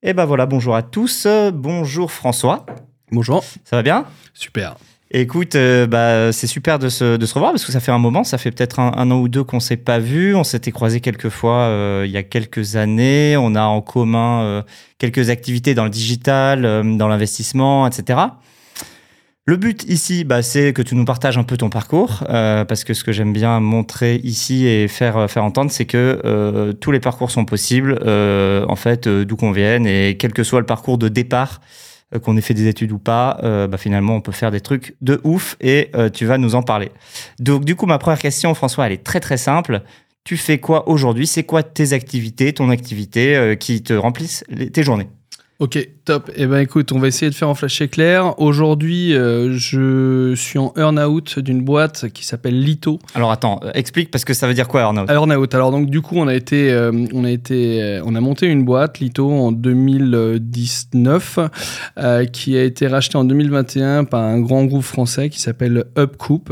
Et 0.00 0.12
ben 0.12 0.26
voilà, 0.26 0.46
bonjour 0.46 0.76
à 0.76 0.82
tous. 0.82 1.26
Bonjour 1.52 2.12
François. 2.12 2.64
Bonjour. 3.10 3.42
Ça 3.64 3.74
va 3.74 3.82
bien? 3.82 4.04
Super. 4.32 4.76
Écoute, 5.10 5.56
euh, 5.56 5.88
bah, 5.88 6.32
c'est 6.32 6.46
super 6.46 6.78
de 6.78 6.88
se, 6.88 7.16
de 7.16 7.26
se, 7.26 7.34
revoir 7.34 7.50
parce 7.50 7.64
que 7.64 7.72
ça 7.72 7.80
fait 7.80 7.90
un 7.90 7.98
moment, 7.98 8.22
ça 8.22 8.38
fait 8.38 8.52
peut-être 8.52 8.78
un, 8.78 9.10
an 9.10 9.18
ou 9.18 9.26
deux 9.26 9.42
qu'on 9.42 9.58
s'est 9.58 9.76
pas 9.76 9.98
vu. 9.98 10.36
On 10.36 10.44
s'était 10.44 10.70
croisés 10.70 11.00
quelques 11.00 11.30
fois 11.30 11.62
euh, 11.62 12.04
il 12.06 12.12
y 12.12 12.16
a 12.16 12.22
quelques 12.22 12.76
années. 12.76 13.36
On 13.36 13.56
a 13.56 13.62
en 13.62 13.80
commun 13.80 14.42
euh, 14.42 14.62
quelques 14.98 15.30
activités 15.30 15.74
dans 15.74 15.84
le 15.84 15.90
digital, 15.90 16.62
dans 16.96 17.08
l'investissement, 17.08 17.84
etc. 17.88 18.20
Le 19.48 19.56
but 19.56 19.84
ici, 19.88 20.24
bah, 20.24 20.42
c'est 20.42 20.74
que 20.74 20.82
tu 20.82 20.94
nous 20.94 21.06
partages 21.06 21.38
un 21.38 21.42
peu 21.42 21.56
ton 21.56 21.70
parcours, 21.70 22.22
parce 22.28 22.84
que 22.84 22.92
ce 22.92 23.02
que 23.02 23.12
j'aime 23.12 23.32
bien 23.32 23.60
montrer 23.60 24.16
ici 24.16 24.66
et 24.66 24.88
faire, 24.88 25.30
faire 25.30 25.42
entendre, 25.42 25.70
c'est 25.70 25.86
que 25.86 26.72
tous 26.80 26.92
les 26.92 27.00
parcours 27.00 27.30
sont 27.30 27.46
possibles, 27.46 27.98
en 28.04 28.76
fait, 28.76 29.08
d'où 29.08 29.36
qu'on 29.36 29.52
vienne, 29.52 29.86
et 29.86 30.18
quel 30.18 30.34
que 30.34 30.44
soit 30.44 30.60
le 30.60 30.66
parcours 30.66 30.98
de 30.98 31.08
départ, 31.08 31.62
euh, 32.14 32.18
qu'on 32.18 32.38
ait 32.38 32.40
fait 32.40 32.54
des 32.54 32.66
études 32.68 32.92
ou 32.92 32.98
pas, 32.98 33.38
euh, 33.42 33.66
bah, 33.66 33.76
finalement, 33.76 34.16
on 34.16 34.22
peut 34.22 34.32
faire 34.32 34.50
des 34.50 34.62
trucs 34.62 34.96
de 35.02 35.20
ouf 35.24 35.56
et 35.60 35.90
euh, 35.94 36.08
tu 36.08 36.24
vas 36.24 36.38
nous 36.38 36.54
en 36.54 36.62
parler. 36.62 36.90
Donc, 37.38 37.66
du 37.66 37.76
coup, 37.76 37.84
ma 37.84 37.98
première 37.98 38.18
question, 38.18 38.54
François, 38.54 38.86
elle 38.86 38.92
est 38.92 39.04
très 39.04 39.20
très 39.20 39.36
simple. 39.36 39.82
Tu 40.24 40.38
fais 40.38 40.58
quoi 40.58 40.88
aujourd'hui? 40.88 41.26
C'est 41.26 41.44
quoi 41.44 41.62
tes 41.62 41.92
activités, 41.92 42.54
ton 42.54 42.70
activité 42.70 43.56
qui 43.58 43.82
te 43.82 43.94
remplissent 43.94 44.44
tes 44.72 44.82
journées? 44.82 45.08
Ok, 45.60 45.76
top. 46.04 46.30
Eh 46.36 46.46
ben 46.46 46.58
écoute, 46.60 46.92
on 46.92 47.00
va 47.00 47.08
essayer 47.08 47.28
de 47.28 47.34
faire 47.34 47.48
en 47.48 47.54
flash 47.56 47.80
éclair. 47.80 48.38
Aujourd'hui, 48.38 49.12
euh, 49.12 49.52
je 49.58 50.36
suis 50.36 50.56
en 50.56 50.72
earn-out 50.76 51.40
d'une 51.40 51.64
boîte 51.64 52.10
qui 52.10 52.24
s'appelle 52.24 52.62
Lito. 52.62 53.00
Alors 53.16 53.32
attends, 53.32 53.58
euh, 53.64 53.72
explique 53.74 54.12
parce 54.12 54.24
que 54.24 54.34
ça 54.34 54.46
veut 54.46 54.54
dire 54.54 54.68
quoi 54.68 54.82
earn-out? 54.82 55.10
Earn-out. 55.10 55.52
Alors 55.56 55.72
donc 55.72 55.90
du 55.90 56.00
coup, 56.00 56.14
on 56.16 56.28
a 56.28 56.34
été, 56.36 56.70
euh, 56.70 56.92
on 57.12 57.24
a 57.24 57.30
été, 57.32 58.00
on 58.04 58.14
a 58.14 58.20
monté 58.20 58.46
une 58.46 58.64
boîte 58.64 59.00
Lito 59.00 59.28
en 59.32 59.50
2019 59.50 61.40
qui 62.32 62.56
a 62.56 62.62
été 62.62 62.86
rachetée 62.86 63.18
en 63.18 63.24
2021 63.24 64.04
par 64.04 64.22
un 64.22 64.38
grand 64.38 64.64
groupe 64.64 64.84
français 64.84 65.28
qui 65.28 65.40
s'appelle 65.40 65.86
Upcoup. 65.98 66.44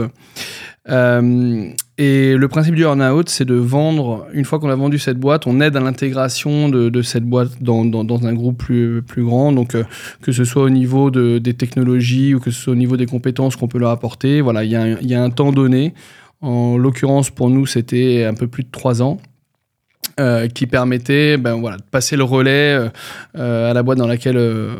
Euh, 0.88 1.68
et 1.98 2.36
le 2.36 2.48
principe 2.48 2.74
du 2.74 2.82
earn-out, 2.82 3.28
c'est 3.28 3.44
de 3.44 3.54
vendre, 3.54 4.26
une 4.32 4.44
fois 4.44 4.58
qu'on 4.58 4.68
a 4.68 4.74
vendu 4.74 4.98
cette 4.98 5.18
boîte, 5.18 5.46
on 5.46 5.60
aide 5.60 5.76
à 5.76 5.80
l'intégration 5.80 6.68
de, 6.68 7.02
cette 7.02 7.24
boîte 7.24 7.62
dans, 7.62 8.26
un 8.26 8.34
groupe 8.34 8.58
plus, 8.58 9.02
plus 9.02 9.24
grand. 9.24 9.52
Donc, 9.52 9.74
euh, 9.74 9.84
que 10.22 10.32
ce 10.32 10.44
soit 10.44 10.62
au 10.62 10.70
niveau 10.70 11.10
de, 11.10 11.38
des 11.38 11.54
technologies 11.54 12.34
ou 12.34 12.40
que 12.40 12.50
ce 12.50 12.60
soit 12.60 12.72
au 12.72 12.76
niveau 12.76 12.96
des 12.96 13.06
compétences 13.06 13.56
qu'on 13.56 13.68
peut 13.68 13.78
leur 13.78 13.90
apporter. 13.90 14.40
Voilà, 14.40 14.64
il 14.64 14.70
y 14.70 15.14
a 15.14 15.22
un 15.22 15.30
temps 15.30 15.52
donné. 15.52 15.94
En 16.42 16.76
l'occurrence, 16.76 17.30
pour 17.30 17.48
nous, 17.48 17.66
c'était 17.66 18.24
un 18.24 18.34
peu 18.34 18.46
plus 18.46 18.64
de 18.64 18.70
trois 18.70 19.02
ans. 19.02 19.18
Euh, 20.18 20.48
qui 20.48 20.66
permettait 20.66 21.36
ben, 21.36 21.56
voilà, 21.56 21.76
de 21.76 21.82
passer 21.82 22.16
le 22.16 22.24
relais 22.24 22.88
euh, 23.36 23.70
à 23.70 23.74
la 23.74 23.82
boîte 23.82 23.98
dans 23.98 24.06
laquelle 24.06 24.38
euh, 24.38 24.74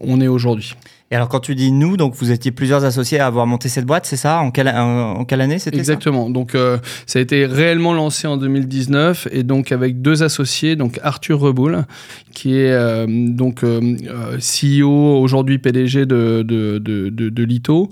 on 0.00 0.22
est 0.22 0.28
aujourd'hui. 0.28 0.74
Et 1.12 1.16
alors, 1.16 1.28
quand 1.28 1.40
tu 1.40 1.56
dis 1.56 1.72
nous, 1.72 1.96
donc 1.96 2.14
vous 2.14 2.30
étiez 2.30 2.52
plusieurs 2.52 2.84
associés 2.84 3.18
à 3.18 3.26
avoir 3.26 3.44
monté 3.44 3.68
cette 3.68 3.84
boîte, 3.84 4.06
c'est 4.06 4.16
ça? 4.16 4.38
En 4.38 4.52
quelle, 4.52 4.68
en, 4.68 5.24
quelle 5.24 5.40
année 5.40 5.58
c'était 5.58 5.78
Exactement. 5.78 6.30
donc, 6.30 6.54
euh, 6.54 6.78
ça 7.04 7.18
a 7.18 7.22
été 7.22 7.46
réellement 7.46 7.92
lancé 7.94 8.28
en 8.28 8.36
2019 8.36 9.26
et 9.32 9.42
donc 9.42 9.72
avec 9.72 10.02
deux 10.02 10.22
associés, 10.22 10.76
donc 10.76 11.00
Arthur 11.02 11.40
Reboul, 11.40 11.84
qui 12.32 12.56
est 12.58 12.70
euh, 12.70 13.06
donc 13.08 13.64
euh, 13.64 13.96
CEO 14.38 15.20
aujourd'hui 15.20 15.58
PDG 15.58 16.06
de, 16.06 16.44
de, 16.46 16.78
de, 16.78 17.08
de, 17.08 17.28
de 17.28 17.42
Lito, 17.42 17.90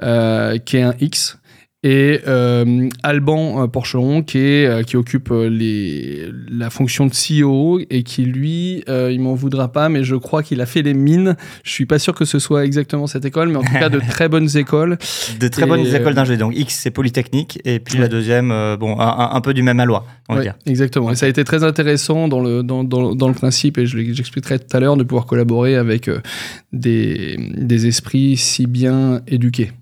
qui 0.00 0.76
est 0.76 0.82
un 0.82 0.94
X 1.00 1.38
et 1.82 2.20
euh, 2.26 2.88
Alban 3.02 3.62
euh, 3.62 3.66
Porcheron 3.66 4.22
qui, 4.22 4.38
est, 4.38 4.66
euh, 4.66 4.82
qui 4.82 4.96
occupe 4.96 5.30
les, 5.30 6.28
la 6.48 6.70
fonction 6.70 7.06
de 7.06 7.12
CEO 7.12 7.80
et 7.90 8.02
qui 8.02 8.24
lui, 8.24 8.82
il 8.88 9.20
m'en 9.20 9.34
voudra 9.34 9.70
pas, 9.70 9.88
mais 9.88 10.02
je 10.02 10.16
crois 10.16 10.42
qu'il 10.42 10.60
a 10.60 10.66
fait 10.66 10.82
les 10.82 10.94
mines. 10.94 11.36
Je 11.62 11.70
suis 11.70 11.86
pas 11.86 11.98
sûr 11.98 12.14
que 12.14 12.24
ce 12.24 12.38
soit 12.38 12.64
exactement 12.64 13.06
cette 13.06 13.24
école, 13.24 13.50
mais 13.50 13.56
en 13.56 13.62
tout 13.62 13.72
cas 13.72 13.88
de 13.88 14.00
très 14.00 14.28
bonnes 14.28 14.48
écoles. 14.56 14.98
De 15.38 15.48
très 15.48 15.66
bonnes 15.66 15.86
écoles 15.86 16.14
d'ingé. 16.14 16.36
Donc 16.36 16.56
X 16.56 16.74
c'est 16.74 16.90
Polytechnique 16.90 17.60
et 17.64 17.78
puis 17.78 17.98
la 17.98 18.08
deuxième, 18.08 18.48
bon, 18.80 18.98
un, 18.98 19.40
peu 19.40 19.54
du 19.54 19.62
même 19.62 19.80
aloi, 19.80 20.06
on 20.28 20.34
va 20.34 20.42
dire. 20.42 20.54
Exactement. 20.66 21.10
Et 21.10 21.14
ça 21.14 21.26
a 21.26 21.28
été 21.28 21.44
très 21.44 21.62
intéressant 21.62 22.28
dans 22.28 22.40
le, 22.40 22.62
dans, 22.62 22.84
dans, 22.84 23.14
dans 23.14 23.28
le 23.28 23.34
principe, 23.34 23.78
et 23.78 23.86
j'expliquerai 23.86 24.58
tout 24.58 24.76
à 24.76 24.80
l'heure, 24.80 24.96
de 24.96 25.02
pouvoir 25.02 25.26
collaborer 25.26 25.76
avec 25.76 26.10
des, 26.72 27.36
des 27.56 27.86
esprits 27.86 28.36
si 28.36 28.66
bien 28.66 29.20
éduqués. 29.26 29.72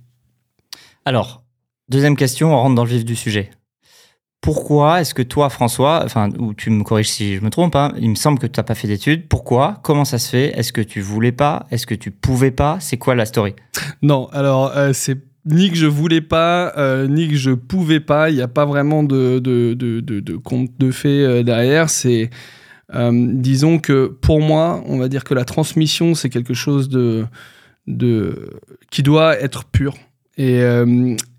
Alors, 1.05 1.44
Deuxième 1.89 2.17
question, 2.17 2.55
on 2.55 2.59
rentre 2.59 2.75
dans 2.75 2.85
le 2.85 2.91
vif 2.91 3.05
du 3.05 3.15
sujet. 3.15 3.51
Pourquoi 4.41 5.01
est-ce 5.01 5.15
que 5.15 5.23
toi, 5.23 5.49
François, 5.49 6.03
enfin, 6.05 6.29
ou 6.39 6.55
tu 6.55 6.71
me 6.71 6.83
corriges 6.83 7.09
si 7.09 7.37
je 7.37 7.41
me 7.41 7.51
trompe, 7.51 7.77
hein, 7.77 7.93
il 7.99 8.11
me 8.11 8.15
semble 8.15 8.39
que 8.39 8.47
tu 8.47 8.59
n'as 8.59 8.65
pas 8.65 8.75
fait 8.75 8.89
d'études. 8.89 9.29
Pourquoi? 9.29 9.81
Comment 9.83 10.05
ça 10.05 10.19
se 10.19 10.29
fait? 10.29 10.59
Est-ce 10.59 10.73
que 10.73 10.83
tu 10.83 11.01
voulais 11.01 11.33
pas? 11.33 11.67
Est-ce 11.71 11.87
que 11.87 11.95
tu 11.95 12.11
pouvais 12.11 12.51
pas? 12.51 12.79
C'est 12.81 12.99
quoi 12.99 13.15
la 13.15 13.25
story? 13.25 13.55
Non, 14.03 14.29
alors 14.33 14.77
euh, 14.77 14.93
c'est 14.93 15.19
ni 15.47 15.71
que 15.71 15.77
je 15.77 15.87
voulais 15.87 16.21
pas, 16.21 16.73
euh, 16.77 17.07
ni 17.07 17.29
que 17.29 17.37
je 17.37 17.51
pouvais 17.51 18.01
pas. 18.01 18.31
Il 18.31 18.37
n'y 18.37 18.43
a 18.43 18.49
pas 18.49 18.65
vraiment 18.65 19.03
de, 19.03 19.39
de, 19.39 19.75
de, 19.75 20.01
de, 20.01 20.37
conte 20.37 20.71
de 20.79 20.91
fait 20.91 21.09
euh, 21.09 21.43
derrière. 21.43 21.91
C'est, 21.91 22.31
disons 22.93 23.79
que 23.79 24.07
pour 24.07 24.41
moi, 24.41 24.83
on 24.87 24.99
va 24.99 25.09
dire 25.09 25.25
que 25.25 25.35
la 25.35 25.45
transmission, 25.45 26.15
c'est 26.15 26.29
quelque 26.29 26.55
chose 26.55 26.89
de, 26.89 27.27
de, 27.87 28.51
qui 28.91 29.03
doit 29.03 29.39
être 29.39 29.65
pur. 29.65 29.95
Et, 30.37 30.63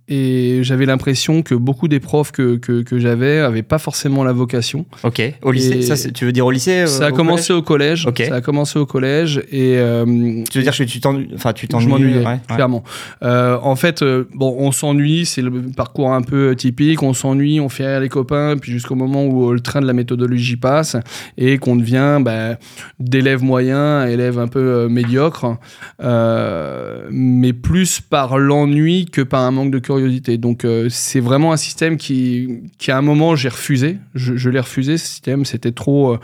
et 0.07 0.59
j'avais 0.61 0.85
l'impression 0.85 1.41
que 1.41 1.55
beaucoup 1.55 1.87
des 1.87 1.99
profs 1.99 2.31
que, 2.31 2.57
que, 2.57 2.83
que 2.83 2.99
j'avais 2.99 3.41
n'avaient 3.41 3.63
pas 3.63 3.79
forcément 3.79 4.23
la 4.23 4.33
vocation. 4.33 4.85
Ok. 5.03 5.21
Au 5.41 5.51
lycée, 5.51 5.81
ça, 5.81 5.95
tu 6.11 6.25
veux 6.25 6.31
dire 6.31 6.45
au 6.45 6.51
lycée 6.51 6.81
euh, 6.81 6.87
Ça 6.87 7.07
a 7.07 7.11
commencé 7.11 7.53
au 7.53 7.63
collège. 7.63 8.05
Ok. 8.05 8.23
Ça 8.27 8.35
a 8.35 8.41
commencé 8.41 8.77
au 8.77 8.85
collège 8.85 9.41
et. 9.51 9.77
Euh, 9.77 10.43
tu 10.51 10.59
veux 10.59 10.63
dire 10.63 10.77
que 10.77 10.83
tu 10.83 10.99
t'ennuies 10.99 11.29
Enfin, 11.33 11.53
tu 11.53 11.67
t'ennuies. 11.67 11.85
Je 11.85 11.89
m'ennuyais, 11.89 12.25
ouais, 12.25 12.39
clairement. 12.47 12.83
Euh, 13.23 13.57
en 13.63 13.75
fait, 13.75 14.03
bon, 14.35 14.55
on 14.59 14.71
s'ennuie, 14.71 15.25
c'est 15.25 15.41
le 15.41 15.51
parcours 15.75 16.13
un 16.13 16.21
peu 16.21 16.55
typique. 16.55 17.01
On 17.01 17.13
s'ennuie, 17.13 17.59
on 17.59 17.69
fait 17.69 17.87
rire 17.87 17.99
les 17.99 18.09
copains, 18.09 18.57
puis 18.61 18.71
jusqu'au 18.71 18.95
moment 18.95 19.25
où 19.25 19.53
le 19.53 19.59
train 19.59 19.81
de 19.81 19.87
la 19.87 19.93
méthodologie 19.93 20.57
passe 20.57 20.97
et 21.37 21.57
qu'on 21.57 21.75
devient 21.75 22.19
bah, 22.21 22.57
d'élève 22.99 23.41
moyen 23.41 24.05
élève 24.05 24.37
un 24.37 24.47
peu 24.47 24.87
médiocre, 24.87 25.57
mais 25.99 27.53
plus 27.53 28.01
par 28.01 28.37
l'ennui 28.37 29.05
que 29.05 29.21
par 29.21 29.41
un 29.41 29.51
manque 29.51 29.71
de 29.71 29.79
curiosité 29.79 29.94
donc 30.37 30.65
euh, 30.65 30.87
c'est 30.89 31.19
vraiment 31.19 31.51
un 31.51 31.57
système 31.57 31.97
qui, 31.97 32.61
qui 32.77 32.91
à 32.91 32.97
un 32.97 33.01
moment 33.01 33.35
j'ai 33.35 33.49
refusé. 33.49 33.97
Je, 34.13 34.49
l'ai 34.49 34.59
refusé 34.59 34.97
ce 34.97 35.07
système. 35.07 35.45
C'était 35.45 35.71
trop. 35.71 36.13
Euh, 36.13 36.19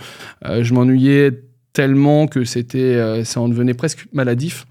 euh, 0.45 0.63
je 0.63 0.73
m'ennuyais 0.73 1.31
tellement 1.73 2.27
que 2.27 2.43
c'était, 2.43 3.23
ça 3.23 3.39
en 3.39 3.47
devenait 3.47 3.73
presque 3.73 4.05
maladif. 4.11 4.65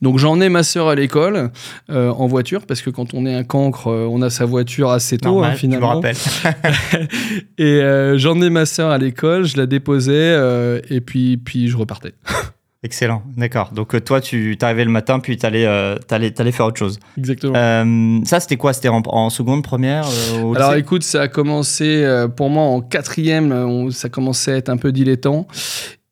Donc 0.00 0.18
j'en 0.18 0.40
ai 0.40 0.48
ma 0.48 0.62
sœur 0.62 0.88
à 0.88 0.94
l'école 0.94 1.50
en 1.88 2.26
voiture 2.26 2.66
parce 2.66 2.82
que 2.82 2.90
quand 2.90 3.14
on 3.14 3.24
est 3.24 3.34
un 3.34 3.44
cancre, 3.44 3.88
on 3.88 4.20
a 4.20 4.28
sa 4.28 4.44
voiture 4.44 4.90
assez 4.90 5.16
tôt 5.16 5.42
hein, 5.42 5.54
finalement. 5.54 6.02
Je 6.02 6.08
me 6.08 6.92
rappelle. 6.92 7.08
et 7.58 8.18
j'en 8.18 8.40
ai 8.42 8.50
ma 8.50 8.66
sœur 8.66 8.90
à 8.90 8.98
l'école, 8.98 9.44
je 9.44 9.56
la 9.56 9.66
déposais 9.66 10.38
et 10.90 11.00
puis 11.00 11.38
puis 11.38 11.68
je 11.68 11.78
repartais. 11.78 12.12
Excellent, 12.84 13.22
d'accord. 13.36 13.70
Donc 13.72 13.94
euh, 13.94 14.00
toi, 14.00 14.20
tu 14.20 14.56
t'arrivais 14.58 14.84
le 14.84 14.90
matin, 14.90 15.20
puis 15.20 15.36
tu 15.36 15.46
allais, 15.46 15.66
euh, 15.66 15.96
faire 16.50 16.66
autre 16.66 16.78
chose. 16.78 16.98
Exactement. 17.16 17.54
Euh, 17.54 18.18
ça, 18.24 18.40
c'était 18.40 18.56
quoi? 18.56 18.72
C'était 18.72 18.88
en, 18.88 19.30
seconde, 19.30 19.62
première 19.62 20.04
Alors 20.56 20.74
écoute, 20.74 21.04
ça 21.04 21.22
a 21.22 21.28
commencé 21.28 22.04
pour 22.36 22.50
moi 22.50 22.64
en 22.64 22.80
quatrième, 22.80 23.90
ça 23.92 24.08
commençait 24.08 24.52
à 24.52 24.56
être 24.56 24.68
un 24.68 24.76
peu 24.76 24.90
dilettant. 24.90 25.46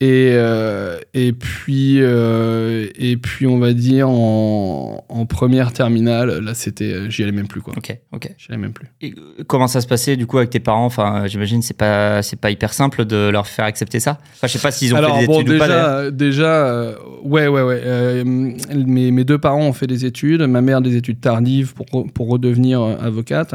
Et, 0.02 0.30
euh, 0.32 0.98
et, 1.12 1.34
puis, 1.34 1.98
euh, 2.00 2.86
et 2.94 3.18
puis, 3.18 3.46
on 3.46 3.58
va 3.58 3.74
dire, 3.74 4.08
en, 4.08 5.04
en 5.06 5.26
première 5.26 5.74
terminale, 5.74 6.38
là, 6.42 6.54
c'était, 6.54 6.92
euh, 6.92 7.10
j'y 7.10 7.22
allais 7.22 7.32
même 7.32 7.48
plus, 7.48 7.60
quoi. 7.60 7.74
Ok, 7.76 7.94
ok. 8.12 8.30
J'y 8.38 8.46
allais 8.48 8.56
même 8.62 8.72
plus. 8.72 8.86
Et 9.02 9.12
comment 9.46 9.66
ça 9.66 9.82
se 9.82 9.86
passait, 9.86 10.16
du 10.16 10.26
coup, 10.26 10.38
avec 10.38 10.48
tes 10.48 10.58
parents? 10.58 10.86
Enfin, 10.86 11.26
j'imagine, 11.26 11.60
c'est 11.60 11.76
pas, 11.76 12.22
c'est 12.22 12.40
pas 12.40 12.50
hyper 12.50 12.72
simple 12.72 13.04
de 13.04 13.28
leur 13.28 13.46
faire 13.46 13.66
accepter 13.66 14.00
ça. 14.00 14.18
Enfin, 14.32 14.46
je 14.46 14.52
sais 14.54 14.58
pas 14.58 14.70
s'ils 14.70 14.94
ont 14.94 14.96
fait 14.96 15.26
des 15.26 15.34
études 15.34 15.48
déjà, 15.48 15.64
ou 15.64 15.68
pas. 15.68 16.10
Déjà, 16.10 16.94
ouais, 17.22 17.46
ouais, 17.48 17.62
ouais. 17.62 18.24
mes, 18.24 19.10
mes 19.10 19.24
deux 19.24 19.38
parents 19.38 19.66
ont 19.66 19.74
fait 19.74 19.86
des 19.86 20.06
études. 20.06 20.40
Ma 20.40 20.62
mère, 20.62 20.80
des 20.80 20.96
études 20.96 21.20
tardives 21.20 21.74
pour, 21.74 22.10
pour 22.10 22.28
redevenir 22.28 22.80
avocate. 22.80 23.54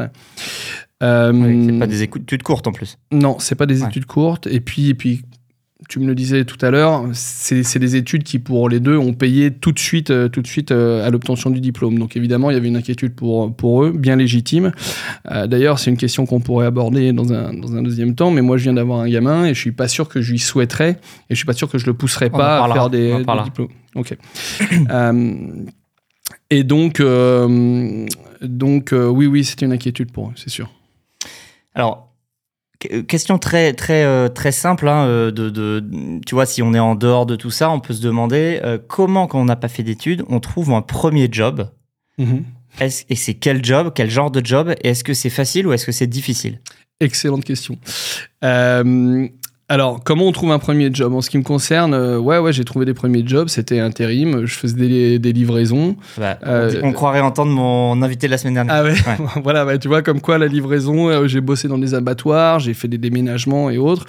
Euh, 1.02 1.66
c'est 1.66 1.78
pas 1.78 1.86
des 1.86 2.02
études 2.04 2.42
courtes 2.42 2.66
en 2.66 2.72
plus. 2.72 2.98
Non, 3.12 3.36
c'est 3.38 3.54
pas 3.54 3.66
des 3.66 3.82
études 3.82 4.06
courtes. 4.06 4.46
Et 4.46 4.60
puis, 4.60 4.88
et 4.88 4.94
puis 4.94 5.22
tu 5.88 6.00
me 6.00 6.06
le 6.06 6.14
disais 6.14 6.44
tout 6.44 6.58
à 6.64 6.70
l'heure, 6.70 7.04
c'est 7.12 7.78
des 7.78 7.96
études 7.96 8.24
qui, 8.24 8.38
pour 8.38 8.68
les 8.68 8.80
deux, 8.80 8.96
ont 8.96 9.12
payé 9.12 9.52
tout 9.52 9.72
de 9.72 9.78
suite, 9.78 10.10
euh, 10.10 10.28
tout 10.28 10.42
de 10.42 10.46
suite 10.46 10.72
euh, 10.72 11.06
à 11.06 11.10
l'obtention 11.10 11.50
du 11.50 11.60
diplôme. 11.60 11.98
Donc 11.98 12.16
évidemment, 12.16 12.50
il 12.50 12.54
y 12.54 12.56
avait 12.56 12.68
une 12.68 12.76
inquiétude 12.76 13.14
pour, 13.14 13.54
pour 13.54 13.84
eux, 13.84 13.92
bien 13.92 14.16
légitime. 14.16 14.72
Euh, 15.30 15.46
d'ailleurs, 15.46 15.78
c'est 15.78 15.90
une 15.90 15.96
question 15.96 16.26
qu'on 16.26 16.40
pourrait 16.40 16.66
aborder 16.66 17.12
dans 17.12 17.32
un, 17.32 17.52
dans 17.52 17.74
un 17.76 17.82
deuxième 17.82 18.14
temps, 18.14 18.30
mais 18.30 18.42
moi, 18.42 18.56
je 18.56 18.64
viens 18.64 18.72
d'avoir 18.74 19.00
un 19.00 19.08
gamin 19.08 19.44
et 19.44 19.54
je 19.54 19.60
suis 19.60 19.72
pas 19.72 19.88
sûr 19.88 20.08
que 20.08 20.20
je 20.20 20.32
lui 20.32 20.38
souhaiterais, 20.38 20.98
et 21.30 21.34
je 21.34 21.36
suis 21.36 21.46
pas 21.46 21.52
sûr 21.52 21.70
que 21.70 21.78
je 21.78 21.86
le 21.86 21.94
pousserais 21.94 22.30
pas 22.30 22.64
à 22.64 22.72
faire 22.72 22.90
des, 22.90 23.16
diplômes. 23.44 23.68
Ok. 23.94 24.16
et 26.50 26.64
donc, 26.64 27.02
donc 28.42 28.92
oui, 28.92 29.26
oui, 29.26 29.44
c'était 29.44 29.66
une 29.66 29.72
inquiétude 29.72 30.10
pour 30.10 30.28
eux, 30.28 30.32
c'est 30.34 30.50
sûr. 30.50 30.70
Alors, 31.74 32.06
Question 33.08 33.38
très 33.38 33.72
très 33.72 34.28
très 34.30 34.52
simple 34.52 34.88
hein, 34.88 35.06
de, 35.06 35.30
de, 35.30 35.82
tu 36.26 36.34
vois 36.34 36.46
si 36.46 36.62
on 36.62 36.74
est 36.74 36.78
en 36.78 36.94
dehors 36.94 37.24
de 37.24 37.34
tout 37.34 37.50
ça 37.50 37.70
on 37.70 37.80
peut 37.80 37.94
se 37.94 38.02
demander 38.02 38.60
comment 38.86 39.26
quand 39.26 39.40
on 39.40 39.46
n'a 39.46 39.56
pas 39.56 39.68
fait 39.68 39.82
d'études 39.82 40.24
on 40.28 40.40
trouve 40.40 40.72
un 40.72 40.82
premier 40.82 41.28
job? 41.30 41.70
Mm-hmm. 42.18 43.04
et 43.10 43.14
c'est 43.14 43.34
quel 43.34 43.64
job 43.64 43.92
quel 43.94 44.10
genre 44.10 44.30
de 44.30 44.44
job 44.44 44.74
et 44.82 44.90
est-ce 44.90 45.04
que 45.04 45.14
c'est 45.14 45.30
facile 45.30 45.66
ou 45.66 45.72
est-ce 45.72 45.86
que 45.86 45.92
c'est 45.92 46.06
difficile? 46.06 46.60
Excellente 47.00 47.44
question. 47.44 47.76
Euh, 48.42 49.28
alors, 49.68 50.04
comment 50.04 50.26
on 50.26 50.32
trouve 50.32 50.52
un 50.52 50.58
premier 50.58 50.90
job? 50.92 51.12
En 51.12 51.20
ce 51.20 51.28
qui 51.28 51.38
me 51.38 51.42
concerne, 51.42 51.92
euh, 51.92 52.18
ouais, 52.18 52.38
ouais, 52.38 52.52
j'ai 52.52 52.64
trouvé 52.64 52.86
des 52.86 52.94
premiers 52.94 53.26
jobs. 53.26 53.48
C'était 53.48 53.80
intérim. 53.80 54.46
Je 54.46 54.54
faisais 54.54 55.18
des, 55.18 55.32
livraisons. 55.32 55.96
Euh, 56.20 56.80
on, 56.84 56.92
croirait 56.92 57.20
entendre 57.20 57.50
mon 57.50 58.00
invité 58.02 58.28
de 58.28 58.30
la 58.32 58.38
semaine 58.38 58.54
dernière. 58.54 58.74
Ah 58.76 58.84
ouais, 58.84 58.94
voilà, 59.42 59.64
bah, 59.64 59.76
tu 59.78 59.88
vois, 59.88 60.02
comme 60.02 60.20
quoi 60.20 60.38
la 60.38 60.46
livraison, 60.46 61.26
j'ai 61.26 61.40
bossé 61.40 61.66
dans 61.66 61.78
des 61.78 61.94
abattoirs, 61.94 62.60
j'ai 62.60 62.74
fait 62.74 62.88
des 62.88 62.98
déménagements 62.98 63.68
et 63.70 63.78
autres. 63.78 64.06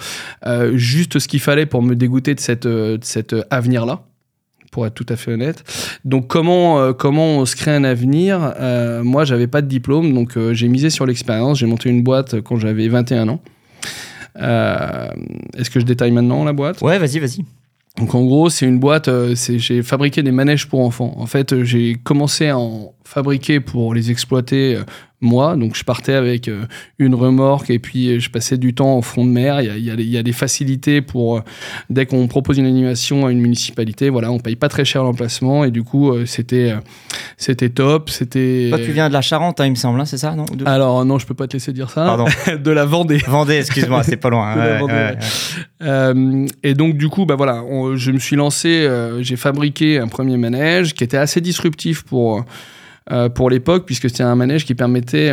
juste 0.74 1.18
ce 1.18 1.26
qu'il 1.26 1.40
fallait 1.40 1.66
pour 1.66 1.82
me 1.82 1.96
dégoûter 1.96 2.34
de, 2.34 2.40
cette, 2.40 2.66
de 2.66 2.98
cet 3.02 3.34
avenir-là 3.50 4.02
pour 4.70 4.86
être 4.86 4.94
tout 4.94 5.06
à 5.08 5.16
fait 5.16 5.32
honnête. 5.32 5.64
Donc 6.04 6.28
comment 6.28 6.80
euh, 6.80 6.92
comment 6.92 7.38
on 7.38 7.46
se 7.46 7.56
crée 7.56 7.74
un 7.74 7.84
avenir? 7.84 8.54
Euh, 8.60 9.02
Moi, 9.02 9.24
j'avais 9.24 9.46
pas 9.46 9.62
de 9.62 9.66
diplôme, 9.66 10.14
donc 10.14 10.36
euh, 10.36 10.54
j'ai 10.54 10.68
misé 10.68 10.90
sur 10.90 11.06
l'expérience. 11.06 11.58
J'ai 11.58 11.66
monté 11.66 11.88
une 11.88 12.02
boîte 12.02 12.40
quand 12.42 12.56
j'avais 12.56 12.88
21 12.88 13.28
ans. 13.28 13.40
Est-ce 14.38 15.70
que 15.70 15.80
je 15.80 15.84
détaille 15.84 16.12
maintenant 16.12 16.44
la 16.44 16.52
boîte? 16.52 16.80
Ouais, 16.80 16.98
vas-y, 16.98 17.18
vas-y. 17.18 17.44
Donc 17.96 18.14
en 18.14 18.24
gros, 18.24 18.48
c'est 18.48 18.64
une 18.66 18.78
boîte, 18.78 19.10
j'ai 19.34 19.82
fabriqué 19.82 20.22
des 20.22 20.30
manèges 20.30 20.68
pour 20.68 20.80
enfants. 20.80 21.14
En 21.16 21.26
fait, 21.26 21.64
j'ai 21.64 21.96
commencé 21.96 22.48
à 22.48 22.58
en 22.58 22.92
fabriquer 23.08 23.60
pour 23.60 23.94
les 23.94 24.10
exploiter 24.10 24.78
moi. 25.20 25.56
Donc 25.56 25.76
je 25.76 25.84
partais 25.84 26.14
avec 26.14 26.48
euh, 26.48 26.64
une 26.98 27.14
remorque 27.14 27.70
et 27.70 27.78
puis 27.78 28.08
euh, 28.08 28.20
je 28.20 28.30
passais 28.30 28.56
du 28.56 28.74
temps 28.74 28.96
au 28.98 29.02
front 29.02 29.24
de 29.24 29.30
mer. 29.30 29.60
Il 29.60 29.66
y 29.66 29.90
a, 29.90 29.94
il 29.94 30.08
y 30.08 30.16
a, 30.16 30.22
des 30.22 30.32
facilités 30.32 31.00
pour 31.00 31.38
euh, 31.38 31.40
dès 31.90 32.06
qu'on 32.06 32.26
propose 32.28 32.58
une 32.58 32.66
animation 32.66 33.26
à 33.26 33.32
une 33.32 33.40
municipalité, 33.40 34.10
voilà, 34.10 34.30
on 34.30 34.38
paye 34.38 34.56
pas 34.56 34.68
très 34.68 34.84
cher 34.84 35.02
l'emplacement 35.02 35.64
et 35.64 35.70
du 35.70 35.82
coup 35.82 36.12
c'était 36.26 36.74
c'était 37.36 37.70
top. 37.70 38.10
C'était. 38.10 38.68
Toi 38.70 38.78
tu 38.78 38.92
viens 38.92 39.08
de 39.08 39.12
la 39.12 39.22
Charente, 39.22 39.60
hein, 39.60 39.66
il 39.66 39.70
me 39.70 39.76
semble, 39.76 40.00
hein, 40.00 40.04
c'est 40.04 40.18
ça 40.18 40.34
non 40.34 40.44
Alors 40.66 41.04
non, 41.04 41.18
je 41.18 41.26
peux 41.26 41.34
pas 41.34 41.46
te 41.46 41.54
laisser 41.54 41.72
dire 41.72 41.90
ça. 41.90 42.04
Pardon. 42.04 42.26
de 42.62 42.70
la 42.70 42.84
Vendée. 42.84 43.18
Vendée, 43.18 43.58
excuse-moi, 43.58 44.02
c'est 44.02 44.16
pas 44.16 44.30
loin. 44.30 44.54
et 46.62 46.74
donc 46.74 46.96
du 46.96 47.08
coup, 47.08 47.26
bah 47.26 47.36
voilà, 47.36 47.62
je 47.94 48.10
me 48.10 48.18
suis 48.18 48.36
lancé, 48.36 48.88
j'ai 49.20 49.36
fabriqué 49.36 49.98
un 49.98 50.08
premier 50.08 50.36
manège 50.36 50.94
qui 50.94 51.04
était 51.04 51.16
assez 51.16 51.40
disruptif 51.40 52.02
pour 52.02 52.44
euh, 53.10 53.28
pour 53.28 53.50
l'époque, 53.50 53.84
puisque 53.86 54.08
c'était 54.08 54.22
un 54.22 54.34
manège 54.34 54.64
qui 54.64 54.74
permettait 54.74 55.32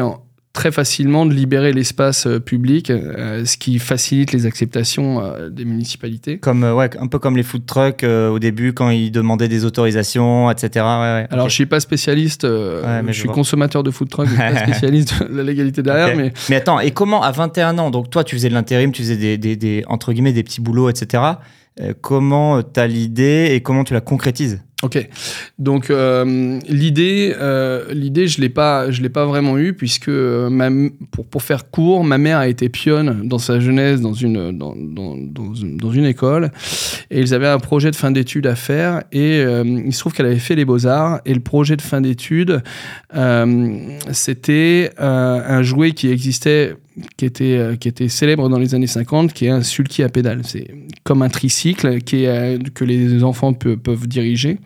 très 0.54 0.72
facilement 0.72 1.26
de 1.26 1.34
libérer 1.34 1.74
l'espace 1.74 2.28
euh, 2.28 2.40
public, 2.40 2.90
euh, 2.90 3.44
ce 3.44 3.58
qui 3.58 3.78
facilite 3.80 4.32
les 4.32 4.46
acceptations 4.46 5.22
des 5.52 5.66
municipalités. 5.66 6.38
Comme, 6.38 6.64
ouais, 6.64 6.90
un 6.98 7.08
peu 7.08 7.20
comme 7.20 7.36
les 7.36 7.44
food 7.44 7.66
trucks 7.66 8.04
au 8.04 8.40
début 8.40 8.74
quand 8.74 8.90
ils 8.90 9.12
demandaient 9.12 9.50
des 9.50 9.66
autorisations, 9.66 10.50
etc. 10.50 10.86
Alors 11.30 11.50
je 11.50 11.54
suis 11.54 11.66
pas 11.66 11.82
spécialiste, 11.82 12.46
je, 12.46 13.12
suis 13.12 13.28
consommateur 13.28 13.84
de 13.84 13.92
food 13.92 14.10
trucks, 14.10 14.28
je 14.28 14.34
suis 14.34 14.40
pas 14.40 14.58
spécialiste 14.64 15.22
de 15.22 15.36
la 15.36 15.44
légalité 15.44 15.84
derrière. 15.84 16.16
Mais... 16.16 16.32
mais 16.50 16.56
attends, 16.56 16.80
et 16.80 16.92
comment 16.92 17.24
à 17.24 17.32
21 17.32 17.78
ans, 17.78 17.92
donc 17.92 18.10
toi 18.10 18.24
tu 18.24 18.36
faisais 18.36 18.50
de 18.50 18.54
l'intérim, 18.54 18.92
tu 18.92 19.02
faisais 19.02 19.18
des, 19.18 19.38
des, 19.38 19.56
des, 19.58 19.84
entre 19.88 20.14
guillemets 20.14 20.34
des 20.34 20.44
petits 20.44 20.62
boulots, 20.62 20.90
etc. 20.90 21.24
comment 22.00 22.64
tu 22.64 22.80
as 22.80 22.88
l'idée 22.88 23.50
et 23.52 23.62
comment 23.62 23.84
tu 23.84 23.94
la 23.94 24.02
concrétises? 24.02 24.62
Ok, 24.86 25.00
donc 25.58 25.90
euh, 25.90 26.60
l'idée, 26.70 27.34
euh, 27.40 27.92
l'idée, 27.92 28.28
je 28.28 28.40
l'ai 28.40 28.50
pas, 28.50 28.92
je 28.92 29.02
l'ai 29.02 29.10
pas 29.10 29.26
vraiment 29.26 29.58
eu 29.58 29.74
puisque 29.74 30.10
euh, 30.10 30.90
pour, 31.10 31.26
pour 31.26 31.42
faire 31.42 31.72
court, 31.72 32.04
ma 32.04 32.20
mère 32.20 32.38
a 32.38 32.48
été 32.48 32.70
pionne 32.70 33.28
dans 33.28 33.40
sa 33.40 33.60
jeunesse 33.60 34.00
dans 34.00 34.14
une 34.14 34.56
dans, 34.56 34.76
dans, 34.76 35.18
dans, 35.18 35.92
école 35.92 36.52
et 37.10 37.20
ils 37.20 37.34
avaient 37.34 37.48
un 37.48 37.58
projet 37.58 37.90
de 37.90 37.96
fin 37.96 38.12
d'études 38.12 38.46
à 38.46 38.54
faire 38.54 39.02
et 39.12 39.42
il 39.42 39.92
se 39.92 40.00
trouve 40.00 40.14
qu'elle 40.14 40.28
avait 40.28 40.38
fait 40.38 40.56
les 40.56 40.66
beaux 40.66 40.86
arts 40.86 41.20
et 41.26 41.34
le 41.34 41.40
projet 41.40 41.78
de 41.78 41.82
fin 41.82 42.00
d'études 42.02 42.62
c'était 44.12 44.92
un 45.00 45.64
jouet 45.64 45.94
qui 45.94 46.10
existait 46.12 46.76
qui 47.18 47.26
était, 47.26 47.78
qui 47.80 47.88
était 47.88 48.08
célèbre 48.10 48.50
dans 48.50 48.60
les 48.60 48.76
années 48.76 48.88
50, 48.88 49.34
qui 49.34 49.46
est 49.46 49.50
un 49.50 49.64
sulky 49.64 50.04
à 50.04 50.10
pédale. 50.10 50.42
C'est 50.44 50.68
comme 51.04 51.22
un 51.22 51.30
tricycle 51.30 51.88
est, 52.26 52.74
que 52.74 52.84
les 52.86 53.24
enfants 53.24 53.54
peuvent 53.54 54.08
diriger. 54.08 54.60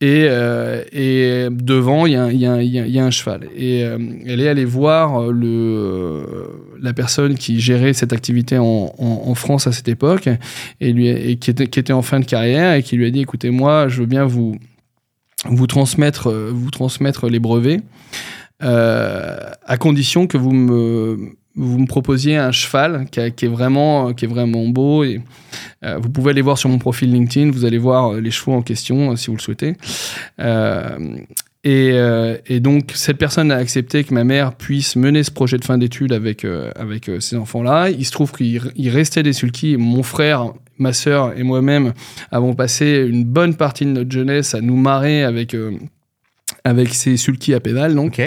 Et, 0.00 0.26
euh, 0.28 0.84
et 0.92 1.48
devant, 1.50 2.04
il 2.04 2.12
y, 2.12 2.46
a 2.46 3.04
un 3.04 3.10
cheval. 3.10 3.48
Et 3.56 3.84
euh, 3.84 3.98
elle 4.26 4.40
est 4.40 4.48
allée 4.48 4.66
voir 4.66 5.22
euh, 5.22 6.74
la 6.78 6.92
personne 6.92 7.36
qui 7.36 7.58
gérait 7.58 7.94
cette 7.94 8.12
activité 8.12 8.58
en, 8.58 9.34
France 9.34 9.66
à 9.66 9.72
cette 9.72 9.88
époque, 9.88 10.28
et, 10.80 11.36
qui, 11.36 11.50
était, 11.50 11.92
en 11.92 12.02
fin 12.02 12.20
de 12.20 12.26
carrière, 12.26 12.74
et 12.74 12.82
qui 12.82 12.96
lui 12.96 13.06
a 13.06 13.10
dit, 13.10 13.20
écoutez, 13.20 13.48
moi, 13.48 13.88
je 13.88 14.00
veux 14.00 14.06
bien 14.06 14.26
vous 14.26 14.58
transmettre 15.66 16.28
les 17.30 17.38
brevets, 17.38 17.80
à 18.60 19.76
condition 19.78 20.26
que 20.26 20.36
vous 20.36 20.52
me 20.52 21.36
vous 21.56 21.78
me 21.78 21.86
proposiez 21.86 22.36
un 22.36 22.52
cheval 22.52 23.06
qui, 23.10 23.20
est, 23.20 23.46
vraiment, 23.46 24.12
qui 24.12 24.24
est 24.24 24.28
vraiment 24.28 24.66
beau. 24.66 25.04
Et, 25.04 25.20
euh, 25.84 25.98
vous 25.98 26.10
pouvez 26.10 26.30
aller 26.30 26.42
voir 26.42 26.58
sur 26.58 26.68
mon 26.68 26.78
profil 26.78 27.12
LinkedIn, 27.12 27.50
vous 27.50 27.64
allez 27.64 27.78
voir 27.78 28.14
euh, 28.14 28.20
les 28.20 28.30
chevaux 28.30 28.52
en 28.52 28.62
question 28.62 29.12
euh, 29.12 29.16
si 29.16 29.28
vous 29.28 29.36
le 29.36 29.40
souhaitez. 29.40 29.76
et, 31.64 32.60
donc, 32.60 32.90
cette 32.94 33.18
personne 33.18 33.52
a 33.52 33.56
accepté 33.56 34.04
que 34.04 34.12
ma 34.12 34.24
mère 34.24 34.54
puisse 34.54 34.96
mener 34.96 35.22
ce 35.22 35.30
projet 35.30 35.58
de 35.58 35.64
fin 35.64 35.78
d'études 35.78 36.12
avec, 36.12 36.44
avec 36.76 37.10
ces 37.20 37.36
enfants-là. 37.36 37.90
Il 37.90 38.04
se 38.04 38.10
trouve 38.10 38.32
qu'il 38.32 38.90
restait 38.90 39.22
des 39.22 39.32
sulky. 39.32 39.76
Mon 39.76 40.02
frère, 40.02 40.52
ma 40.78 40.92
sœur 40.92 41.38
et 41.38 41.42
moi-même 41.42 41.92
avons 42.30 42.54
passé 42.54 43.06
une 43.08 43.24
bonne 43.24 43.54
partie 43.54 43.84
de 43.84 43.90
notre 43.90 44.10
jeunesse 44.10 44.54
à 44.54 44.60
nous 44.60 44.76
marrer 44.76 45.22
avec, 45.22 45.56
avec 46.64 46.92
ces 46.92 47.16
sulky 47.16 47.54
à 47.54 47.60
pédale. 47.60 47.94
Donc. 47.94 48.20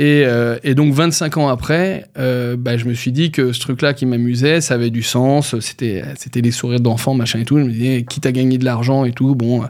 Euh, 0.00 0.58
et, 0.62 0.74
donc 0.74 0.94
25 0.94 1.36
ans 1.36 1.48
après, 1.48 2.06
euh, 2.18 2.56
bah, 2.56 2.76
je 2.76 2.86
me 2.86 2.94
suis 2.94 3.12
dit 3.12 3.30
que 3.30 3.52
ce 3.52 3.60
truc-là 3.60 3.92
qui 3.92 4.06
m'amusait, 4.06 4.60
ça 4.60 4.74
avait 4.74 4.90
du 4.90 5.02
sens. 5.02 5.58
C'était 5.60 6.02
c'était 6.16 6.42
des 6.42 6.50
sourires 6.50 6.80
d'enfants, 6.80 7.14
machin 7.14 7.40
et 7.40 7.44
tout. 7.44 7.58
Je 7.58 7.64
me 7.64 7.70
disais, 7.70 8.04
quitte 8.08 8.24
à 8.24 8.32
gagner 8.32 8.56
de 8.56 8.64
l'argent 8.64 9.04
et 9.04 9.12
tout, 9.12 9.34
bon, 9.34 9.64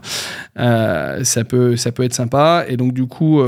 euh, 0.57 1.23
ça 1.23 1.43
peut 1.43 1.75
ça 1.75 1.91
peut 1.91 2.03
être 2.03 2.13
sympa. 2.13 2.65
Et 2.67 2.77
donc 2.77 2.93
du 2.93 3.07
coup, 3.07 3.41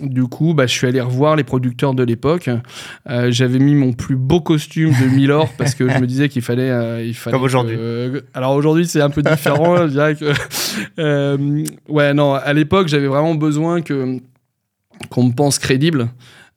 du 0.00 0.24
coup, 0.24 0.54
bah, 0.54 0.66
je 0.66 0.72
suis 0.72 0.86
allé 0.86 1.00
revoir 1.00 1.36
les 1.36 1.44
producteurs 1.44 1.94
de 1.94 2.02
l'époque. 2.02 2.50
J'avais 3.06 3.58
mis 3.58 3.74
mon 3.74 3.92
plus 3.92 4.16
beau 4.16 4.40
costume 4.40 4.90
de 4.90 5.14
Milor 5.14 5.52
parce 5.58 5.74
que 5.74 5.88
je 5.88 5.98
me 5.98 6.06
disais 6.06 6.28
qu'il 6.28 6.42
fallait, 6.42 7.06
il 7.06 7.14
fallait. 7.14 7.36
Comme 7.36 7.44
aujourd'hui. 7.44 7.76
alors 8.34 8.54
aujourd'hui, 8.54 8.86
c'est 8.86 9.00
un 9.00 9.10
peu 9.10 9.22
différent. 9.30 9.86
je 9.86 9.92
dirais 9.92 10.16
que, 10.16 11.64
ouais, 11.88 12.14
non, 12.14 12.34
à 12.34 12.52
l'époque, 12.52 12.88
j'avais 12.88 13.06
vraiment 13.06 13.36
besoin 13.36 13.80
que 13.80 14.20
qu'on 15.10 15.24
me 15.24 15.32
pense 15.32 15.58
crédible. 15.58 16.08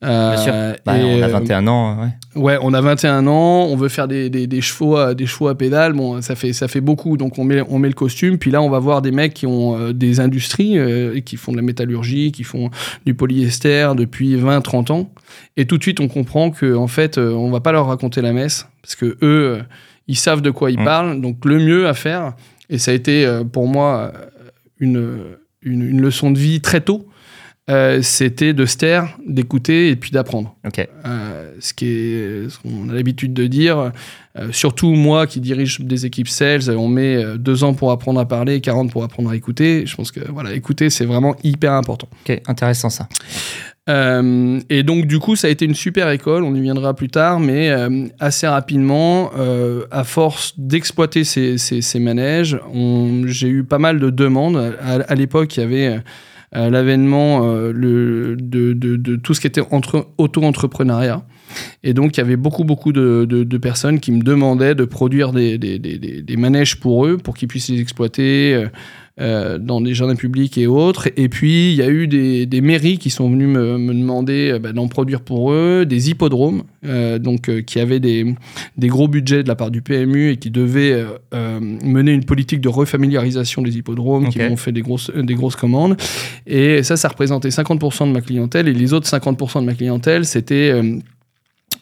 Euh, 0.03 0.34
Bien 0.34 0.44
sûr. 0.44 0.53
Bah, 0.86 0.94
on 0.96 1.22
a 1.24 1.27
21 1.27 1.65
euh, 1.65 1.70
ans. 1.70 1.98
Ouais. 2.36 2.41
ouais. 2.41 2.60
on 2.62 2.74
a 2.74 2.82
21 2.82 3.25
ans. 3.25 3.65
On 3.65 3.75
veut 3.75 3.89
faire 3.89 4.08
des, 4.08 4.29
des, 4.29 4.46
des, 4.46 4.62
chevaux, 4.62 4.96
à, 4.96 5.15
des 5.15 5.25
chevaux 5.25 5.48
à 5.48 5.58
pédale. 5.58 5.94
Bon, 5.94 6.22
ça 6.22 6.36
fait, 6.36 6.53
ça 6.53 6.67
fait 6.67 6.82
beaucoup. 6.82 7.17
Donc, 7.17 7.39
on 7.39 7.44
met, 7.44 7.62
on 7.67 7.79
met 7.79 7.88
le 7.88 7.96
costume. 7.96 8.38
Puis 8.38 8.51
là, 8.51 8.62
on 8.62 8.70
va 8.70 8.79
voir 8.79 9.01
des 9.01 9.12
mecs 9.12 9.34
qui 9.34 9.48
ont 9.48 9.77
euh, 9.77 9.94
des 9.94 10.20
industries, 10.20 10.77
qui 11.25 11.36
font 11.36 11.51
de 11.51 11.58
la 11.58 11.63
métallurgie, 11.63 12.32
qui 12.32 12.44
font 12.44 12.70
du 13.06 13.15
polyester 13.15 13.94
depuis 13.98 14.36
20, 14.36 14.62
30 14.62 14.91
ans. 14.91 15.10
Et 15.56 15.65
tout 15.65 15.77
de 15.77 15.84
suite, 15.84 16.00
on 16.00 16.08
comprend 16.08 16.51
que 16.51 16.75
en 16.75 16.88
fait, 16.88 17.17
on 17.17 17.50
va 17.50 17.60
pas 17.60 17.72
leur 17.72 17.88
raconter 17.88 18.22
la 18.22 18.34
messe. 18.34 18.67
Parce 18.84 18.96
que 18.96 19.17
eux, 19.24 19.62
ils 20.08 20.17
savent 20.17 20.41
de 20.41 20.51
quoi 20.51 20.70
ils 20.70 20.79
mmh. 20.79 20.86
parlent. 20.86 21.22
Donc, 21.22 21.44
le 21.44 21.58
mieux 21.58 21.88
à 21.88 21.96
faire, 21.96 22.34
et 22.70 22.77
ça 22.77 22.91
a 22.91 22.94
été 22.94 23.27
pour 23.51 23.67
moi 23.67 24.12
une, 24.79 25.20
une, 25.63 25.82
une 25.82 26.01
leçon 26.01 26.29
de 26.29 26.38
vie 26.38 26.62
très 26.62 26.82
tôt 26.82 27.06
euh, 27.69 28.01
c'était 28.01 28.53
de 28.53 28.65
se 28.65 28.77
taire, 28.77 29.17
d'écouter 29.27 29.89
et 29.89 29.97
puis 29.97 30.12
d'apprendre. 30.12 30.55
Euh, 31.05 31.51
ce 31.59 31.74
qui 31.74 31.88
est, 31.88 32.50
ce 32.50 32.59
qu'on 32.59 32.89
a 32.89 32.93
l'habitude 32.93 33.33
de 33.33 33.45
dire, 33.45 33.91
euh, 34.38 34.47
surtout 34.51 34.93
moi 34.93 35.27
qui 35.27 35.41
dirige 35.41 35.81
des 35.81 36.05
équipes 36.05 36.29
sales, 36.29 36.69
on 36.69 36.88
met 36.88 37.21
deux 37.38 37.65
ans 37.65 37.74
pour 37.74 37.91
apprendre 37.91 38.21
à 38.21 38.25
parler, 38.25 38.62
40 38.62 38.89
pour 38.89 39.03
apprendre 39.03 39.31
à 39.31 39.36
écouter. 39.36 39.83
Je 39.86 39.95
pense 39.97 40.12
que 40.12 40.21
voilà, 40.31 40.53
écouter 40.53 40.89
c'est 40.89 41.03
vraiment 41.03 41.36
hyper 41.43 41.74
important. 41.74 42.07
Ok, 42.21 42.41
intéressant 42.47 42.89
ça. 42.89 43.09
et 43.89 44.83
donc 44.83 45.05
du 45.05 45.19
coup, 45.19 45.36
ça 45.36 45.47
a 45.47 45.50
été 45.50 45.65
une 45.65 45.75
super 45.75 46.09
école. 46.09 46.43
On 46.43 46.55
y 46.55 46.62
viendra 46.62 46.93
plus 46.93 47.09
tard, 47.09 47.41
mais 47.41 47.69
assez 48.17 48.47
rapidement, 48.47 49.31
à 49.91 50.05
force 50.05 50.53
d'exploiter 50.57 51.25
ces, 51.25 51.57
ces, 51.57 51.81
ces, 51.81 52.00
manèges, 52.00 52.57
j'ai 53.25 53.50
eu 53.50 53.65
pas 53.65 53.79
mal 53.79 54.00
de 54.00 54.09
demandes. 54.09 54.74
À, 54.81 55.01
à 55.01 55.15
l'époque, 55.15 55.57
il 55.57 55.59
y 55.59 55.63
avait 55.63 56.01
l'avènement 56.51 57.42
euh, 57.44 57.74
de, 57.74 59.16
tout 59.18 59.34
ce 59.34 59.42
qui 59.42 59.48
était 59.48 59.62
entre, 59.72 60.08
auto-entrepreneuriat. 60.18 61.24
Et 61.84 61.94
donc, 61.94 62.18
il 62.18 62.20
y 62.20 62.24
avait 62.24 62.36
beaucoup, 62.36 62.63
beaucoup 62.63 62.94
de, 62.94 63.58
personnes 63.58 64.00
qui 64.00 64.12
me 64.12 64.22
demandaient 64.22 64.75
de 64.75 64.86
produire 64.86 65.34
des 65.34 66.36
manèges 66.38 66.80
pour 66.80 67.06
eux, 67.06 67.18
pour 67.18 67.36
qu'ils 67.36 67.48
puissent 67.48 67.70
les 67.70 67.82
exploiter. 67.82 68.54
Euh, 68.54 68.68
euh, 69.19 69.57
dans 69.57 69.81
des 69.81 69.95
jardins 69.95 70.15
publics 70.15 70.59
et 70.59 70.67
autres. 70.67 71.09
Et 71.17 71.27
puis, 71.27 71.71
il 71.71 71.75
y 71.75 71.81
a 71.81 71.89
eu 71.89 72.07
des, 72.07 72.45
des 72.45 72.62
mairies 72.62 73.00
qui 73.00 73.09
sont 73.09 73.27
venues 73.27 73.47
me, 73.47 73.79
me 73.79 73.91
demander 73.91 74.51
euh, 74.51 74.59
bah, 74.59 74.74
d'en 74.74 74.88
produire 74.88 75.21
pour 75.21 75.51
eux, 75.51 75.88
des 75.88 76.12
hippodromes, 76.12 76.62
euh, 76.86 77.17
donc 77.17 77.50
qui 77.63 77.79
avaient 77.79 78.00
des, 78.00 78.36
des, 78.77 78.88
gros 78.88 79.07
budgets 79.07 79.41
de 79.41 79.47
la 79.47 79.55
part 79.55 79.71
du 79.71 79.81
PMU 79.81 80.29
et 80.29 80.38
qui 80.38 80.51
devaient 80.51 81.03
mener 81.33 82.12
une 82.12 82.25
politique 82.25 82.62
de 82.62 82.69
refamiliarisation 82.69 83.63
des 83.63 83.75
hippodromes, 83.77 84.29
qui 84.29 84.38
m'ont 84.38 84.55
fait 84.55 84.71
des 84.71 84.83
grosses, 84.83 85.09
des 85.09 85.33
grosses 85.33 85.55
commandes. 85.55 85.97
Et 86.45 86.83
ça, 86.83 86.95
ça 86.95 87.07
représentait 87.07 87.50
50% 87.50 88.07
de 88.07 88.12
ma 88.12 88.21
clientèle. 88.21 88.67
Et 88.67 88.74
les 88.74 88.93
autres 88.93 89.07
50% 89.07 89.62
de 89.62 89.65
ma 89.65 89.74
clientèle, 89.74 90.25
c'était 90.25 90.79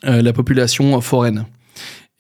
la 0.04 0.32
population 0.32 1.01
foraine. 1.01 1.46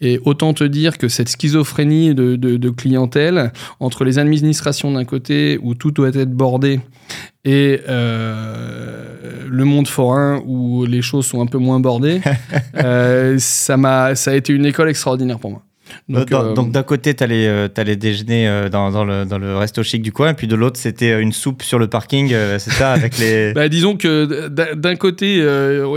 Et 0.01 0.19
autant 0.25 0.53
te 0.53 0.63
dire 0.65 0.97
que 0.97 1.07
cette 1.07 1.29
schizophrénie 1.29 2.13
de, 2.13 2.35
de, 2.35 2.69
clientèle 2.69 3.53
entre 3.79 4.03
les 4.03 4.19
administrations 4.19 4.91
d'un 4.91 5.05
côté 5.05 5.57
où 5.63 5.73
tout 5.73 5.91
doit 5.91 6.09
être 6.09 6.33
bordé 6.33 6.81
et 7.45 7.79
euh, 7.87 9.45
le 9.47 9.63
monde 9.63 9.87
forain 9.87 10.41
où 10.45 10.85
les 10.85 11.01
choses 11.01 11.25
sont 11.27 11.41
un 11.41 11.45
peu 11.45 11.59
moins 11.59 11.79
bordées, 11.79 12.19
euh, 12.75 13.37
ça 13.39 13.77
m'a, 13.77 14.15
ça 14.15 14.31
a 14.31 14.33
été 14.33 14.51
une 14.51 14.65
école 14.65 14.89
extraordinaire 14.89 15.39
pour 15.39 15.51
moi. 15.51 15.63
Donc, 16.09 16.31
euh, 16.31 16.53
donc 16.53 16.71
d'un 16.71 16.83
côté, 16.83 17.15
tu 17.15 17.23
allais, 17.23 17.47
euh, 17.47 17.67
allais, 17.77 17.95
déjeuner 17.95 18.47
euh, 18.47 18.69
dans, 18.69 18.91
dans, 18.91 19.05
le, 19.05 19.25
dans, 19.25 19.37
le, 19.37 19.57
resto 19.57 19.83
chic 19.83 20.01
du 20.01 20.11
coin, 20.11 20.31
et 20.31 20.33
puis 20.33 20.47
de 20.47 20.55
l'autre, 20.55 20.79
c'était 20.79 21.19
une 21.19 21.31
soupe 21.31 21.63
sur 21.63 21.79
le 21.79 21.87
parking, 21.87 22.29
c'est 22.29 22.71
ça, 22.71 22.93
avec 22.93 23.17
les... 23.19 23.53
bah, 23.53 23.69
disons 23.69 23.95
que 23.95 24.47
d'un 24.75 24.95
côté, 24.95 25.43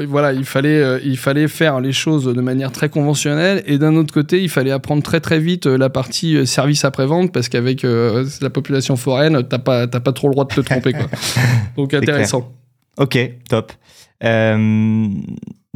voilà, 0.06 0.32
il 0.32 0.44
fallait, 0.44 1.00
il 1.04 1.16
fallait 1.16 1.48
faire 1.48 1.80
les 1.80 1.92
choses 1.92 2.24
de 2.24 2.40
manière 2.40 2.72
très 2.72 2.88
conventionnelle, 2.88 3.62
et 3.66 3.78
d'un 3.78 3.96
autre 3.96 4.12
côté, 4.12 4.42
il 4.42 4.48
fallait 4.48 4.70
apprendre 4.70 5.02
très 5.02 5.20
très 5.20 5.38
vite 5.38 5.66
la 5.66 5.90
partie 5.90 6.46
service 6.46 6.84
après-vente, 6.84 7.32
parce 7.32 7.48
qu'avec 7.48 7.82
la 7.82 8.50
population 8.50 8.96
foraine, 8.96 9.42
t'as 9.48 9.58
pas, 9.58 9.86
pas 9.86 10.12
trop 10.12 10.28
le 10.28 10.32
droit 10.32 10.44
de 10.44 10.54
te 10.54 10.60
tromper. 10.60 10.92
Quoi. 10.92 11.06
donc 11.76 11.94
intéressant. 11.94 12.52
Ok, 12.98 13.18
top. 13.48 13.72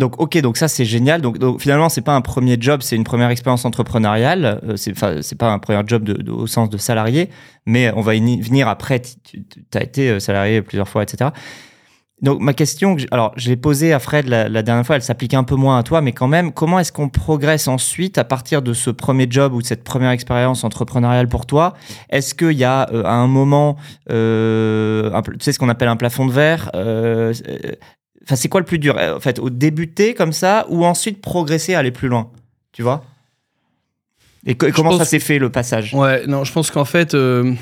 Donc 0.03 0.21
ok, 0.21 0.37
donc 0.39 0.57
ça 0.57 0.67
c'est 0.67 0.85
génial. 0.85 1.21
Donc, 1.21 1.39
donc 1.39 1.61
finalement 1.61 1.89
c'est 1.89 2.01
pas 2.01 2.17
un 2.17 2.23
premier 2.23 2.57
job, 2.59 2.83
c'est 2.83 2.97
une 2.97 3.05
première 3.05 3.31
expérience 3.31 3.65
entrepreneuriale. 3.65 4.61
Euh, 4.65 4.75
c'est 4.77 5.39
pas 5.39 5.53
un 5.53 5.61
premier 5.61 5.81
job 5.87 6.13
au 6.29 6.49
sens 6.49 6.69
de 6.69 6.77
salarié, 6.77 7.31
mais 7.67 7.93
on 7.95 8.01
va 8.01 8.17
y 8.17 8.41
venir 8.41 8.67
après. 8.67 9.01
Tu 9.01 9.45
as 9.75 9.83
été 9.85 10.11
euh, 10.11 10.19
salarié 10.19 10.61
plusieurs 10.61 10.89
fois, 10.89 11.05
etc. 11.05 11.31
Donc 12.21 12.41
ma 12.41 12.53
question, 12.53 12.97
alors 13.13 13.33
je 13.37 13.49
l'ai 13.49 13.57
posée 13.57 13.93
à 13.93 14.01
Fred 14.01 14.27
la, 14.27 14.63
dernière 14.65 14.85
fois, 14.85 14.97
elle 14.97 15.03
s'applique 15.03 15.35
un 15.35 15.45
peu 15.45 15.55
moins 15.55 15.79
à 15.79 15.85
toi, 15.85 16.01
mais 16.01 16.11
quand 16.11 16.29
même, 16.29 16.53
comment 16.53 16.81
est-ce 16.81 16.91
qu'on 16.91 17.09
progresse 17.09 17.69
ensuite 17.69 18.19
à 18.19 18.25
partir 18.25 18.61
de 18.61 18.73
ce 18.73 18.91
premier 18.91 19.29
job 19.31 19.53
ou 19.53 19.63
de 19.63 19.67
cette 19.67 19.85
première 19.85 20.11
expérience 20.11 20.65
entrepreneuriale 20.65 21.29
pour 21.29 21.47
toi? 21.47 21.75
Est-ce 22.11 22.35
qu'il 22.35 22.59
y 22.59 22.65
a 22.65 22.89
euh, 22.93 23.05
à 23.05 23.15
un 23.15 23.29
moment, 23.29 23.77
euh, 24.11 25.23
tu 25.23 25.37
sais 25.41 25.53
ce 25.53 25.61
qu'on 25.61 25.69
appelle 25.69 25.89
un 25.89 25.97
plafond 25.97 26.27
de 26.27 26.33
verre 26.33 26.73
Enfin, 28.25 28.37
c'est 28.37 28.49
quoi 28.49 28.61
le 28.61 28.67
plus 28.67 28.79
dur? 28.79 28.97
En 28.97 29.21
fait, 29.21 29.39
au 29.39 29.51
débuter 29.51 30.15
comme 30.15 30.33
ça 30.33 30.67
ou 30.69 30.85
ensuite 30.85 31.21
progresser, 31.21 31.75
aller 31.75 31.91
plus 31.91 32.09
loin? 32.09 32.31
Tu 32.73 32.83
vois? 32.83 33.05
Et, 34.47 34.55
comment 34.55 34.99
ça 34.99 35.05
s'est 35.05 35.21
fait 35.21 35.39
le 35.39 35.51
passage? 35.51 35.95
Ouais, 35.95 36.27
non, 36.27 36.45
je 36.45 36.53
pense 36.53 36.71
qu'en 36.71 36.85
fait. 36.85 37.15
Euh, 37.15 37.55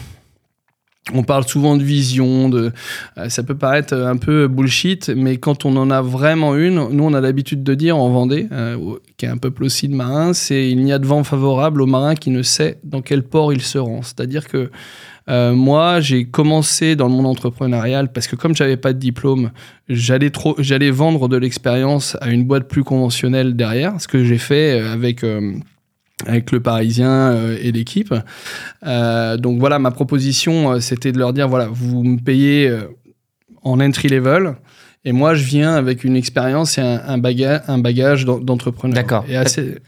on 1.14 1.22
parle 1.22 1.46
souvent 1.46 1.76
de 1.76 1.82
vision, 1.82 2.48
de, 2.48 2.72
euh, 3.18 3.28
ça 3.28 3.42
peut 3.42 3.56
paraître 3.56 3.94
un 3.94 4.16
peu 4.16 4.48
bullshit, 4.48 5.08
mais 5.08 5.38
quand 5.38 5.64
on 5.64 5.76
en 5.76 5.90
a 5.90 6.02
vraiment 6.02 6.54
une, 6.54 6.88
nous 6.90 7.04
on 7.04 7.14
a 7.14 7.20
l'habitude 7.20 7.62
de 7.62 7.74
dire 7.74 7.96
en 7.96 8.10
Vendée, 8.10 8.48
euh, 8.52 8.96
qui 9.16 9.26
est 9.26 9.28
un 9.28 9.38
peuple 9.38 9.64
aussi 9.64 9.88
de 9.88 9.94
marins, 9.94 10.34
c'est 10.34 10.70
il 10.70 10.82
n'y 10.82 10.92
a 10.92 10.98
de 10.98 11.06
vent 11.06 11.24
favorable 11.24 11.82
au 11.82 11.86
marin 11.86 12.14
qui 12.14 12.30
ne 12.30 12.42
sait 12.42 12.78
dans 12.84 13.02
quel 13.02 13.22
port 13.22 13.52
il 13.52 13.62
se 13.62 13.78
rend. 13.78 14.02
C'est-à-dire 14.02 14.46
que 14.46 14.70
euh, 15.30 15.54
moi, 15.54 16.00
j'ai 16.00 16.24
commencé 16.24 16.96
dans 16.96 17.06
le 17.06 17.12
monde 17.12 17.26
entrepreneurial 17.26 18.12
parce 18.12 18.26
que 18.26 18.36
comme 18.36 18.54
j'avais 18.54 18.76
pas 18.76 18.92
de 18.92 18.98
diplôme, 18.98 19.50
j'allais 19.88 20.30
trop, 20.30 20.56
j'allais 20.58 20.90
vendre 20.90 21.28
de 21.28 21.36
l'expérience 21.36 22.16
à 22.20 22.30
une 22.30 22.44
boîte 22.44 22.68
plus 22.68 22.84
conventionnelle 22.84 23.54
derrière, 23.54 24.00
ce 24.00 24.08
que 24.08 24.24
j'ai 24.24 24.38
fait 24.38 24.80
euh, 24.80 24.92
avec 24.92 25.22
euh, 25.24 25.54
avec 26.26 26.52
le 26.52 26.60
Parisien 26.60 27.54
et 27.62 27.72
l'équipe. 27.72 28.12
donc 28.82 29.58
voilà, 29.58 29.78
ma 29.78 29.90
proposition, 29.90 30.78
c'était 30.78 31.12
de 31.12 31.18
leur 31.18 31.32
dire 31.32 31.48
voilà, 31.48 31.66
vous 31.72 32.04
me 32.04 32.18
payez 32.18 32.70
en 33.62 33.80
entry 33.80 34.08
level. 34.08 34.56
Et 35.04 35.12
moi, 35.12 35.34
je 35.34 35.44
viens 35.44 35.74
avec 35.74 36.04
une 36.04 36.14
expérience 36.14 36.76
et 36.76 36.82
un, 36.82 37.16
bagage, 37.16 37.62
un 37.68 37.78
bagage 37.78 38.26
d'entrepreneur. 38.26 38.94
D'accord. 38.94 39.24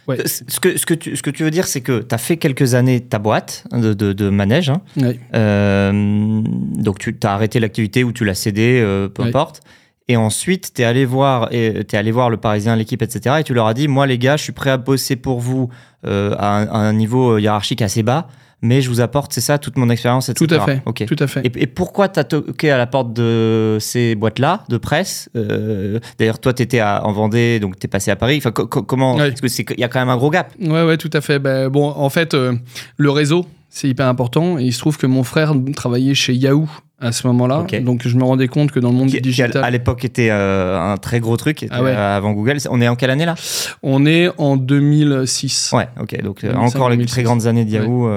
Ouais. 0.08 0.26
Ce, 0.26 0.58
que, 0.58 0.78
ce, 0.78 0.86
que 0.86 0.94
tu, 0.94 1.16
ce 1.16 1.22
que 1.22 1.30
tu 1.30 1.44
veux 1.44 1.50
dire, 1.50 1.66
c'est 1.66 1.82
que 1.82 2.00
tu 2.00 2.14
as 2.14 2.18
fait 2.18 2.38
quelques 2.38 2.74
années 2.74 3.00
ta 3.00 3.18
boîte 3.18 3.64
de, 3.72 3.92
de, 3.92 4.14
de 4.14 4.30
manège. 4.30 4.70
Hein. 4.70 4.80
Oui. 4.96 5.20
Euh, 5.34 6.40
donc, 6.42 6.98
tu 6.98 7.14
as 7.24 7.34
arrêté 7.34 7.60
l'activité 7.60 8.04
ou 8.04 8.12
tu 8.12 8.24
l'as 8.24 8.34
cédé, 8.34 8.80
euh, 8.80 9.08
peu 9.08 9.22
importe. 9.22 9.60
Et 10.08 10.16
ensuite, 10.16 10.72
tu 10.74 10.80
es, 10.80 10.84
allé 10.86 11.04
voir, 11.04 11.52
es 11.52 11.84
allé 11.94 12.10
voir 12.10 12.30
le 12.30 12.38
Parisien, 12.38 12.74
l'équipe, 12.74 13.02
etc. 13.02 13.36
Et 13.40 13.44
tu 13.44 13.52
leur 13.52 13.66
as 13.66 13.74
dit, 13.74 13.88
moi, 13.88 14.06
les 14.06 14.18
gars, 14.18 14.38
je 14.38 14.44
suis 14.44 14.52
prêt 14.52 14.70
à 14.70 14.78
bosser 14.78 15.16
pour 15.16 15.40
vous 15.40 15.68
euh, 16.06 16.34
à, 16.38 16.56
un, 16.56 16.66
à, 16.68 16.78
un, 16.78 16.92
niveau 16.94 17.36
hiérarchique 17.36 17.82
assez 17.82 18.02
bas 18.02 18.28
mais 18.62 18.80
je 18.80 18.88
vous 18.88 19.00
apporte, 19.00 19.32
c'est 19.32 19.40
ça, 19.40 19.58
toute 19.58 19.76
mon 19.76 19.90
expérience, 19.90 20.28
etc. 20.28 20.46
Tout 20.46 20.54
à 20.54 20.64
fait. 20.64 21.06
Tout 21.06 21.16
à 21.18 21.26
fait. 21.26 21.44
Et, 21.44 21.62
et 21.62 21.66
pourquoi 21.66 22.08
tu 22.08 22.20
as 22.20 22.24
toqué 22.24 22.70
à 22.70 22.78
la 22.78 22.86
porte 22.86 23.12
de 23.12 23.76
ces 23.80 24.14
boîtes-là, 24.14 24.64
de 24.68 24.78
presse 24.78 25.28
euh, 25.36 25.98
D'ailleurs, 26.18 26.38
toi, 26.38 26.54
tu 26.54 26.62
étais 26.62 26.80
en 26.80 27.12
Vendée, 27.12 27.58
donc 27.60 27.78
tu 27.78 27.86
es 27.86 27.88
passé 27.88 28.10
à 28.10 28.16
Paris. 28.16 28.38
Enfin, 28.38 28.52
comment 28.52 29.16
Parce 29.16 29.54
qu'il 29.54 29.78
y 29.78 29.84
a 29.84 29.88
quand 29.88 29.98
même 29.98 30.08
un 30.08 30.16
gros 30.16 30.30
gap. 30.30 30.52
Ouais, 30.60 30.84
ouais, 30.84 30.96
tout 30.96 31.10
à 31.12 31.20
fait. 31.20 31.38
Ben, 31.40 31.68
bon, 31.68 31.88
en 31.88 32.08
fait, 32.08 32.34
euh, 32.34 32.54
le 32.96 33.10
réseau, 33.10 33.46
c'est 33.68 33.88
hyper 33.88 34.06
important. 34.06 34.58
Et 34.58 34.64
il 34.64 34.72
se 34.72 34.78
trouve 34.78 34.96
que 34.96 35.06
mon 35.06 35.24
frère 35.24 35.54
travaillait 35.74 36.14
chez 36.14 36.32
Yahoo 36.34 36.68
à 37.02 37.12
ce 37.12 37.26
moment-là. 37.26 37.66
Donc 37.80 38.06
je 38.06 38.16
me 38.16 38.24
rendais 38.24 38.48
compte 38.48 38.70
que 38.70 38.80
dans 38.80 38.90
le 38.90 38.96
monde 38.96 39.08
du 39.08 39.20
digital. 39.20 39.62
à 39.62 39.70
l'époque 39.70 40.04
était 40.04 40.30
euh, 40.30 40.78
un 40.78 40.96
très 40.96 41.20
gros 41.20 41.36
truc 41.36 41.66
ah 41.70 41.80
euh, 41.80 42.16
avant 42.16 42.32
Google. 42.32 42.58
On 42.70 42.80
est 42.80 42.88
en 42.88 42.96
quelle 42.96 43.10
année 43.10 43.26
là? 43.26 43.34
On 43.82 44.06
est 44.06 44.30
en 44.38 44.56
2006. 44.56 45.72
Ouais, 45.74 45.88
ok. 46.00 46.22
Donc 46.22 46.44
euh, 46.44 46.54
encore 46.54 46.90
les 46.90 47.04
très 47.04 47.24
grandes 47.24 47.46
années 47.46 47.64
de 47.64 47.70
Yahoo. 47.70 48.08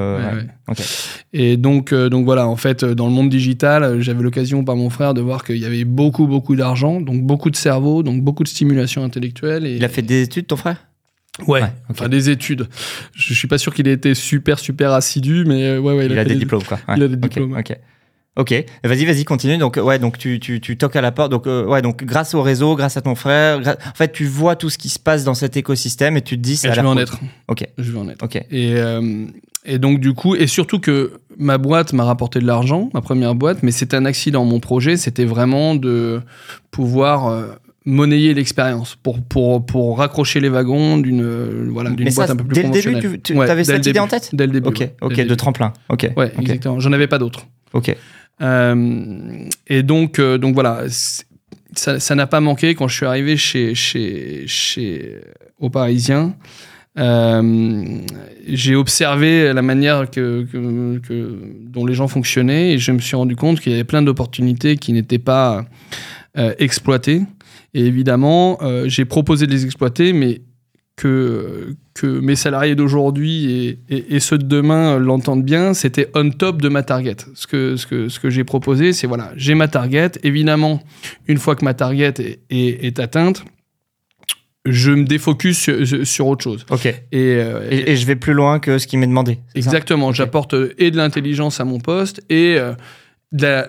Et 1.33 1.57
donc, 1.57 1.93
donc 1.93 2.25
voilà, 2.25 2.47
en 2.47 2.55
fait, 2.55 2.85
dans 2.85 3.07
le 3.07 3.11
monde 3.11 3.29
digital, 3.29 3.99
j'avais 4.01 4.23
l'occasion 4.23 4.63
par 4.63 4.75
mon 4.75 4.89
frère 4.89 5.13
de 5.13 5.21
voir 5.21 5.43
qu'il 5.43 5.57
y 5.57 5.65
avait 5.65 5.83
beaucoup, 5.83 6.27
beaucoup 6.27 6.55
d'argent, 6.55 7.01
donc 7.01 7.23
beaucoup 7.23 7.49
de 7.49 7.55
cerveau, 7.55 8.03
donc 8.03 8.21
beaucoup 8.21 8.43
de 8.43 8.47
stimulation 8.47 9.03
intellectuelle. 9.03 9.65
Et... 9.65 9.75
Il 9.75 9.83
a 9.83 9.89
fait 9.89 10.01
des 10.01 10.21
études, 10.21 10.47
ton 10.47 10.55
frère? 10.55 10.77
Ouais, 11.47 11.63
enfin 11.89 12.07
des 12.07 12.29
études. 12.29 12.67
Je 13.13 13.33
suis 13.33 13.49
pas 13.49 13.57
sûr 13.57 13.73
qu'il 13.73 13.89
ait 13.89 13.93
été 13.93 14.13
super 14.13 14.57
super 14.57 14.93
assidu, 14.93 15.43
mais 15.45 15.77
ouais, 15.77 15.93
ouais. 15.93 16.05
Il, 16.05 16.17
a, 16.17 16.23
des, 16.23 16.35
diplômes 16.35 16.63
quoi. 16.63 16.79
Il 16.95 17.03
a 17.03 17.09
des 17.09 17.17
diplômes. 17.17 17.57
Ok. 17.57 17.77
Ok, 18.37 18.53
vas-y, 18.83 19.05
vas-y, 19.05 19.23
continue. 19.23 19.57
Donc, 19.57 19.77
ouais, 19.81 19.97
donc 19.97 20.17
tu, 20.17 20.39
tu, 20.41 20.59
tu 20.59 20.77
toques 20.77 20.97
à 20.97 21.01
la 21.01 21.13
porte. 21.13 21.31
Donc, 21.31 21.47
euh, 21.47 21.65
ouais, 21.65 21.81
donc 21.81 22.03
grâce 22.03 22.33
au 22.33 22.41
réseau, 22.41 22.75
grâce 22.75 22.97
à 22.97 23.01
ton 23.01 23.15
frère, 23.15 23.59
en 23.59 23.95
fait, 23.95 24.11
tu 24.11 24.25
vois 24.25 24.57
tout 24.57 24.69
ce 24.69 24.77
qui 24.77 24.89
se 24.89 24.99
passe 24.99 25.23
dans 25.23 25.35
cet 25.35 25.55
écosystème 25.55 26.17
et 26.17 26.21
tu 26.21 26.35
te 26.35 26.41
dis, 26.41 26.57
c'est. 26.57 26.73
Je 26.73 26.81
vais 26.81 26.87
en 26.87 26.97
être. 26.97 27.19
Ok. 27.47 27.65
Je 27.77 27.91
vais 27.91 27.99
en 27.99 28.09
être. 28.09 28.23
Ok. 28.23 28.35
Et 28.35 28.73
euh, 28.75 29.25
et 29.65 29.79
donc 29.79 29.99
du 29.99 30.13
coup, 30.13 30.35
et 30.35 30.47
surtout 30.47 30.79
que 30.79 31.13
ma 31.37 31.57
boîte 31.57 31.93
m'a 31.93 32.03
rapporté 32.03 32.39
de 32.39 32.45
l'argent, 32.45 32.89
ma 32.93 33.01
première 33.01 33.33
boîte, 33.33 33.63
mais 33.63 33.71
c'était 33.71 33.97
un 33.97 34.05
accident. 34.05 34.45
Mon 34.45 34.59
projet, 34.59 34.95
c'était 34.95 35.25
vraiment 35.25 35.73
de 35.73 36.21
pouvoir 36.69 37.27
euh, 37.27 37.47
monnayer 37.85 38.33
l'expérience 38.33 38.95
pour, 39.01 39.21
pour, 39.21 39.65
pour 39.65 39.97
raccrocher 39.97 40.39
les 40.39 40.49
wagons 40.49 40.97
d'une 40.97 41.69
voilà, 41.69 41.89
d'une 41.89 42.13
boîte 42.13 42.29
un 42.29 42.35
peu 42.35 42.43
plus 42.43 42.55
dès 42.55 42.61
conventionnelle. 42.63 43.01
Dès 43.01 43.07
le 43.07 43.11
début, 43.13 43.21
tu, 43.21 43.41
avais 43.41 43.63
cette 43.63 43.85
idée 43.85 43.99
en 43.99 44.07
tête 44.07 44.29
Dès 44.33 44.45
le 44.45 44.51
début. 44.51 44.67
Ok, 44.67 44.87
ok, 45.01 45.25
de 45.25 45.35
tremplin. 45.35 45.73
Ok. 45.89 46.11
Ouais, 46.15 46.31
exactement. 46.39 46.79
J'en 46.79 46.91
avais 46.91 47.07
pas 47.07 47.17
d'autres. 47.17 47.47
Ok. 47.73 47.95
Euh, 48.41 49.47
et 49.67 49.83
donc, 49.83 50.19
euh, 50.19 50.37
donc 50.37 50.53
voilà, 50.53 50.83
ça 51.73 52.15
n'a 52.15 52.27
pas 52.27 52.39
manqué 52.39 52.75
quand 52.75 52.87
je 52.87 52.95
suis 52.95 53.05
arrivé 53.05 53.37
chez, 53.37 53.75
chez, 53.75 54.43
chez 54.47 55.21
aux 55.59 55.69
Parisiens. 55.69 56.35
Euh, 56.97 57.99
j'ai 58.47 58.75
observé 58.75 59.51
la 59.51 59.61
manière 59.61 60.09
que, 60.09 60.45
que, 60.51 61.39
dont 61.67 61.85
les 61.85 61.93
gens 61.93 62.07
fonctionnaient 62.07 62.71
et 62.71 62.77
je 62.77 62.93
me 62.93 62.99
suis 62.99 63.17
rendu 63.17 63.35
compte 63.35 63.59
qu'il 63.59 63.73
y 63.73 63.75
avait 63.75 63.83
plein 63.83 64.01
d'opportunités 64.01 64.77
qui 64.77 64.93
n'étaient 64.93 65.19
pas 65.19 65.65
exploitées. 66.35 67.23
Et 67.73 67.85
évidemment, 67.85 68.59
j'ai 68.85 69.05
proposé 69.05 69.47
de 69.47 69.51
les 69.51 69.65
exploiter, 69.65 70.13
mais 70.13 70.41
que, 70.95 71.75
que 71.93 72.07
mes 72.07 72.35
salariés 72.35 72.75
d'aujourd'hui 72.75 73.79
et, 73.89 74.15
et, 74.15 74.19
ceux 74.19 74.37
de 74.37 74.45
demain 74.45 74.97
l'entendent 74.97 75.43
bien, 75.43 75.73
c'était 75.73 76.09
on 76.15 76.29
top 76.29 76.61
de 76.61 76.69
ma 76.69 76.83
target. 76.83 77.17
Ce 77.33 77.47
que, 77.47 77.75
ce 77.75 77.85
que, 77.85 78.07
ce 78.07 78.19
que 78.19 78.29
j'ai 78.29 78.43
proposé, 78.43 78.93
c'est 78.93 79.07
voilà, 79.07 79.31
j'ai 79.35 79.55
ma 79.55 79.67
target. 79.67 80.11
Évidemment, 80.23 80.81
une 81.27 81.37
fois 81.37 81.55
que 81.55 81.65
ma 81.65 81.73
target 81.73 82.13
est, 82.19 82.39
est, 82.49 82.99
atteinte, 82.99 83.43
je 84.65 84.91
me 84.91 85.03
défocus 85.03 85.59
sur, 85.59 86.07
sur 86.07 86.27
autre 86.27 86.43
chose. 86.43 86.65
Ok. 86.69 86.87
Euh, 87.13 87.67
et, 87.69 87.91
et, 87.91 87.95
je 87.97 88.05
vais 88.05 88.15
plus 88.15 88.33
loin 88.33 88.59
que 88.59 88.77
ce 88.77 88.87
qui 88.87 88.95
m'est 88.95 89.07
demandé. 89.07 89.39
Exactement. 89.53 90.13
J'apporte 90.13 90.53
euh, 90.53 90.73
et 90.77 90.91
de 90.91 90.97
l'intelligence 90.97 91.59
à 91.59 91.65
mon 91.65 91.79
poste 91.79 92.23
et 92.29 92.57
euh, 92.57 93.65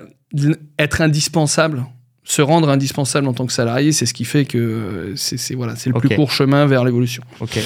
être 0.78 1.00
indispensable 1.00 1.86
se 2.28 2.42
rendre 2.42 2.68
indispensable 2.68 3.28
en 3.28 3.32
tant 3.32 3.46
que 3.46 3.52
salarié, 3.52 3.92
c'est 3.92 4.04
ce 4.04 4.12
qui 4.12 4.24
fait 4.24 4.44
que 4.44 5.12
c'est 5.14 5.54
voilà, 5.54 5.76
c'est 5.76 5.90
le 5.90 5.98
plus 5.98 6.14
court 6.14 6.32
chemin 6.32 6.66
vers 6.66 6.84
l'évolution. 6.84 7.22
Ok. 7.40 7.60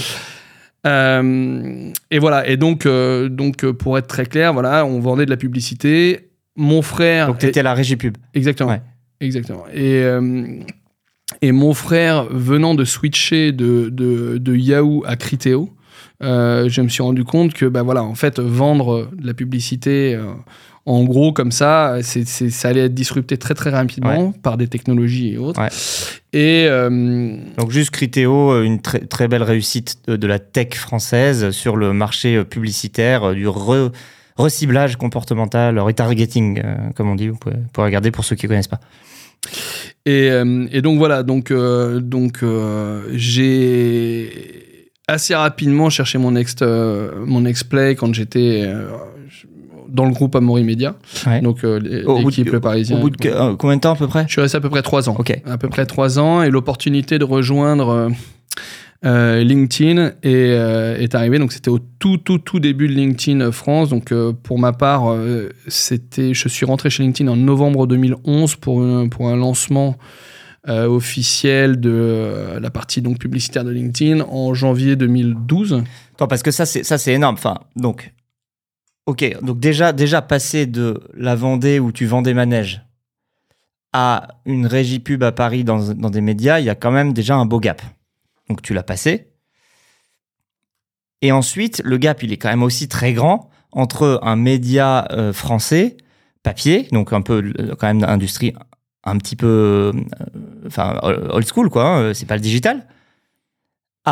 Euh, 0.87 1.91
et 2.11 2.19
voilà. 2.19 2.47
Et 2.47 2.57
donc, 2.57 2.85
euh, 2.85 3.29
donc, 3.29 3.65
euh, 3.65 3.73
pour 3.73 3.97
être 3.97 4.07
très 4.07 4.27
clair, 4.27 4.53
voilà, 4.53 4.85
on 4.85 5.01
vendait 5.01 5.25
de 5.25 5.31
la 5.31 5.39
publicité. 5.39 6.31
Mon 6.57 6.83
frère. 6.83 7.29
Donc, 7.29 7.39
tu 7.39 7.47
étais 7.47 7.61
à 7.61 7.63
la 7.63 7.75
régie 7.75 7.97
pub. 7.97 8.19
Exactement. 8.35 8.71
Ouais. 8.71 8.83
Exactement. 9.21 9.65
Et, 9.73 10.03
euh, 10.03 10.61
et 11.41 11.53
mon 11.53 11.73
frère, 11.73 12.25
venant 12.31 12.75
de 12.75 12.85
switcher 12.85 13.53
de, 13.53 13.89
de, 13.91 14.37
de 14.39 14.57
Yahoo 14.57 15.03
à 15.07 15.17
Criteo, 15.17 15.71
je 16.21 16.81
me 16.83 16.89
suis 16.89 17.03
rendu 17.03 17.25
compte 17.25 17.55
que, 17.55 17.65
bah 17.65 17.83
voilà, 17.83 18.03
en 18.03 18.15
fait, 18.15 18.41
vendre 18.41 19.09
de 19.17 19.27
la 19.27 19.33
publicité, 19.33 20.19
en 20.91 21.05
gros, 21.05 21.33
comme 21.33 21.53
ça, 21.53 21.99
c'est, 22.03 22.27
c'est- 22.27 22.51
ça 22.51 22.69
allait 22.69 22.87
être 22.87 22.95
disrupté 22.95 23.37
très, 23.39 23.55
très 23.55 23.71
rapidement 23.71 24.33
par 24.33 24.57
des 24.57 24.67
technologies 24.67 25.35
et 25.35 25.39
autres. 25.39 25.61
Ouais. 25.61 25.69
Et, 26.33 26.67
euh, 26.69 27.37
Donc, 27.59 27.71
juste 27.71 27.91
Criteo, 27.91 28.53
euh, 28.53 28.63
une 28.65 28.81
très, 28.81 29.01
très 29.01 29.29
belle 29.29 29.43
réussite 29.45 29.99
de, 30.09 30.17
de 30.17 30.27
la 30.27 30.39
tech 30.39 30.75
française 30.75 31.51
sur 31.51 31.77
le 31.77 31.93
marché 31.93 32.37
euh, 32.37 32.45
publicitaire, 32.45 33.33
du 33.35 33.47
re- 33.47 33.93
reciblage 34.37 34.97
comportemental, 34.97 35.79
retargeting, 35.79 36.61
euh, 36.65 36.75
comme 36.97 37.09
on 37.09 37.15
dit. 37.15 37.29
Vous 37.29 37.37
pouvez, 37.37 37.57
vous 37.57 37.69
pouvez 37.73 37.85
regarder 37.87 38.11
pour 38.11 38.25
ceux 38.25 38.37
qui 38.37 38.47
ne 38.47 38.49
connaissent 38.49 38.69
pas. 38.69 38.81
Et, 40.07 40.29
et 40.73 40.83
donc 40.83 40.99
voilà, 40.99 41.23
donc, 41.23 41.51
euh, 41.51 42.01
donc 42.01 42.43
euh, 42.43 43.03
j'ai 43.15 44.31
assez 45.09 45.35
rapidement 45.35 45.91
cherché 45.91 46.19
mon 46.19 46.33
next, 46.33 46.63
euh, 46.63 47.11
mon 47.27 47.41
next 47.43 47.69
play 47.69 47.95
quand 47.97 48.13
j'étais 48.15 48.65
dans 49.93 50.05
le 50.07 50.13
groupe 50.13 50.35
Amaury 50.37 50.65
Media, 50.65 50.95
Ouais. 51.27 51.41
donc 51.41 51.65
euh, 51.65 51.79
l'é- 51.81 52.05
Au 52.05 52.19
bout 52.21 52.29
l'équipe 52.31 52.47
de- 52.47 52.53
Le 52.53 52.61
Parisien. 52.61 52.97
Au 52.99 53.01
bout 53.01 53.11
de 53.11 53.17
que- 53.17 53.29
euh, 53.29 53.57
combien 53.57 53.77
de 53.77 53.81
temps 53.81 53.93
à 53.93 53.97
peu 53.97 54.07
près? 54.07 54.25
Je 54.27 54.33
suis 54.33 54.41
resté 54.41 54.57
à 54.57 54.61
peu 54.61 54.71
près 54.71 54.83
trois 54.83 55.09
ans. 55.09 55.17
Ok. 55.19 55.39
À 55.47 55.59
peu 55.59 55.69
près 55.69 55.87
trois 55.87 56.19
ans, 56.19 56.43
et 56.43 56.51
l'opportunité 56.51 57.19
de 57.19 57.25
rejoindre 57.25 58.11
euh, 59.07 59.43
LinkedIn 59.43 60.13
est, 60.23 60.27
euh, 60.27 60.99
est 60.99 61.15
arrivée. 61.15 61.39
Donc 61.39 61.53
c'était 61.53 61.71
au 61.71 61.79
tout, 61.99 62.19
tout, 62.19 62.39
tout 62.39 62.61
début 62.61 62.87
de 62.89 62.93
LinkedIn 62.93 63.51
France. 63.53 63.89
Donc 63.89 64.13
euh, 64.13 64.33
pour 64.43 64.59
ma 64.59 64.73
part, 64.73 65.11
euh, 65.11 65.49
c'était, 65.69 66.35
je 66.35 66.49
suis 66.49 66.67
rentré 66.67 66.91
chez 66.91 67.03
LinkedIn 67.03 67.31
en 67.31 67.37
novembre 67.37 67.87
2011 67.87 68.57
pour, 68.57 68.83
un- 68.83 69.09
pour 69.09 69.29
un 69.29 69.37
lancement 69.37 69.97
euh, 70.69 70.87
officiel 70.87 71.81
de 71.81 71.91
euh, 71.91 72.61
la 72.61 72.69
partie 72.69 73.01
donc 73.01 73.19
publicitaire 73.19 73.65
de 73.65 73.71
LinkedIn 73.71 74.21
en 74.31 74.53
janvier 74.53 74.95
2012. 74.95 75.83
Attends, 76.15 76.27
parce 76.29 76.43
que 76.43 76.51
ça, 76.51 76.67
c'est 76.67 76.83
ça, 76.85 76.99
c'est 76.99 77.15
énorme. 77.15 77.37
Enfin, 77.39 77.55
donc, 77.77 78.13
ok, 79.11 79.43
donc 79.43 79.59
déjà, 79.59 79.93
déjà 79.93 80.23
passer 80.23 80.67
de 80.67 81.03
la 81.15 81.35
Vendée 81.35 81.81
où 81.81 81.91
tu 81.91 82.07
vends 82.07 82.23
des 82.23 82.33
manèges 82.33 82.83
à 83.93 84.29
une 84.47 84.67
régie 84.67 85.01
pub 85.01 85.25
à 85.25 85.33
Paris 85.33 85.65
dans, 85.65 85.93
dans 85.95 86.11
des 86.11 86.21
médias, 86.21 86.61
il 86.61 86.67
y 86.67 86.71
a 86.71 86.77
quand 86.77 86.93
même 86.93 87.13
déjà 87.13 87.35
un 87.35 87.45
beau 87.45 87.59
gap. 87.59 87.83
Donc 88.49 88.63
tu 88.63 88.73
l'as 88.73 88.85
passé. 88.85 89.33
Et 91.23 91.33
ensuite, 91.33 91.83
le 91.85 91.97
gap, 91.99 92.23
il 92.23 92.33
est 92.33 92.37
quand 92.37 92.51
même 92.51 92.63
aussi 92.63 92.87
très 92.87 93.13
grand 93.13 93.51
entre 93.73 94.21
un 94.23 94.37
média 94.37 95.09
euh, 95.11 95.33
français, 95.33 95.97
papier, 96.45 96.87
donc 96.93 97.13
un 97.13 97.21
peu 97.21 97.53
euh, 97.59 97.75
quand 97.77 97.89
même 97.93 98.05
industrie 98.05 98.55
un 99.03 99.17
petit 99.19 99.35
peu, 99.35 99.93
euh, 99.93 100.01
enfin 100.67 101.01
old 101.03 101.47
school 101.47 101.69
quoi, 101.69 101.85
hein, 101.85 102.15
c'est 102.15 102.27
pas 102.27 102.37
le 102.37 102.41
digital, 102.41 102.87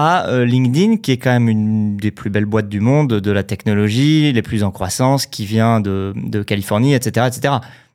à 0.01 0.29
euh, 0.29 0.45
LinkedIn, 0.45 0.99
qui 0.99 1.11
est 1.11 1.17
quand 1.17 1.33
même 1.33 1.49
une 1.49 1.97
des 1.97 2.13
plus 2.13 2.31
belles 2.31 2.45
boîtes 2.45 2.69
du 2.69 2.79
monde, 2.79 3.09
de 3.15 3.31
la 3.33 3.43
technologie, 3.43 4.33
les 4.33 4.43
plus 4.43 4.63
en 4.63 4.71
croissance, 4.71 5.27
qui 5.27 5.45
vient 5.45 5.81
de, 5.81 6.13
de 6.15 6.45
Californie, 6.45 6.95
etc., 6.95 7.27
etc. 7.27 7.55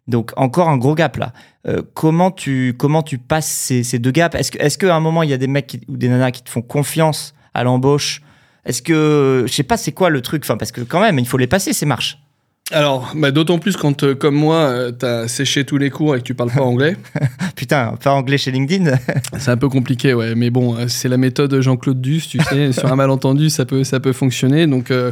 Donc 0.09 0.33
encore 0.35 0.67
un 0.67 0.75
gros 0.75 0.95
gap 0.95 1.15
là. 1.15 1.31
Euh, 1.65 1.81
comment 1.93 2.29
tu 2.29 2.75
comment 2.77 3.03
tu 3.03 3.19
passes 3.19 3.47
ces, 3.47 3.83
ces 3.83 3.99
deux 3.99 4.11
gaps? 4.11 4.35
Est-ce 4.35 4.51
que 4.51 4.57
est-ce 4.61 4.77
qu'à 4.77 4.93
un 4.93 4.99
moment 4.99 5.23
il 5.23 5.29
y 5.29 5.33
a 5.33 5.37
des 5.37 5.47
mecs 5.47 5.79
ou 5.87 5.95
des 5.95 6.09
nanas 6.09 6.31
qui 6.31 6.43
te 6.43 6.49
font 6.49 6.61
confiance 6.61 7.33
à 7.53 7.63
l'embauche? 7.63 8.21
Est-ce 8.65 8.81
que 8.81 9.45
je 9.47 9.53
sais 9.53 9.63
pas 9.63 9.77
c'est 9.77 9.93
quoi 9.93 10.09
le 10.09 10.19
truc? 10.19 10.43
Enfin 10.43 10.57
parce 10.57 10.73
que 10.73 10.81
quand 10.81 10.99
même 10.99 11.19
il 11.19 11.25
faut 11.25 11.37
les 11.37 11.47
passer 11.47 11.71
ces 11.71 11.85
marches. 11.85 12.19
Alors, 12.71 13.11
bah, 13.15 13.31
d'autant 13.31 13.59
plus 13.59 13.75
quand, 13.75 14.03
euh, 14.03 14.15
comme 14.15 14.35
moi, 14.35 14.91
tu 14.97 15.05
as 15.05 15.27
séché 15.27 15.65
tous 15.65 15.77
les 15.77 15.89
cours 15.89 16.15
et 16.15 16.19
que 16.19 16.23
tu 16.23 16.33
parles 16.33 16.51
pas 16.51 16.61
anglais. 16.61 16.95
Putain, 17.57 17.95
pas 18.01 18.13
anglais 18.13 18.37
chez 18.37 18.51
LinkedIn. 18.51 18.97
C'est 19.37 19.51
un 19.51 19.57
peu 19.57 19.67
compliqué, 19.67 20.13
ouais. 20.13 20.33
Mais 20.33 20.49
bon, 20.49 20.75
euh, 20.75 20.85
c'est 20.87 21.09
la 21.09 21.17
méthode 21.17 21.59
Jean-Claude 21.59 21.99
Duss, 21.99 22.27
tu 22.29 22.39
sais. 22.39 22.71
sur 22.71 22.91
un 22.91 22.95
malentendu, 22.95 23.49
ça 23.49 23.65
peut, 23.65 23.83
ça 23.83 23.99
peut 23.99 24.13
fonctionner. 24.13 24.65
Donc, 24.65 24.91
euh, 24.91 25.11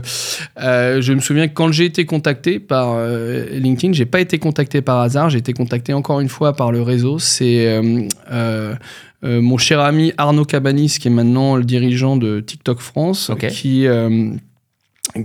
euh, 0.62 1.02
je 1.02 1.12
me 1.12 1.20
souviens 1.20 1.48
que 1.50 1.54
quand 1.54 1.72
j'ai 1.72 1.86
été 1.86 2.06
contacté 2.06 2.60
par 2.60 2.94
euh, 2.96 3.46
LinkedIn, 3.52 3.94
j'ai 3.94 4.06
pas 4.06 4.22
été 4.22 4.40
contacté 4.40 4.82
par 4.82 5.00
hasard. 5.00 5.30
J'ai 5.30 5.40
été 5.40 5.52
contacté 5.54 5.94
encore 5.94 6.22
une 6.22 6.30
fois 6.30 6.54
par 6.54 6.72
le 6.72 6.82
réseau. 6.82 7.20
C'est 7.20 7.68
euh, 7.68 8.08
euh, 8.32 8.76
euh, 9.24 9.42
mon 9.42 9.58
cher 9.58 9.80
ami 9.82 10.14
Arnaud 10.18 10.46
Cabanis, 10.46 10.98
qui 11.00 11.08
est 11.08 11.12
maintenant 11.12 11.56
le 11.56 11.64
dirigeant 11.64 12.18
de 12.18 12.40
TikTok 12.40 12.80
France, 12.80 13.32
qui 13.50 13.86
euh, 13.86 14.32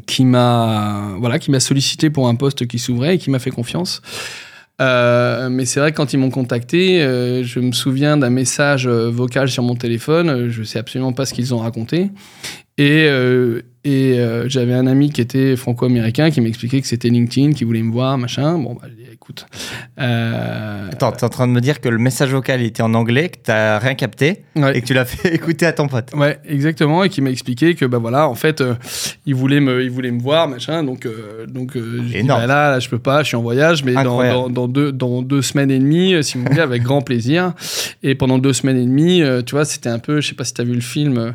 qui 0.07 0.25
m'a 0.25 1.15
voilà 1.19 1.39
qui 1.39 1.51
m'a 1.51 1.61
sollicité 1.61 2.11
pour 2.11 2.29
un 2.29 2.35
poste 2.35 2.67
qui 2.67 2.79
s'ouvrait 2.79 3.17
et 3.17 3.19
qui 3.19 3.31
m'a 3.31 3.39
fait 3.39 3.51
confiance. 3.51 4.03
Euh, 4.81 5.49
mais 5.49 5.65
c'est 5.65 5.81
vrai 5.81 5.93
que 5.93 5.97
quand 5.97 6.13
ils 6.13 6.19
m'ont 6.19 6.31
contacté, 6.31 7.03
euh, 7.03 7.43
je 7.43 7.61
me 7.61 7.73
souviens 7.73 8.17
d'un 8.19 8.31
message 8.31 8.87
vocal 8.87 9.49
sur 9.49 9.63
mon 9.63 9.75
téléphone. 9.75 10.49
Je 10.49 10.63
sais 10.63 10.79
absolument 10.79 11.13
pas 11.13 11.25
ce 11.25 11.33
qu'ils 11.33 11.55
ont 11.55 11.59
raconté. 11.59 12.11
Et, 12.79 13.07
euh, 13.09 13.63
et 13.87 14.19
euh, 14.19 14.49
j'avais 14.49 14.75
un 14.75 14.89
ami 14.89 15.11
qui 15.11 15.21
était 15.21 15.55
franco-américain 15.55 16.31
qui 16.33 16.41
m'expliquait 16.41 16.81
que 16.81 16.89
c'était 16.89 17.09
LinkedIn, 17.09 17.53
qui 17.53 17.63
voulait 17.63 17.85
me 17.85 17.93
voir, 17.93 18.19
machin. 18.19 18.59
Bon, 18.59 18.75
bah, 18.75 18.89
écoute. 19.13 19.47
euh, 20.01 20.89
Attends, 20.91 21.13
t'es 21.13 21.23
en 21.23 21.29
train 21.29 21.47
de 21.47 21.53
me 21.53 21.61
dire 21.61 21.81
que 21.81 21.89
le 21.89 21.99
message 21.99 22.31
vocal 22.33 22.63
était 22.63 22.83
en 22.83 22.95
anglais, 22.95 23.29
que 23.29 23.37
t'as 23.45 23.79
rien 23.79 23.95
capté 23.95 24.43
ouais. 24.57 24.77
et 24.77 24.81
que 24.81 24.87
tu 24.87 24.93
l'as 24.93 25.05
fait 25.05 25.33
écouter 25.35 25.67
à 25.67 25.73
ton 25.73 25.87
pote. 25.87 26.11
Ouais, 26.15 26.41
exactement, 26.49 27.05
et 27.05 27.09
qui 27.09 27.21
m'a 27.21 27.31
expliqué 27.31 27.77
que 27.77 27.85
bah 27.85 27.99
voilà, 27.99 28.29
en 28.29 28.35
fait, 28.35 28.61
euh, 28.61 28.75
il 29.25 29.37
voulait 29.37 29.61
me, 29.61 29.85
il 29.85 29.91
voulait 29.91 30.11
me 30.11 30.21
voir, 30.21 30.49
machin, 30.49 30.83
donc 30.83 31.07
euh, 31.07 31.47
donc 31.47 31.75
je 31.75 32.03
dis, 32.03 32.23
bah 32.25 32.45
là, 32.47 32.73
là, 32.73 32.81
je 32.81 32.89
peux 32.89 32.99
pas, 32.99 33.23
je 33.23 33.29
suis 33.29 33.37
en 33.37 33.43
voyage, 33.43 33.85
mais 33.85 33.95
dans, 33.95 34.21
dans, 34.21 34.51
dans 34.51 34.67
deux 34.67 34.91
dans 34.91 35.23
deux 35.23 35.43
semaines 35.43 35.71
et 35.71 35.79
demie, 35.79 36.25
si 36.25 36.39
vous 36.39 36.45
voulez, 36.45 36.61
avec 36.61 36.83
grand 36.83 37.03
plaisir. 37.03 37.53
Et 38.03 38.17
pendant 38.17 38.39
deux 38.39 38.53
semaines 38.53 38.79
et 38.79 38.85
demie, 38.87 39.23
tu 39.47 39.55
vois, 39.55 39.65
c'était 39.65 39.91
un 39.91 40.01
peu, 40.01 40.21
je 40.21 40.29
sais 40.29 40.35
pas 40.35 40.43
si 40.45 40.55
t'as 40.55 40.65
vu 40.65 40.75
le 40.75 40.81
film 40.81 41.35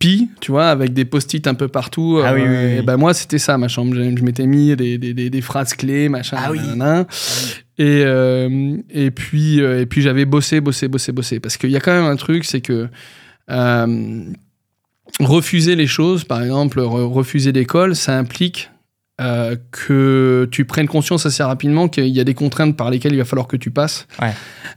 Pi, 0.00 0.28
tu 0.40 0.50
vois, 0.50 0.71
avec 0.72 0.92
des 0.92 1.04
post-it 1.04 1.46
un 1.46 1.54
peu 1.54 1.68
partout. 1.68 2.20
Ah 2.24 2.34
oui, 2.34 2.42
oui, 2.42 2.48
oui. 2.48 2.72
Et 2.78 2.82
ben 2.82 2.96
moi, 2.96 3.14
c'était 3.14 3.38
ça, 3.38 3.56
ma 3.58 3.68
chambre. 3.68 3.94
Je, 3.94 4.02
je 4.16 4.22
m'étais 4.24 4.46
mis 4.46 4.74
des, 4.76 4.98
des, 4.98 5.14
des, 5.14 5.30
des 5.30 5.40
phrases 5.40 5.74
clés, 5.74 6.08
machin, 6.08 6.36
Ah 6.40 6.50
oui. 6.50 6.58
nanana. 6.60 7.06
Et, 7.78 8.02
euh, 8.04 8.76
et 8.90 9.10
puis, 9.10 9.60
euh, 9.62 9.80
et 9.80 9.86
puis 9.86 10.02
j'avais 10.02 10.24
bossé, 10.24 10.60
bossé, 10.60 10.88
bossé, 10.88 11.12
bossé. 11.12 11.40
Parce 11.40 11.56
qu'il 11.56 11.70
y 11.70 11.76
a 11.76 11.80
quand 11.80 11.92
même 11.92 12.04
un 12.10 12.16
truc, 12.16 12.44
c'est 12.44 12.60
que 12.60 12.88
euh, 13.50 14.24
refuser 15.20 15.76
les 15.76 15.86
choses, 15.86 16.24
par 16.24 16.42
exemple, 16.42 16.80
re- 16.80 17.12
refuser 17.12 17.52
l'école, 17.52 17.96
ça 17.96 18.18
implique 18.18 18.70
euh, 19.22 19.56
que 19.70 20.48
tu 20.50 20.64
prennes 20.64 20.88
conscience 20.88 21.24
assez 21.26 21.42
rapidement 21.42 21.88
qu'il 21.88 22.08
y 22.08 22.18
a 22.20 22.24
des 22.24 22.34
contraintes 22.34 22.76
par 22.76 22.90
lesquelles 22.90 23.12
il 23.12 23.18
va 23.18 23.24
falloir 23.24 23.46
que 23.46 23.56
tu 23.56 23.70
passes. 23.70 24.06
Ouais. 24.20 24.32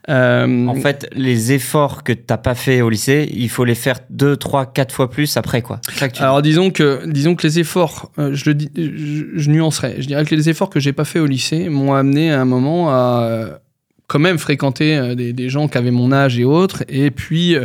Euh, 0.10 0.68
En 0.68 0.76
fait, 0.76 1.08
les 1.14 1.52
efforts 1.54 2.04
que 2.04 2.14
t'as 2.14 2.38
pas 2.38 2.54
fait 2.56 2.82
au 2.82 2.90
lycée, 2.90 3.28
il 3.34 3.50
faut 3.50 3.66
les 3.66 3.76
faire 3.76 4.00
deux, 4.10 4.38
trois, 4.38 4.66
quatre 4.66 4.94
fois 4.94 5.10
plus 5.10 5.36
après 5.38 5.62
quoi. 5.62 5.80
Alors 6.20 6.42
disons 6.42 6.70
que 6.70 7.06
disons 7.08 7.34
que 7.36 7.48
les 7.48 7.60
efforts, 7.60 8.12
euh, 8.20 8.32
je 8.34 8.50
le 8.50 8.54
dis, 8.56 8.70
je, 8.76 9.24
je 9.40 9.50
nuancerai. 9.50 9.96
Je 10.00 10.08
dirais 10.08 10.26
que 10.26 10.36
les 10.36 10.48
efforts 10.50 10.70
que 10.70 10.80
j'ai 10.80 10.94
pas 10.94 11.06
fait 11.06 11.20
au 11.20 11.26
lycée 11.26 11.70
m'ont 11.70 11.94
amené 11.94 12.32
à 12.32 12.40
un 12.42 12.46
moment 12.46 12.90
à 12.92 13.60
quand 14.08 14.20
même 14.20 14.38
fréquenter 14.38 15.16
des, 15.16 15.34
des 15.34 15.50
gens 15.50 15.68
qui 15.68 15.80
avaient 15.80 15.90
mon 15.90 16.12
âge 16.12 16.38
et 16.38 16.44
autres. 16.46 16.84
Et 16.88 17.10
puis 17.10 17.56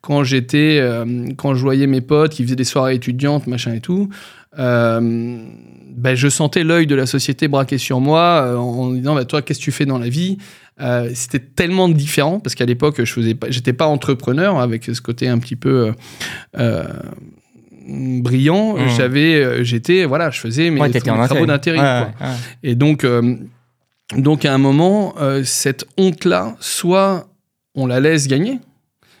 quand 0.00 0.24
j'étais, 0.24 0.82
quand 1.36 1.54
je 1.54 1.60
voyais 1.60 1.86
mes 1.86 2.00
potes 2.00 2.32
qui 2.32 2.42
faisaient 2.44 2.56
des 2.56 2.64
soirées 2.64 2.94
étudiantes, 2.94 3.46
machin 3.46 3.74
et 3.74 3.80
tout. 3.80 4.08
euh, 4.58 5.44
ben, 5.96 6.14
je 6.14 6.28
sentais 6.28 6.64
l'œil 6.64 6.86
de 6.86 6.94
la 6.94 7.06
société 7.06 7.48
braqué 7.48 7.78
sur 7.78 8.00
moi 8.00 8.42
euh, 8.44 8.56
en 8.56 8.92
disant 8.92 9.14
bah, 9.14 9.24
toi 9.24 9.42
qu'est-ce 9.42 9.58
que 9.58 9.64
tu 9.64 9.72
fais 9.72 9.86
dans 9.86 9.98
la 9.98 10.08
vie? 10.08 10.38
Euh, 10.80 11.10
c'était 11.14 11.40
tellement 11.40 11.88
différent 11.88 12.40
parce 12.40 12.54
qu'à 12.54 12.64
l'époque 12.64 13.02
je 13.04 13.12
faisais 13.12 13.34
pas 13.34 13.50
j'étais 13.50 13.72
pas 13.72 13.86
entrepreneur 13.86 14.58
avec 14.60 14.84
ce 14.84 15.00
côté 15.00 15.28
un 15.28 15.38
petit 15.38 15.56
peu 15.56 15.92
euh, 16.58 16.84
brillant. 17.86 18.76
Mhm. 18.76 18.88
j'avais 18.96 19.64
j'étais 19.64 20.04
voilà 20.04 20.30
je 20.30 20.40
faisais 20.40 20.70
mes, 20.70 20.80
Ouais, 20.80 20.88
mes 20.88 21.00
travaux 21.00 21.46
d'intérim 21.46 21.82
Ouais, 21.82 22.06
et 22.62 22.74
donc 22.74 23.06
donc 24.16 24.44
à 24.44 24.54
un 24.54 24.58
moment 24.58 25.14
cette 25.44 25.86
honte 25.98 26.24
là 26.24 26.56
soit 26.60 27.28
on 27.74 27.86
la 27.86 28.00
laisse 28.00 28.26
gagner 28.26 28.58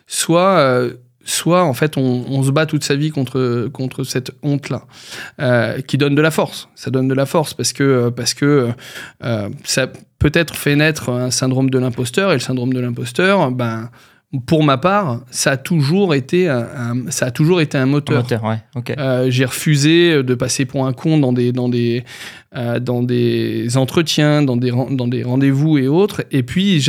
soit 0.06 0.90
soit 1.32 1.64
en 1.64 1.74
fait 1.74 1.96
on, 1.96 2.42
se 2.42 2.50
bat 2.50 2.66
toute 2.66 2.84
sa 2.84 2.94
vie 2.94 3.10
contre 3.10 3.68
contre 3.72 4.04
cette 4.04 4.32
honte 4.42 4.70
là 4.70 4.82
qui 5.86 5.98
donne 5.98 6.14
de 6.14 6.22
la 6.22 6.30
force. 6.30 6.68
Ça 6.74 6.90
donne 6.90 7.08
de 7.08 7.14
la 7.14 7.26
force 7.26 7.54
parce 7.54 7.72
que 7.72 8.10
parce 8.10 8.34
que 8.34 8.70
euh, 9.24 9.48
ça 9.64 9.88
peut-être 10.18 10.54
fait 10.54 10.76
naître 10.76 11.10
un 11.10 11.30
syndrome 11.30 11.70
de 11.70 11.78
l'imposteur 11.78 12.30
et 12.30 12.34
le 12.34 12.40
syndrome 12.40 12.72
de 12.72 12.80
l'imposteur 12.80 13.50
ben 13.50 13.90
pour 14.46 14.62
ma 14.62 14.78
part, 14.78 15.22
ça 15.32 15.52
a 15.52 15.56
toujours 15.56 16.14
été 16.14 16.48
un, 16.48 16.58
un- 16.76 17.10
ça 17.10 17.26
a 17.26 17.30
toujours 17.32 17.60
été 17.60 17.76
un 17.76 17.86
moteur. 17.86 18.22
Moteur, 18.22 18.44
ouais. 18.44 18.58
Ok. 18.76 18.92
Euh, 18.96 19.28
j'ai 19.28 19.44
refusé 19.44 20.22
de 20.22 20.34
passer 20.36 20.66
pour 20.66 20.86
un 20.86 20.92
con 20.92 21.18
dans 21.18 21.32
des, 21.32 21.50
dans 21.50 21.68
des, 21.68 22.04
euh, 22.54 22.78
dans 22.78 23.02
des 23.02 23.76
entretiens, 23.76 24.42
dans 24.42 24.56
des, 24.56 24.70
dans 24.70 25.08
des 25.08 25.24
rendez-vous 25.24 25.78
et 25.78 25.88
autres. 25.88 26.22
Et 26.30 26.44
puis, 26.44 26.80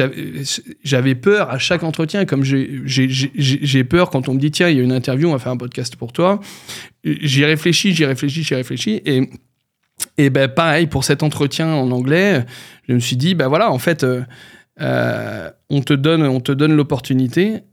j'avais 0.83 1.15
peur 1.15 1.49
à 1.49 1.57
chaque 1.57 1.81
entretien, 1.81 2.25
comme 2.25 2.43
j'ai- 2.43 3.83
peur 3.85 4.11
quand 4.11 4.29
on 4.29 4.35
me 4.35 4.39
dit, 4.39 4.51
tiens, 4.51 4.69
il 4.69 4.77
y 4.77 4.79
a 4.79 4.83
une 4.83 4.91
interview, 4.91 5.27
on 5.27 5.31
va 5.33 5.39
faire 5.39 5.51
un 5.51 5.57
podcast 5.57 5.95
pour 5.95 6.13
toi. 6.13 6.39
J'y 7.03 7.43
réfléchis, 7.43 7.95
j'y 7.95 8.05
réfléchis, 8.05 8.43
j'y 8.43 8.53
réfléchis. 8.53 9.01
Et, 9.05 9.29
et 10.19 10.29
ben, 10.29 10.47
pareil, 10.47 10.85
pour 10.85 11.03
cet 11.03 11.23
entretien 11.23 11.73
en 11.73 11.89
anglais, 11.89 12.45
je 12.87 12.93
me 12.93 12.99
suis 12.99 13.15
dit, 13.17 13.33
ben 13.33 13.47
voilà, 13.47 13.71
en 13.71 13.79
fait, 13.79 14.03
euh, 14.03 14.21
euh, 14.79 15.49
on 15.69 15.81
te 15.81 15.93
donne, 15.93 16.23
on 16.23 16.39
te 16.39 16.51
donne 16.51 16.75
l'opportunité. 16.75 17.63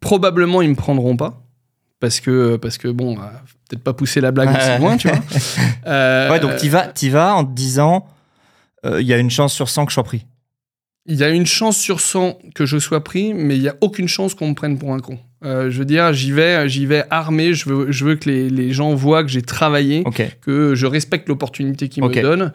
Probablement, 0.00 0.62
ils 0.62 0.70
me 0.70 0.74
prendront 0.74 1.16
pas. 1.16 1.40
Parce 2.00 2.20
que, 2.20 2.56
parce 2.56 2.76
que 2.76 2.88
bon, 2.88 3.12
euh, 3.18 3.22
peut-être 3.68 3.82
pas 3.82 3.94
pousser 3.94 4.20
la 4.20 4.30
blague 4.30 4.50
aussi 4.54 4.78
loin, 4.78 4.96
tu 4.96 5.08
vois. 5.08 5.18
Euh, 5.86 6.30
Ouais, 6.30 6.40
donc 6.40 6.56
t'y 6.56 6.68
vas, 6.68 6.86
t'y 6.88 7.08
vas 7.10 7.34
en 7.34 7.44
te 7.44 7.52
disant, 7.52 8.06
euh, 8.84 9.00
il 9.00 9.06
y 9.06 9.12
a 9.14 9.18
une 9.18 9.30
chance 9.30 9.52
sur 9.54 9.68
100 9.68 9.86
que 9.86 9.90
je 9.90 9.94
sois 9.94 10.04
pris. 10.04 10.26
Il 11.06 11.16
y 11.16 11.24
a 11.24 11.28
une 11.28 11.46
chance 11.46 11.76
sur 11.76 12.00
100 12.00 12.38
que 12.54 12.64
je 12.66 12.78
sois 12.78 13.04
pris, 13.04 13.32
mais 13.34 13.56
il 13.56 13.62
y 13.62 13.68
a 13.68 13.76
aucune 13.82 14.08
chance 14.08 14.34
qu'on 14.34 14.48
me 14.48 14.54
prenne 14.54 14.78
pour 14.78 14.92
un 14.94 15.00
con. 15.00 15.18
Euh, 15.44 15.70
je 15.70 15.78
veux 15.78 15.84
dire, 15.84 16.12
j'y 16.14 16.32
vais, 16.32 16.68
j'y 16.68 16.86
vais 16.86 17.04
armé. 17.10 17.52
Je 17.52 17.68
veux, 17.68 17.92
je 17.92 18.04
veux 18.04 18.14
que 18.14 18.30
les, 18.30 18.48
les 18.48 18.72
gens 18.72 18.94
voient 18.94 19.22
que 19.22 19.28
j'ai 19.30 19.42
travaillé, 19.42 20.02
que 20.40 20.74
je 20.74 20.86
respecte 20.86 21.28
l'opportunité 21.28 21.88
qu'ils 21.88 22.02
me 22.02 22.08
donnent. 22.22 22.52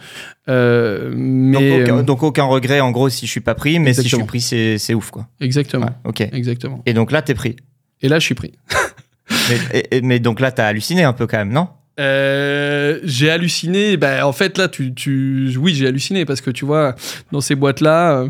Euh, 0.47 1.10
Donc, 1.12 1.15
mais 1.17 1.82
aucun, 1.84 1.97
euh, 1.99 2.02
donc 2.04 2.23
aucun 2.23 2.45
regret 2.45 2.80
en 2.80 2.91
gros 2.91 3.10
si 3.10 3.25
je 3.28 3.32
suis 3.32 3.41
pas 3.41 3.54
pris, 3.56 3.78
mais 3.80 3.93
si 3.93 4.08
je 4.08 4.15
suis 4.15 4.25
pris, 4.25 4.41
c'est 4.41 4.78
c'est 4.80 4.93
ouf 4.95 5.12
quoi. 5.12 5.28
exactement, 5.39 5.86
Ouais, 5.86 5.91
ok. 6.06 6.21
exactement. 6.34 6.82
Et 6.86 6.93
donc 6.93 7.12
là, 7.12 7.21
t'es 7.21 7.36
pris. 7.36 7.56
Et 8.02 8.10
là, 8.10 8.17
je 8.19 8.25
suis 8.25 8.36
pris. 8.36 8.54
mais, 9.30 9.80
et- 9.80 9.97
et- 9.97 10.02
mais 10.02 10.19
donc 10.19 10.39
là, 10.39 10.52
t'as 10.52 10.65
halluciné 10.65 11.04
un 11.04 11.13
peu 11.13 11.28
quand 11.28 11.38
même, 11.38 11.52
non? 11.52 11.67
Euh, 11.99 12.99
j'ai 13.04 13.30
halluciné. 13.30 13.97
Ben, 13.97 14.23
en 14.23 14.32
fait, 14.32 14.58
là, 14.58 14.67
tu, 14.69 14.93
tu, 14.93 15.54
oui, 15.60 15.75
j'ai 15.75 15.86
halluciné 15.88 16.23
parce 16.25 16.39
que 16.41 16.49
tu 16.49 16.65
vois, 16.65 16.95
dans 17.32 17.41
ces 17.41 17.56
boîtes-là, 17.56 18.25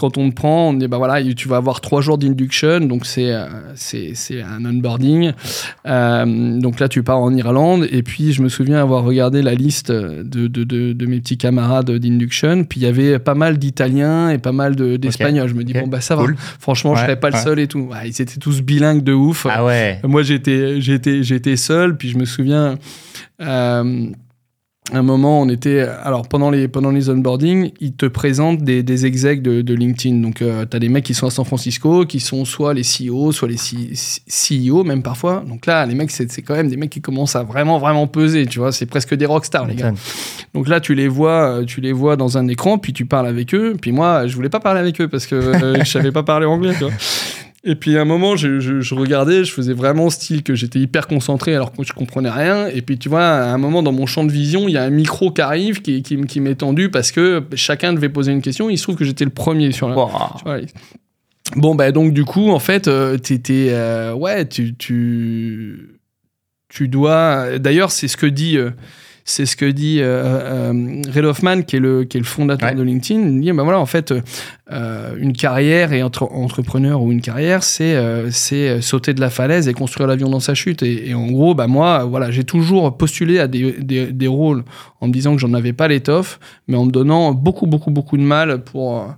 quand 0.00 0.16
on 0.16 0.30
te 0.30 0.34
prend, 0.34 0.70
on 0.70 0.72
dit, 0.72 0.88
bah 0.88 0.96
voilà, 0.96 1.22
tu 1.34 1.46
vas 1.46 1.58
avoir 1.58 1.82
trois 1.82 2.00
jours 2.00 2.16
d'induction, 2.16 2.80
donc 2.80 3.04
c'est, 3.04 3.32
euh, 3.32 3.44
c'est, 3.74 4.40
un 4.40 4.64
onboarding. 4.64 5.32
Euh, 5.86 6.58
donc 6.58 6.80
là, 6.80 6.88
tu 6.88 7.02
pars 7.02 7.18
en 7.18 7.34
Irlande, 7.34 7.86
et 7.90 8.02
puis 8.02 8.32
je 8.32 8.40
me 8.40 8.48
souviens 8.48 8.80
avoir 8.80 9.04
regardé 9.04 9.42
la 9.42 9.54
liste 9.54 9.92
de, 9.92 10.22
de, 10.22 10.64
de, 10.64 10.94
de 10.94 11.06
mes 11.06 11.20
petits 11.20 11.36
camarades 11.36 11.90
d'induction, 11.90 12.64
puis 12.64 12.80
il 12.80 12.84
y 12.84 12.86
avait 12.86 13.18
pas 13.18 13.34
mal 13.34 13.58
d'Italiens 13.58 14.30
et 14.30 14.38
pas 14.38 14.52
mal 14.52 14.74
de, 14.74 14.96
d'Espagnols. 14.96 15.48
Je 15.50 15.54
me 15.54 15.64
dis, 15.64 15.74
bon, 15.74 15.86
bah 15.86 16.00
ça 16.00 16.16
va. 16.16 16.24
Franchement, 16.58 16.94
je 16.94 17.00
Ouais, 17.00 17.06
serais 17.06 17.20
pas 17.20 17.28
le 17.28 17.36
seul 17.36 17.58
et 17.58 17.66
tout. 17.66 17.90
Ils 18.02 18.08
étaient 18.08 18.40
tous 18.40 18.62
bilingues 18.62 19.04
de 19.04 19.12
ouf. 19.12 19.46
Ah 19.50 19.64
ouais. 19.66 20.00
Moi, 20.02 20.22
j'étais 20.22 21.56
seul, 21.56 21.96
puis 21.98 22.08
je 22.08 22.16
me 22.16 22.24
souviens, 22.24 22.78
euh, 23.42 24.06
un 24.92 25.02
moment, 25.02 25.40
on 25.40 25.48
était, 25.48 25.80
alors 25.80 26.26
pendant 26.28 26.50
les, 26.50 26.68
pendant 26.68 26.90
les 26.90 27.08
onboarding, 27.10 27.70
ils 27.80 27.92
te 27.92 28.06
présentent 28.06 28.62
des, 28.62 28.82
des 28.82 29.06
execs 29.06 29.42
de, 29.42 29.62
de 29.62 29.74
LinkedIn. 29.74 30.16
Donc, 30.16 30.36
tu 30.36 30.44
as 30.76 30.78
des 30.78 30.88
mecs 30.88 31.04
qui 31.04 31.14
sont 31.14 31.26
à 31.26 31.30
San 31.30 31.44
Francisco, 31.44 32.04
qui 32.06 32.20
sont 32.20 32.44
soit 32.44 32.74
les 32.74 32.82
CEO, 32.82 33.32
soit 33.32 33.48
les 33.48 33.56
C- 33.56 34.20
CEO, 34.28 34.84
même 34.84 35.02
parfois. 35.02 35.44
Donc 35.46 35.66
là, 35.66 35.84
les 35.86 35.94
mecs, 35.94 36.10
c'est 36.10 36.30
c'est 36.30 36.42
quand 36.42 36.54
même 36.54 36.68
des 36.68 36.76
mecs 36.76 36.90
qui 36.90 37.00
commencent 37.00 37.36
à 37.36 37.42
vraiment, 37.42 37.78
vraiment 37.78 38.06
peser, 38.06 38.46
tu 38.46 38.58
vois. 38.58 38.72
C'est 38.72 38.86
presque 38.86 39.14
des 39.14 39.26
rockstars, 39.26 39.66
les 39.66 39.74
gars. 39.74 39.88
Donc 40.54 40.68
là, 40.68 40.80
tu 40.80 40.94
les 40.94 41.08
vois, 41.08 41.58
euh, 41.60 41.64
tu 41.64 41.80
les 41.80 41.92
vois 41.92 42.16
dans 42.16 42.38
un 42.38 42.48
écran, 42.48 42.78
puis 42.78 42.92
tu 42.92 43.06
parles 43.06 43.26
avec 43.28 43.54
eux. 43.54 43.76
Puis 43.80 43.92
moi, 43.92 44.26
je 44.26 44.34
voulais 44.34 44.48
pas 44.48 44.60
parler 44.60 44.80
avec 44.80 45.00
eux 45.00 45.08
parce 45.08 45.26
que 45.26 45.34
euh, 45.36 45.76
je 45.84 45.90
savais 45.90 46.12
pas 46.12 46.22
parler 46.22 46.46
anglais, 46.46 46.72
tu 46.72 46.84
vois. 46.84 46.92
Et 47.62 47.74
puis 47.74 47.98
à 47.98 48.00
un 48.00 48.04
moment, 48.06 48.36
je, 48.36 48.58
je- 48.58 48.80
je 48.80 48.94
regardais, 48.94 49.44
je 49.44 49.52
faisais 49.52 49.74
vraiment 49.74 50.08
style 50.08 50.42
que 50.42 50.54
j'étais 50.54 50.78
hyper 50.78 51.06
concentré 51.06 51.54
alors 51.54 51.72
que 51.72 51.82
je 51.84 51.92
comprenais 51.92 52.30
rien. 52.30 52.68
Et 52.68 52.80
puis 52.80 52.96
tu 52.98 53.08
vois, 53.10 53.22
à 53.26 53.52
un 53.52 53.58
moment 53.58 53.82
dans 53.82 53.92
mon 53.92 54.06
champ 54.06 54.24
de 54.24 54.32
vision, 54.32 54.66
il 54.66 54.72
y 54.72 54.78
a 54.78 54.82
un 54.82 54.88
micro 54.90 55.30
qui 55.30 55.42
arrive, 55.42 55.82
qui, 55.82 56.02
qui, 56.02 56.18
qui 56.22 56.40
m'est 56.40 56.54
tendu 56.54 56.90
parce 56.90 57.12
que 57.12 57.42
chacun 57.56 57.92
devait 57.92 58.08
poser 58.08 58.32
une 58.32 58.40
question. 58.40 58.70
Il 58.70 58.78
se 58.78 58.84
trouve 58.84 58.96
que 58.96 59.04
j'étais 59.04 59.24
le 59.24 59.30
premier 59.30 59.72
sur 59.72 59.88
la, 59.90 59.96
Wow. 59.96 60.08
tu 60.38 60.44
vois, 60.44 60.58
il- 60.58 60.68
Bon, 61.56 61.74
bah, 61.74 61.90
donc, 61.90 62.14
du 62.14 62.24
coup, 62.24 62.50
en 62.50 62.60
fait, 62.60 62.86
euh, 62.86 63.18
t'étais. 63.18 63.68
euh, 63.70 64.14
ouais, 64.14 64.46
tu, 64.46 64.74
tu. 64.76 65.96
Tu 66.68 66.86
dois. 66.86 67.58
D'ailleurs, 67.58 67.90
c'est 67.90 68.06
ce 68.06 68.16
que 68.16 68.26
dit. 68.26 68.56
euh, 68.56 68.70
c'est 69.30 69.46
ce 69.46 69.56
que 69.56 69.64
dit 69.64 69.98
euh, 70.00 70.70
euh, 70.72 71.02
Red 71.14 71.24
Hoffman, 71.24 71.62
qui 71.62 71.76
est 71.76 71.80
le, 71.80 72.04
qui 72.04 72.16
est 72.16 72.20
le 72.20 72.26
fondateur 72.26 72.70
Ouais. 72.70 72.74
de 72.74 72.82
LinkedIn. 72.82 73.20
Il 73.20 73.40
dit, 73.40 73.52
bah 73.52 73.62
voilà, 73.62 73.78
en 73.78 73.86
fait, 73.86 74.12
euh, 74.72 75.14
une 75.18 75.32
carrière 75.32 75.92
et 75.92 76.02
entre, 76.02 76.24
entrepreneur 76.24 77.00
ou 77.02 77.12
une 77.12 77.20
carrière, 77.20 77.62
c'est 77.62 77.94
euh, 77.96 78.30
c'est 78.30 78.80
sauter 78.82 79.14
de 79.14 79.20
la 79.20 79.30
falaise 79.30 79.68
et 79.68 79.72
construire 79.72 80.08
l'avion 80.08 80.28
dans 80.28 80.40
sa 80.40 80.54
chute. 80.54 80.82
Et, 80.82 81.10
et 81.10 81.14
en 81.14 81.26
gros, 81.28 81.54
bah 81.54 81.66
moi, 81.66 82.04
voilà, 82.04 82.30
j'ai 82.30 82.44
toujours 82.44 82.96
postulé 82.96 83.38
à 83.38 83.46
des, 83.46 83.72
des, 83.72 84.12
des 84.12 84.26
rôles 84.26 84.64
en 85.00 85.06
me 85.08 85.12
disant 85.12 85.34
que 85.34 85.40
j'en 85.40 85.54
avais 85.54 85.72
pas 85.72 85.86
l'étoffe, 85.88 86.40
mais 86.68 86.76
en 86.76 86.84
me 86.86 86.90
donnant 86.90 87.32
beaucoup, 87.32 87.66
beaucoup, 87.66 87.90
beaucoup 87.90 88.16
de 88.16 88.22
mal 88.22 88.62
pour, 88.64 89.14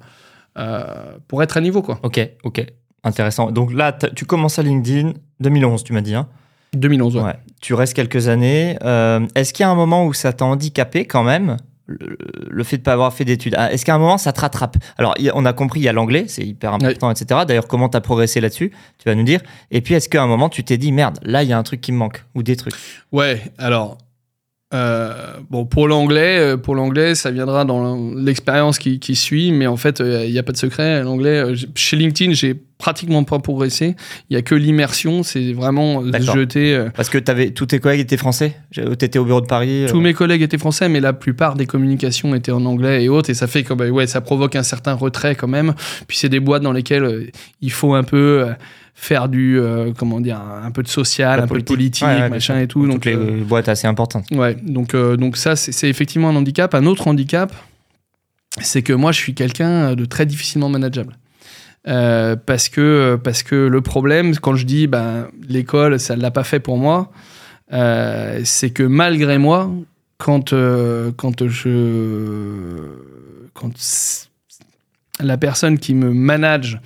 pour 1.28 1.42
être 1.42 1.56
à 1.56 1.60
niveau, 1.60 1.82
quoi. 1.82 1.98
Ok, 2.02 2.20
ok. 2.44 2.64
Intéressant. 3.04 3.50
Donc 3.50 3.72
là, 3.72 3.92
tu 3.92 4.26
commences 4.26 4.58
à 4.58 4.62
LinkedIn 4.62 5.14
2011, 5.40 5.82
tu 5.82 5.92
m'as 5.92 6.02
dit. 6.02 6.14
Hein 6.14 6.28
2011, 6.74 7.16
ouais. 7.16 7.22
Ouais. 7.22 7.34
Tu 7.60 7.74
restes 7.74 7.94
quelques 7.94 8.28
années. 8.28 8.76
Euh, 8.82 9.26
Est-ce 9.34 9.52
qu'il 9.52 9.64
y 9.64 9.66
a 9.66 9.70
un 9.70 9.74
moment 9.74 10.06
où 10.06 10.12
ça 10.12 10.32
t'a 10.32 10.44
handicapé 10.44 11.04
quand 11.04 11.22
même 11.22 11.56
le, 11.86 12.16
le 12.48 12.64
fait 12.64 12.78
de 12.78 12.82
pas 12.82 12.92
avoir 12.94 13.12
fait 13.12 13.24
d'études? 13.24 13.54
Ah, 13.58 13.72
Est-ce 13.72 13.84
qu'à 13.84 13.94
un 13.94 13.98
moment 13.98 14.18
ça 14.18 14.32
te 14.32 14.40
rattrape? 14.40 14.76
Alors, 14.98 15.14
on 15.34 15.44
a 15.44 15.52
compris, 15.52 15.80
il 15.80 15.82
y 15.84 15.88
a 15.88 15.92
l'anglais, 15.92 16.24
c'est 16.28 16.42
hyper 16.42 16.72
important, 16.74 17.10
etc. 17.10 17.40
D'ailleurs, 17.46 17.68
comment 17.68 17.88
tu 17.88 17.96
as 17.96 18.00
progressé 18.00 18.40
là-dessus 18.40 18.72
Tu 18.98 19.04
vas 19.08 19.14
nous 19.14 19.22
dire. 19.24 19.40
Et 19.70 19.80
puis, 19.80 19.94
est-ce 19.94 20.08
qu'à 20.08 20.22
un 20.22 20.26
moment 20.26 20.48
tu 20.48 20.64
t'es 20.64 20.78
dit 20.78 20.92
merde, 20.92 21.18
là 21.22 21.42
il 21.42 21.48
y 21.48 21.52
a 21.52 21.58
un 21.58 21.62
truc 21.62 21.80
qui 21.80 21.92
me 21.92 21.98
manque 21.98 22.24
ou 22.34 22.42
des 22.42 22.56
trucs? 22.56 22.74
Ouais, 23.12 23.40
alors. 23.58 23.98
Euh, 24.72 25.12
bon, 25.50 25.64
pour 25.66 25.86
l'anglais, 25.88 26.38
euh, 26.38 26.56
pour 26.56 26.74
l'anglais, 26.74 27.14
ça 27.14 27.30
viendra 27.30 27.64
dans 27.64 28.12
l'expérience 28.14 28.78
qui, 28.78 28.98
qui 28.98 29.16
suit, 29.16 29.52
mais 29.52 29.66
en 29.66 29.76
fait, 29.76 30.00
euh, 30.00 30.24
il 30.24 30.32
n'y 30.32 30.38
a 30.38 30.42
pas 30.42 30.52
de 30.52 30.56
secret. 30.56 31.02
L'anglais, 31.02 31.38
euh, 31.38 31.54
chez 31.74 31.96
LinkedIn, 31.96 32.32
j'ai 32.32 32.54
pratiquement 32.78 33.22
pas 33.22 33.38
progressé. 33.38 33.94
Il 34.28 34.34
y 34.34 34.36
a 34.36 34.42
que 34.42 34.54
l'immersion, 34.54 35.22
c'est 35.22 35.52
vraiment 35.52 36.02
euh, 36.02 36.10
jeter. 36.20 36.74
euh, 36.74 36.88
Parce 36.96 37.10
que 37.10 37.18
avais, 37.30 37.50
tous 37.50 37.66
tes 37.66 37.78
collègues 37.78 38.00
étaient 38.00 38.16
français? 38.16 38.56
Tu 38.72 38.80
étais 38.80 39.18
au 39.18 39.24
bureau 39.24 39.40
de 39.40 39.46
Paris 39.46 39.84
euh, 39.84 39.88
Tous 39.88 40.00
mes 40.00 40.14
collègues 40.14 40.42
étaient 40.42 40.58
français, 40.58 40.88
mais 40.88 41.00
la 41.00 41.12
plupart 41.12 41.54
des 41.54 41.66
communications 41.66 42.34
étaient 42.34 42.50
en 42.50 42.64
anglais 42.64 43.04
et 43.04 43.08
autres, 43.08 43.30
et 43.30 43.34
ça 43.34 43.46
fait 43.46 43.62
que 43.62 43.74
bah, 43.74 43.88
ouais, 43.88 44.06
ça 44.06 44.20
provoque 44.20 44.56
un 44.56 44.62
certain 44.64 44.94
retrait 44.94 45.34
quand 45.36 45.48
même. 45.48 45.74
Puis 46.08 46.16
c'est 46.18 46.28
des 46.28 46.40
boîtes 46.40 46.62
dans 46.62 46.72
lesquelles 46.72 47.04
euh, 47.04 47.26
il 47.60 47.70
faut 47.70 47.94
un 47.94 48.02
peu 48.04 48.46
euh, 48.46 48.52
faire 48.94 49.28
du, 49.28 49.58
euh, 49.58 49.92
comment 49.96 50.20
dire, 50.20 50.40
un 50.40 50.70
peu 50.70 50.82
de 50.82 50.88
social, 50.88 51.38
La 51.38 51.44
un 51.44 51.46
peu 51.48 51.58
de 51.58 51.64
politique. 51.64 52.06
Ouais, 52.06 52.20
ouais, 52.22 52.28
machin 52.28 52.60
et 52.60 52.66
tout. 52.66 52.82
Toutes 52.82 52.90
Donc, 52.90 53.04
les 53.04 53.14
euh, 53.14 53.42
boîtes 53.42 53.68
assez 53.68 53.86
importantes. 53.86 54.26
Ouais, 54.30 54.54
donc, 54.62 54.94
euh, 54.94 55.16
donc 55.16 55.36
ça, 55.36 55.56
c'est 55.56 55.88
effectivement 55.88 56.28
un 56.28 56.36
handicap. 56.36 56.74
Un 56.74 56.86
autre 56.86 57.08
handicap, 57.08 57.52
c'est 58.60 58.82
que 58.82 58.92
moi, 58.92 59.12
je 59.12 59.18
suis 59.18 59.34
quelqu'un 59.34 59.94
de 59.94 60.04
très 60.04 60.26
difficilement 60.26 60.68
manageable. 60.68 61.16
Parce, 61.84 62.68
que, 62.68 63.18
parce 63.22 63.42
que 63.42 63.56
le 63.56 63.80
problème, 63.80 64.36
quand 64.36 64.54
je 64.54 64.64
dis 64.64 64.86
ben, 64.86 65.26
l'école, 65.48 65.98
ça 65.98 66.14
ne 66.14 66.22
l'a 66.22 66.30
pas 66.30 66.44
fait 66.44 66.60
pour 66.60 66.78
moi, 66.78 67.10
c'est 67.70 68.70
que 68.70 68.84
malgré 68.84 69.38
moi, 69.38 69.70
quand, 70.18 70.54
quand 71.16 71.48
je. 71.48 71.68
Quand 73.54 73.72
la 75.22 75.36
personne 75.38 75.78
qui 75.78 75.94
me 75.94 76.12
manage 76.12 76.80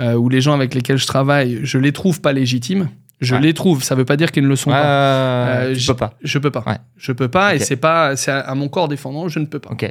euh, 0.00 0.14
ou 0.14 0.28
les 0.28 0.40
gens 0.40 0.54
avec 0.54 0.74
lesquels 0.74 0.98
je 0.98 1.06
travaille, 1.06 1.60
je 1.62 1.78
les 1.78 1.92
trouve 1.92 2.20
pas 2.20 2.32
légitimes. 2.32 2.88
Je 3.20 3.34
Ouais. 3.36 3.40
les 3.40 3.54
trouve, 3.54 3.84
ça 3.84 3.94
veut 3.94 4.04
pas 4.04 4.16
dire 4.16 4.32
qu'ils 4.32 4.42
ne 4.42 4.48
le 4.48 4.56
sont 4.56 4.70
Ouais, 4.70 4.76
pas. 4.76 4.84
euh, 4.84 5.70
Euh, 5.70 5.74
tu 5.74 5.80
j- 5.80 5.86
peux 5.88 5.94
pas. 5.96 6.14
Je 6.22 6.38
peux 6.38 6.50
pas. 6.50 6.64
Ouais. 6.66 6.78
Je 6.96 7.12
peux 7.12 7.28
pas 7.28 7.54
et 7.54 7.60
c'est 7.60 7.76
pas 7.76 8.16
c'est 8.16 8.32
à, 8.32 8.40
à 8.40 8.54
mon 8.56 8.68
corps 8.68 8.88
défendant, 8.88 9.28
je 9.28 9.38
ne 9.38 9.46
peux 9.46 9.60
pas. 9.60 9.70
Ok. 9.70 9.86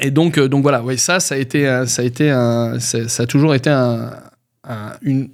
Et 0.00 0.10
donc 0.10 0.36
euh, 0.38 0.48
donc 0.48 0.62
voilà, 0.62 0.82
ouais, 0.82 0.96
ça 0.96 1.20
ça 1.20 1.36
a 1.36 1.38
été 1.38 1.64
ça 1.86 2.02
a 2.02 2.04
été 2.04 2.30
un, 2.30 2.78
ça, 2.80 3.08
ça 3.08 3.22
a 3.22 3.26
toujours 3.26 3.54
été 3.54 3.70
un, 3.70 4.10
un, 4.68 4.92
une- 5.02 5.30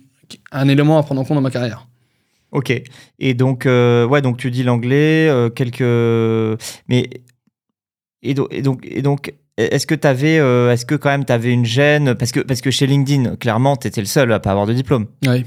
un 0.53 0.69
élément 0.69 0.99
à 0.99 1.03
prendre 1.03 1.21
en 1.21 1.25
compte 1.25 1.37
dans 1.37 1.40
ma 1.40 1.51
carrière. 1.51 1.87
Ok. 2.53 2.73
Et 3.19 3.35
donc, 3.35 3.67
euh, 3.67 4.07
ouais, 4.07 4.23
donc 4.23 4.37
tu 4.37 4.51
dis 4.53 4.62
l'anglais, 4.62 5.29
euh, 5.29 5.51
quelques. 5.51 5.81
Mais. 6.88 7.09
Et, 8.23 8.35
do- 8.35 8.49
et 8.53 8.62
donc, 8.62 8.81
et 8.85 9.03
donc 9.03 9.35
est-ce 9.57 9.87
que 9.87 9.95
tu 9.95 10.07
avais. 10.07 10.37
est-ce 10.73 10.85
que 10.85 10.95
quand 10.95 11.11
même 11.11 11.25
tu 11.25 11.33
avais 11.33 11.53
une 11.53 11.64
gêne? 11.64 12.14
Parce 12.14 12.33
que, 12.33 12.40
parce 12.40 12.61
que 12.61 12.71
chez 12.71 12.87
LinkedIn, 12.87 13.37
clairement, 13.37 13.77
tu 13.77 13.87
étais 13.88 14.01
le 14.01 14.07
seul 14.07 14.33
à 14.33 14.40
pas 14.40 14.51
avoir 14.51 14.67
de 14.67 14.73
diplôme. 14.73 15.07
Ouais. 15.27 15.45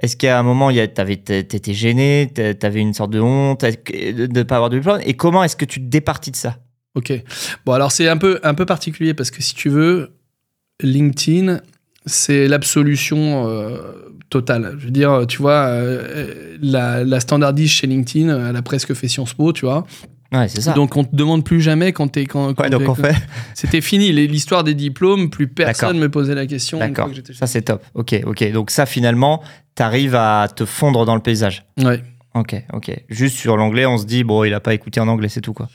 Est-ce 0.00 0.16
qu'à 0.16 0.38
un 0.38 0.42
moment, 0.42 0.70
tu 0.72 0.78
étais 0.80 1.74
gêné, 1.74 2.30
tu 2.34 2.66
avais 2.66 2.80
une 2.80 2.94
sorte 2.94 3.10
de 3.10 3.20
honte 3.20 3.64
de 3.64 4.26
ne 4.26 4.42
pas 4.42 4.56
avoir 4.56 4.70
de 4.70 4.78
diplôme? 4.78 5.00
Et 5.04 5.14
comment 5.14 5.44
est-ce 5.44 5.56
que 5.56 5.66
tu 5.66 5.80
te 5.80 5.86
départis 5.86 6.30
de 6.30 6.36
ça? 6.36 6.58
Ok. 6.94 7.12
Bon 7.64 7.72
alors 7.72 7.92
c'est 7.92 8.08
un 8.08 8.16
peu 8.16 8.40
un 8.42 8.54
peu 8.54 8.66
particulier 8.66 9.14
parce 9.14 9.30
que 9.30 9.42
si 9.42 9.54
tu 9.54 9.68
veux, 9.68 10.10
LinkedIn 10.80 11.60
c'est 12.06 12.48
l'absolution 12.48 13.46
euh, 13.46 13.76
totale. 14.30 14.74
Je 14.78 14.86
veux 14.86 14.90
dire, 14.90 15.26
tu 15.28 15.38
vois, 15.38 15.66
euh, 15.66 16.56
la, 16.62 17.04
la 17.04 17.20
standardiste 17.20 17.74
chez 17.74 17.86
LinkedIn, 17.86 18.48
elle 18.48 18.56
a 18.56 18.62
presque 18.62 18.94
fait 18.94 19.06
Sciences 19.06 19.34
Po, 19.34 19.52
tu 19.52 19.66
vois. 19.66 19.86
Ouais, 20.32 20.46
c'est 20.48 20.60
ça. 20.60 20.72
Donc 20.74 20.96
on 20.96 21.02
te 21.04 21.14
demande 21.14 21.44
plus 21.44 21.60
jamais 21.60 21.92
quand 21.92 22.06
t'es 22.08 22.24
quand. 22.26 22.54
quand 22.54 22.62
ouais, 22.62 22.70
donc 22.70 22.82
t'es- 22.82 22.88
en 22.88 22.94
fait, 22.94 23.16
C'était 23.54 23.80
fini 23.80 24.12
l'histoire 24.12 24.62
des 24.64 24.74
diplômes. 24.74 25.28
Plus 25.30 25.48
personne 25.48 25.98
me 25.98 26.08
posait 26.08 26.34
la 26.36 26.46
question. 26.46 26.78
d'accord. 26.78 27.08
Ça, 27.32 27.46
c'est 27.46 27.62
top. 27.62 27.82
Ok, 27.94 28.14
ok. 28.24 28.52
Donc 28.52 28.70
ça, 28.70 28.86
finalement, 28.86 29.42
t'arrives 29.74 30.14
à 30.14 30.46
te 30.54 30.64
fondre 30.64 31.04
dans 31.04 31.14
le 31.16 31.20
paysage. 31.22 31.64
Ouais. 31.82 32.02
Ok, 32.34 32.54
ok. 32.72 32.92
Juste 33.08 33.36
sur 33.38 33.56
l'anglais, 33.56 33.86
on 33.86 33.98
se 33.98 34.04
dit, 34.06 34.22
bon, 34.22 34.44
il 34.44 34.54
a 34.54 34.60
pas 34.60 34.72
écouté 34.72 35.00
en 35.00 35.08
anglais, 35.08 35.28
c'est 35.28 35.40
tout, 35.40 35.52
quoi. 35.52 35.68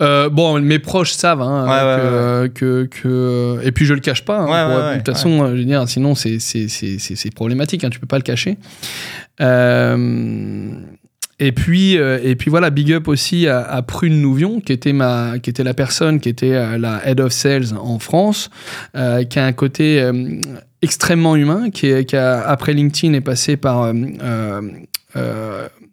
Euh, 0.00 0.28
bon, 0.30 0.60
mes 0.60 0.78
proches 0.78 1.10
savent 1.10 1.42
hein, 1.42 1.64
Ouais, 1.64 1.68
ouais, 1.70 2.48
que, 2.54 2.62
euh, 2.62 2.84
que, 2.94 3.58
que- 3.58 3.66
et 3.66 3.72
puis 3.72 3.86
je 3.86 3.94
le 3.94 3.98
cache 3.98 4.24
pas. 4.24 4.38
hein, 4.38 4.44
Ouais, 4.44 4.72
pour- 4.76 4.84
ouais, 4.86 4.92
de 4.92 4.98
toute 4.98 5.08
ouais, 5.08 5.14
façon, 5.14 5.46
je 5.48 5.52
veux 5.58 5.64
dire, 5.64 5.88
sinon 5.88 6.14
c'est 6.14 6.38
c'est 6.38 6.68
c'est 6.68 7.00
c'est 7.00 7.16
c'est 7.16 7.34
problématique. 7.34 7.82
Hein, 7.82 7.90
tu 7.90 7.98
peux 7.98 8.06
pas 8.06 8.18
le 8.18 8.22
cacher. 8.22 8.56
Euh, 9.40 10.70
et 11.38 11.52
puis 11.52 11.98
euh, 11.98 12.18
et 12.22 12.34
puis 12.34 12.50
voilà, 12.50 12.70
big 12.70 12.92
up 12.92 13.08
aussi 13.08 13.46
à, 13.46 13.60
à 13.62 13.82
Prune 13.82 14.20
Nouvion, 14.22 14.60
qui 14.60 14.72
était 14.72 14.94
ma 14.94 15.38
qui 15.38 15.50
était 15.50 15.64
la 15.64 15.74
personne 15.74 16.18
qui 16.18 16.30
était 16.30 16.54
euh, 16.54 16.78
la 16.78 17.06
head 17.06 17.20
of 17.20 17.32
sales 17.32 17.76
en 17.78 17.98
France, 17.98 18.50
euh, 18.96 19.24
qui 19.24 19.38
a 19.38 19.44
un 19.44 19.52
côté 19.52 20.10
extrêmement 20.82 21.36
humain, 21.36 21.70
qui, 21.70 22.16
a 22.16 22.48
après 22.48 22.72
LinkedIn 22.72 23.12
est 23.14 23.20
passé 23.20 23.56
par 23.56 23.92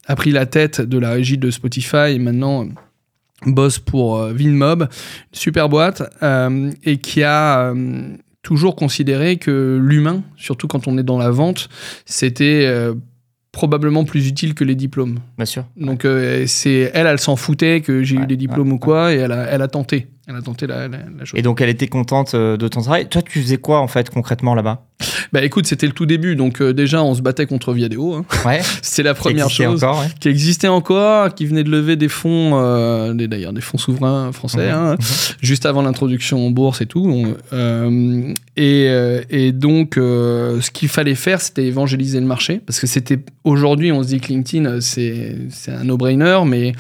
a 0.06 0.16
pris 0.16 0.32
la 0.32 0.46
tête 0.46 0.82
de 0.82 0.98
la 0.98 1.12
régie 1.12 1.38
de 1.38 1.50
Spotify 1.50 2.12
et 2.12 2.20
maintenant 2.20 2.68
bosse 3.46 3.80
pour 3.80 4.24
Vinmob, 4.28 4.88
super 5.34 5.68
boîte, 5.68 6.04
et 6.84 6.98
qui 6.98 7.24
a 7.24 7.74
toujours 8.42 8.76
considéré 8.76 9.38
que 9.38 9.80
l'humain, 9.82 10.24
surtout 10.38 10.68
quand 10.68 10.88
on 10.88 10.98
est 10.98 11.04
dans 11.04 11.18
la 11.18 11.32
vente, 11.32 11.70
c'était 12.06 12.94
probablement 13.54 14.04
plus 14.04 14.28
utile 14.28 14.54
que 14.56 14.66
les 14.66 14.76
diplômes. 14.76 15.20
Bien 15.38 15.46
sûr. 15.46 15.64
Donc 15.78 16.04
euh, 16.04 16.44
c'est 16.48 16.92
elle, 16.94 17.08
elle 17.08 17.20
s'en 17.20 17.38
foutait 17.38 17.80
que 17.80 18.04
j'ai 18.04 18.18
Ouais, 18.18 18.24
eu 18.24 18.28
des 18.28 18.36
diplômes 18.36 18.68
ouais, 18.70 18.74
ou 18.76 18.80
quoi, 18.80 19.14
et 19.14 19.18
elle 19.18 19.32
a, 19.32 19.44
elle 19.44 19.62
a 19.62 19.70
tenté. 19.70 20.08
Elle 20.28 20.36
a 20.38 20.42
tenté 20.42 20.68
la, 20.68 20.88
la, 20.88 21.00
la 21.18 21.26
chose. 21.26 21.38
Et 21.38 21.42
donc, 21.42 21.60
elle 21.60 21.68
était 21.70 21.88
contente 21.88 22.34
euh, 22.34 22.56
de 22.56 22.68
ton 22.70 22.82
travail. 22.82 23.08
Toi, 23.10 23.22
tu 23.22 23.42
faisais 23.42 23.58
quoi, 23.58 23.80
en 23.82 23.88
fait, 23.88 24.10
concrètement, 24.10 24.56
là-bas? 24.56 24.86
Bah 25.34 25.44
écoute, 25.44 25.66
c'était 25.66 25.88
le 25.88 25.92
tout 25.94 26.06
début, 26.06 26.36
donc 26.38 26.62
euh, 26.62 26.74
déjà 26.74 27.04
on 27.04 27.14
se 27.16 27.22
battait 27.22 27.46
contre 27.48 27.74
Viadeo. 27.74 28.14
Hein. 28.14 28.26
Ouais. 28.46 28.62
C'était 28.82 29.04
la 29.04 29.14
Qui 29.16 29.20
première 29.20 29.46
existait 29.46 29.64
chose. 29.66 29.84
encore, 29.84 30.00
ouais. 30.02 30.08
qui 30.20 30.30
existait 30.30 30.68
encore, 30.70 31.34
qui 31.34 31.46
venait 31.46 31.64
de 31.64 31.72
lever 31.72 31.96
des 31.98 32.08
fonds, 32.08 32.52
euh, 32.54 33.14
d'ailleurs 33.14 33.52
des 33.52 33.60
fonds 33.60 33.80
souverains 33.80 34.32
français, 34.32 34.68
Mhm, 34.72 34.78
hein, 34.78 34.96
juste 35.42 35.66
avant 35.66 35.82
l'introduction 35.82 36.46
en 36.46 36.52
bourse 36.52 36.82
et 36.82 36.86
tout. 36.86 37.04
On- 37.06 37.36
euh, 37.52 38.32
et, 38.56 38.86
euh, 38.90 39.24
et 39.30 39.52
donc, 39.52 39.98
euh, 39.98 40.62
ce 40.62 40.70
qu'il 40.72 40.88
fallait 40.88 41.16
faire, 41.16 41.42
c'était 41.42 41.66
évangéliser 41.66 42.20
le 42.22 42.28
marché, 42.28 42.62
parce 42.66 42.80
que 42.80 42.88
c'était 42.88 43.20
aujourd'hui, 43.44 43.92
on 43.92 44.04
se 44.04 44.08
dit 44.10 44.20
que 44.22 44.28
LinkedIn, 44.28 44.80
c'est 44.82 45.36
c'est 45.50 45.72
un 45.72 45.84
no-brainer, 45.84 46.40
mais 46.46 46.74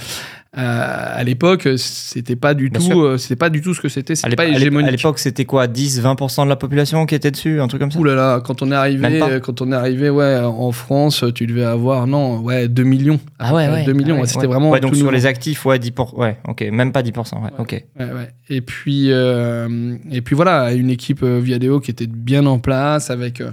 euh, 0.57 1.15
à 1.19 1.23
l'époque, 1.23 1.67
c'était 1.77 2.35
pas 2.35 2.53
du 2.53 2.69
Bien 2.69 2.79
tout, 2.79 3.01
euh, 3.01 3.17
c'était 3.17 3.35
pas 3.35 3.49
du 3.49 3.61
tout 3.61 3.73
ce 3.73 3.81
que 3.81 3.89
c'était. 3.89 4.13
À 4.13 4.15
C'était 4.15 4.35
pas 4.35 4.45
l'ép- 4.45 4.53
à 4.53 4.57
hégémonique. 4.57 4.91
l'époque, 4.91 5.17
c'était 5.19 5.45
quoi 5.45 5.65
10, 5.67 6.01
20% 6.01 6.43
de 6.43 6.49
la 6.49 6.55
population 6.55 7.05
qui 7.07 7.15
était 7.15 7.31
dessus 7.31 7.59
Un 7.59 7.67
truc 7.67 7.81
comme 7.81 7.89
ça 7.91 7.97
Ouh 7.99 8.03
là 8.03 8.13
là, 8.13 8.39
quand 8.39 8.61
on 8.61 8.71
est 8.71 8.75
arrivé, 8.75 9.19
pas 9.19 9.39
quand 9.39 9.61
on 9.61 9.71
est 9.71 9.75
arrivé, 9.75 10.09
ouais, 10.11 10.39
en 10.43 10.71
France, 10.71 11.23
tu 11.33 11.47
devais 11.47 11.63
avoir 11.63 12.05
non, 12.05 12.39
ouais, 12.41 12.67
2 12.67 12.83
millions. 12.83 13.19
Ah 13.39 13.53
ouais, 13.55 13.65
Euh, 13.67 13.73
ouais. 13.73 13.83
2 13.85 13.93
millions, 13.93 14.15
Ah 14.17 14.21
ouais, 14.21 14.27
c'était 14.27 14.41
ouais. 14.41 14.47
vraiment 14.47 14.69
Ouais, 14.69 14.79
donc 14.79 14.91
tout 14.91 14.97
sur 14.97 15.05
nouveau. 15.05 15.15
les 15.15 15.25
actifs, 15.25 15.65
ouais, 15.65 15.79
10%. 15.79 16.15
Ouais, 16.17 16.37
ok. 16.47 16.61
Même 16.71 16.91
pas 16.91 17.01
10%. 17.01 17.41
Ouais, 17.43 17.49
ok. 17.57 17.71
Ouais, 17.99 18.05
ouais. 18.05 18.29
Et 18.49 18.61
puis, 18.61 19.07
euh, 19.11 19.95
et 20.11 20.21
puis 20.21 20.35
voilà, 20.35 20.73
une 20.73 20.89
équipe 20.91 21.23
euh, 21.23 21.39
Viadeo 21.39 21.79
qui 21.79 21.89
était 21.89 22.05
bien 22.07 22.45
en 22.45 22.59
place 22.59 23.09
avec. 23.09 23.41
euh, 23.41 23.49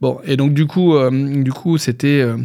bon, 0.00 0.18
et 0.26 0.36
donc 0.36 0.52
du 0.52 0.66
coup, 0.66 0.96
euh, 0.96 1.10
du 1.42 1.52
coup, 1.52 1.78
c'était. 1.78 2.20
euh, 2.20 2.36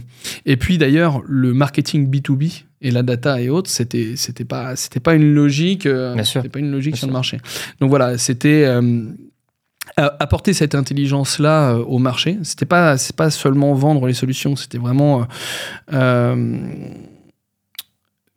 et 0.46 0.56
puis 0.56 0.78
d'ailleurs, 0.78 1.22
le 1.28 1.54
marketing 1.54 2.08
B 2.08 2.17
2 2.22 2.34
B 2.36 2.43
et 2.81 2.91
la 2.91 3.03
data 3.03 3.41
et 3.41 3.49
autres, 3.49 3.69
c'était, 3.69 4.13
c'était 4.15 4.45
pas, 4.45 4.75
c'était 4.75 4.99
pas 4.99 5.15
une 5.15 5.33
logique. 5.33 5.85
euh. 5.85 6.15
C'était 6.23 6.49
pas 6.49 6.59
une 6.59 6.71
logique 6.71 6.93
Bien 6.93 6.97
sur 6.99 7.05
sûr. 7.05 7.07
le 7.07 7.13
marché. 7.13 7.37
Donc 7.79 7.89
voilà, 7.89 8.17
c'était. 8.17 8.65
euh, 8.65 9.03
apporter 9.97 10.53
cette 10.53 10.75
intelligence 10.75 11.39
là 11.39 11.73
au 11.75 11.97
marché 11.97 12.37
c'était 12.43 12.65
pas 12.65 12.97
c'est 12.97 13.15
pas 13.15 13.31
seulement 13.31 13.73
vendre 13.73 14.05
les 14.05 14.13
solutions 14.13 14.55
c'était 14.57 14.77
vraiment 14.77 15.21
euh, 15.21 15.23
euh, 15.93 16.57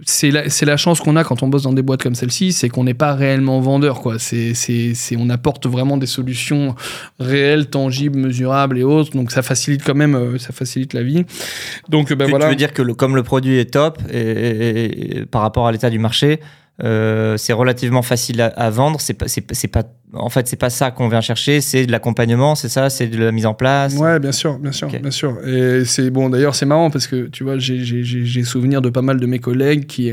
c'est 0.04 0.30
la, 0.30 0.48
c'est 0.48 0.66
la 0.66 0.76
chance 0.76 1.00
qu'on 1.00 1.16
a 1.16 1.24
quand 1.24 1.42
on 1.42 1.48
bosse 1.48 1.62
dans 1.64 1.72
des 1.72 1.82
boîtes 1.82 2.02
comme 2.02 2.14
celle-ci, 2.14 2.52
c'est 2.52 2.68
qu'on 2.68 2.84
n'est 2.84 2.94
pas 2.94 3.14
réellement 3.14 3.60
vendeur. 3.60 4.00
Quoi. 4.00 4.18
C'est, 4.18 4.54
c'est, 4.54 4.92
c'est, 4.94 5.16
on 5.16 5.28
apporte 5.30 5.66
vraiment 5.66 5.96
des 5.96 6.06
solutions 6.06 6.74
réelles, 7.18 7.66
tangibles, 7.68 8.18
mesurables 8.18 8.78
et 8.78 8.82
autres. 8.84 9.12
Donc 9.16 9.30
ça 9.30 9.42
facilite 9.42 9.82
quand 9.84 9.94
même 9.94 10.14
euh, 10.14 10.38
ça 10.38 10.52
facilite 10.52 10.94
la 10.94 11.02
vie. 11.02 11.24
Donc 11.88 12.12
ben 12.12 12.24
tu, 12.24 12.30
voilà. 12.30 12.46
tu 12.46 12.50
veux 12.50 12.56
dire 12.56 12.72
que 12.72 12.82
le- 12.82 12.94
comme 12.94 13.16
le 13.16 13.22
produit 13.22 13.58
est 13.58 13.72
top 13.72 13.98
et, 14.10 14.18
et- 14.20 15.18
et 15.18 15.26
par 15.26 15.42
rapport 15.42 15.66
à 15.66 15.72
l'état 15.72 15.90
du 15.90 15.98
marché, 15.98 16.40
euh, 16.82 17.36
c'est 17.36 17.52
relativement 17.52 18.02
facile 18.02 18.40
à, 18.40 18.46
à 18.46 18.70
vendre. 18.70 19.00
C'est 19.00 19.14
pas, 19.14 19.28
c'est, 19.28 19.44
c'est 19.54 19.68
pas, 19.68 19.84
en 20.12 20.28
fait, 20.28 20.48
c'est 20.48 20.56
pas 20.56 20.70
ça 20.70 20.90
qu'on 20.90 21.08
vient 21.08 21.20
chercher. 21.20 21.60
C'est 21.60 21.86
de 21.86 21.92
l'accompagnement, 21.92 22.54
c'est 22.54 22.68
ça, 22.68 22.90
c'est 22.90 23.06
de 23.06 23.18
la 23.18 23.32
mise 23.32 23.46
en 23.46 23.54
place. 23.54 23.94
Ouais, 23.94 24.18
bien 24.18 24.32
sûr, 24.32 24.58
bien 24.58 24.72
sûr, 24.72 24.88
bien 24.88 25.10
sûr. 25.10 25.36
Et 25.46 25.84
c'est 25.84 26.10
bon. 26.10 26.30
D'ailleurs, 26.30 26.54
c'est 26.54 26.66
marrant 26.66 26.90
parce 26.90 27.06
que 27.06 27.26
tu 27.26 27.44
vois, 27.44 27.58
j'ai, 27.58 27.84
j'ai, 27.84 28.02
j'ai, 28.02 28.24
j'ai 28.24 28.44
souvenir 28.44 28.82
de 28.82 28.90
pas 28.90 29.02
mal 29.02 29.20
de 29.20 29.26
mes 29.26 29.38
collègues 29.38 29.86
qui 29.86 30.12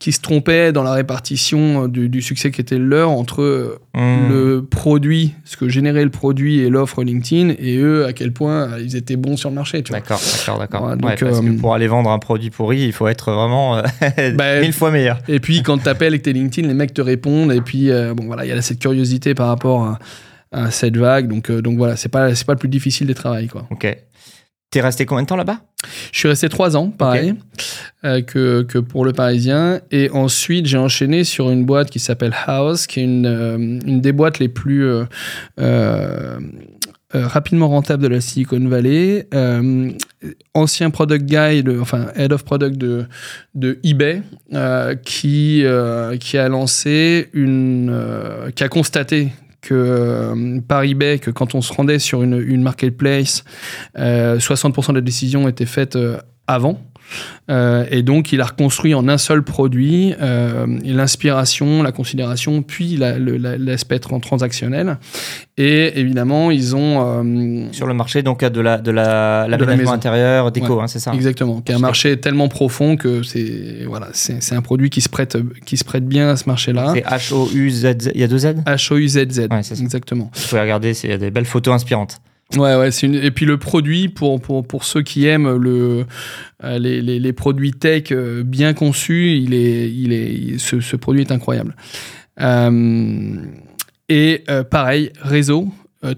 qui 0.00 0.12
se 0.12 0.20
trompaient 0.20 0.72
dans 0.72 0.82
la 0.82 0.92
répartition 0.92 1.84
euh, 1.84 1.88
du, 1.88 2.08
du 2.08 2.22
succès 2.22 2.50
qui 2.50 2.60
était 2.60 2.78
le 2.78 2.86
leur 2.86 3.10
entre 3.10 3.42
euh, 3.42 3.78
Mmh. 3.96 4.28
le 4.28 4.62
produit, 4.62 5.32
ce 5.46 5.56
que 5.56 5.70
générait 5.70 6.04
le 6.04 6.10
produit 6.10 6.58
et 6.58 6.68
l'offre 6.68 7.02
LinkedIn, 7.02 7.54
et 7.58 7.78
eux 7.78 8.04
à 8.04 8.12
quel 8.12 8.30
point 8.30 8.72
euh, 8.72 8.82
ils 8.82 8.94
étaient 8.94 9.16
bons 9.16 9.38
sur 9.38 9.48
le 9.48 9.54
marché. 9.54 9.80
D'accord, 9.80 10.20
d'accord, 10.20 10.58
d'accord. 10.58 10.82
Ouais, 10.82 11.16
parce 11.18 11.40
que 11.40 11.58
pour 11.58 11.72
aller 11.72 11.86
vendre 11.86 12.10
un 12.10 12.18
produit 12.18 12.50
pourri, 12.50 12.82
il 12.82 12.92
faut 12.92 13.08
être 13.08 13.32
vraiment 13.32 13.80
Bah, 14.34 14.60
mille 14.60 14.74
fois 14.74 14.90
meilleur. 14.90 15.18
Et 15.28 15.40
puis 15.40 15.62
quand 15.62 15.78
t'appelles 15.78 16.12
et 16.12 16.18
que 16.18 16.24
t'es 16.24 16.34
LinkedIn, 16.34 16.68
les 16.68 16.74
mecs 16.74 16.92
te 16.92 17.00
répondent. 17.00 17.52
Et 17.52 17.62
puis 17.62 17.90
euh, 17.90 18.12
bon 18.12 18.26
voilà, 18.26 18.44
il 18.44 18.48
y 18.48 18.52
a 18.52 18.60
cette 18.60 18.80
curiosité 18.80 19.34
par 19.36 19.46
rapport 19.46 19.84
à, 19.84 19.98
à 20.50 20.72
cette 20.72 20.96
vague. 20.96 21.28
Donc 21.28 21.48
euh, 21.48 21.62
donc 21.62 21.78
voilà, 21.78 21.94
c'est 21.94 22.08
pas 22.08 22.34
c'est 22.34 22.46
pas 22.46 22.54
le 22.54 22.58
plus 22.58 22.68
difficile 22.68 23.06
des 23.06 23.14
travails 23.14 23.46
quoi. 23.46 23.68
Ok. 23.70 23.86
T'es 24.68 24.80
resté 24.80 25.06
combien 25.06 25.22
de 25.22 25.28
temps 25.28 25.36
là-bas? 25.36 25.60
Je 26.10 26.18
suis 26.18 26.28
resté 26.28 26.48
trois 26.48 26.76
ans, 26.76 26.90
pareil, 26.90 27.34
euh, 28.04 28.20
que, 28.20 28.62
que 28.62 28.80
pour 28.80 29.04
le 29.04 29.12
Parisien. 29.12 29.80
Et 29.92 30.10
ensuite, 30.10 30.66
j'ai 30.66 30.76
enchaîné 30.76 31.22
sur 31.22 31.50
une 31.50 31.64
boîte 31.64 31.88
qui 31.88 32.00
s'appelle 32.00 32.34
House, 32.46 32.88
qui 32.88 32.98
est 32.98 33.04
une, 33.04 33.26
euh, 33.26 33.56
une 33.56 34.00
des 34.00 34.10
boîtes 34.10 34.40
les 34.40 34.48
plus 34.48 34.90
euh, 37.14 37.26
rapidement 37.26 37.68
rentables 37.68 38.02
de 38.02 38.08
la 38.08 38.20
Silicon 38.20 38.66
Valley. 38.66 39.28
Euh, 39.32 39.92
ancien 40.54 40.90
product 40.90 41.24
guy, 41.24 41.62
enfin 41.80 42.06
head 42.16 42.32
of 42.32 42.44
product 42.44 42.76
de, 42.76 43.06
de 43.54 43.78
eBay, 43.84 44.22
euh, 44.52 44.96
qui, 44.96 45.64
qui 46.20 46.38
a 46.38 46.48
lancé 46.48 47.28
une. 47.32 47.96
qui 48.54 48.64
a 48.64 48.68
constaté 48.68 49.32
que 49.60 50.60
par 50.68 50.82
eBay, 50.82 51.18
que 51.18 51.30
quand 51.30 51.54
on 51.54 51.60
se 51.60 51.72
rendait 51.72 51.98
sur 51.98 52.22
une, 52.22 52.40
une 52.40 52.62
marketplace, 52.62 53.44
euh, 53.98 54.38
60% 54.38 54.94
des 54.94 55.00
décisions 55.00 55.48
étaient 55.48 55.66
faites 55.66 55.98
avant. 56.46 56.80
Euh, 57.50 57.84
et 57.92 58.02
donc, 58.02 58.32
il 58.32 58.40
a 58.40 58.46
reconstruit 58.46 58.92
en 58.92 59.06
un 59.08 59.16
seul 59.16 59.44
produit 59.44 60.12
euh, 60.20 60.66
l'inspiration, 60.84 61.84
la 61.84 61.92
considération, 61.92 62.62
puis 62.62 62.96
la- 62.96 63.16
le- 63.16 63.36
la- 63.36 63.56
l'aspect 63.56 63.98
tran- 64.00 64.18
transactionnel. 64.18 64.98
Et 65.56 66.00
évidemment, 66.00 66.50
ils 66.50 66.74
ont 66.74 67.22
euh, 67.24 67.68
sur 67.70 67.86
le 67.86 67.94
marché 67.94 68.24
donc 68.24 68.44
de 68.44 68.60
la 68.60 68.78
de 68.78 68.90
la 68.90 69.46
la 69.48 69.48
l'aménagement 69.56 69.76
maison. 69.82 69.92
intérieur, 69.92 70.50
déco, 70.50 70.76
Ouais. 70.78 70.82
hein, 70.82 70.86
c'est 70.88 70.98
ça. 70.98 71.12
exactement, 71.14 71.60
qui 71.60 71.70
est 71.70 71.76
un 71.76 71.78
marché 71.78 72.18
tellement 72.18 72.48
profond 72.48 72.96
que 72.96 73.22
c'est 73.22 73.84
voilà, 73.86 74.08
c'est 74.12 74.54
un 74.56 74.62
produit 74.62 74.90
qui 74.90 75.00
se 75.00 75.08
prête 75.08 75.38
qui 75.64 75.76
se 75.76 75.84
prête 75.84 76.06
bien 76.08 76.30
à 76.30 76.36
ce 76.36 76.48
marché-là. 76.48 76.92
C'est 76.92 77.04
H 77.04 77.32
O 77.32 77.48
U 77.54 77.70
Z. 77.70 78.10
Il 78.16 78.20
y 78.20 78.24
a 78.24 78.28
deux 78.28 78.38
Z? 78.38 78.46
H 78.66 78.92
O 78.92 78.96
U 78.96 79.06
Z 79.06 79.30
Z. 79.30 79.38
Ouais, 79.52 79.60
exactement. 79.80 80.28
Vous 80.34 80.48
pouvez 80.48 80.60
regarder, 80.60 80.92
il 81.04 81.10
y 81.10 81.12
a 81.12 81.18
des 81.18 81.30
belles 81.30 81.44
photos 81.46 81.72
inspirantes. 81.74 82.18
Ouais, 82.54 82.76
ouais, 82.76 82.90
c'est 82.92 83.06
une... 83.08 83.16
et 83.16 83.30
puis 83.32 83.44
le 83.44 83.58
produit 83.58 84.08
pour, 84.08 84.40
pour, 84.40 84.66
pour 84.66 84.84
ceux 84.84 85.02
qui 85.02 85.26
aiment 85.26 85.56
le, 85.56 86.06
euh, 86.62 86.78
les, 86.78 87.02
les, 87.02 87.18
les 87.18 87.32
produits 87.32 87.72
tech 87.72 88.04
euh, 88.12 88.44
bien 88.44 88.72
conçus, 88.72 89.32
il 89.36 89.52
est, 89.52 89.90
il 89.90 90.12
est, 90.12 90.32
il- 90.32 90.60
ce, 90.60 90.80
ce 90.80 90.94
produit 90.96 91.22
est 91.22 91.32
incroyable. 91.32 91.74
Euh, 92.40 93.34
et 94.08 94.44
pareil, 94.70 95.10
réseau. 95.20 95.68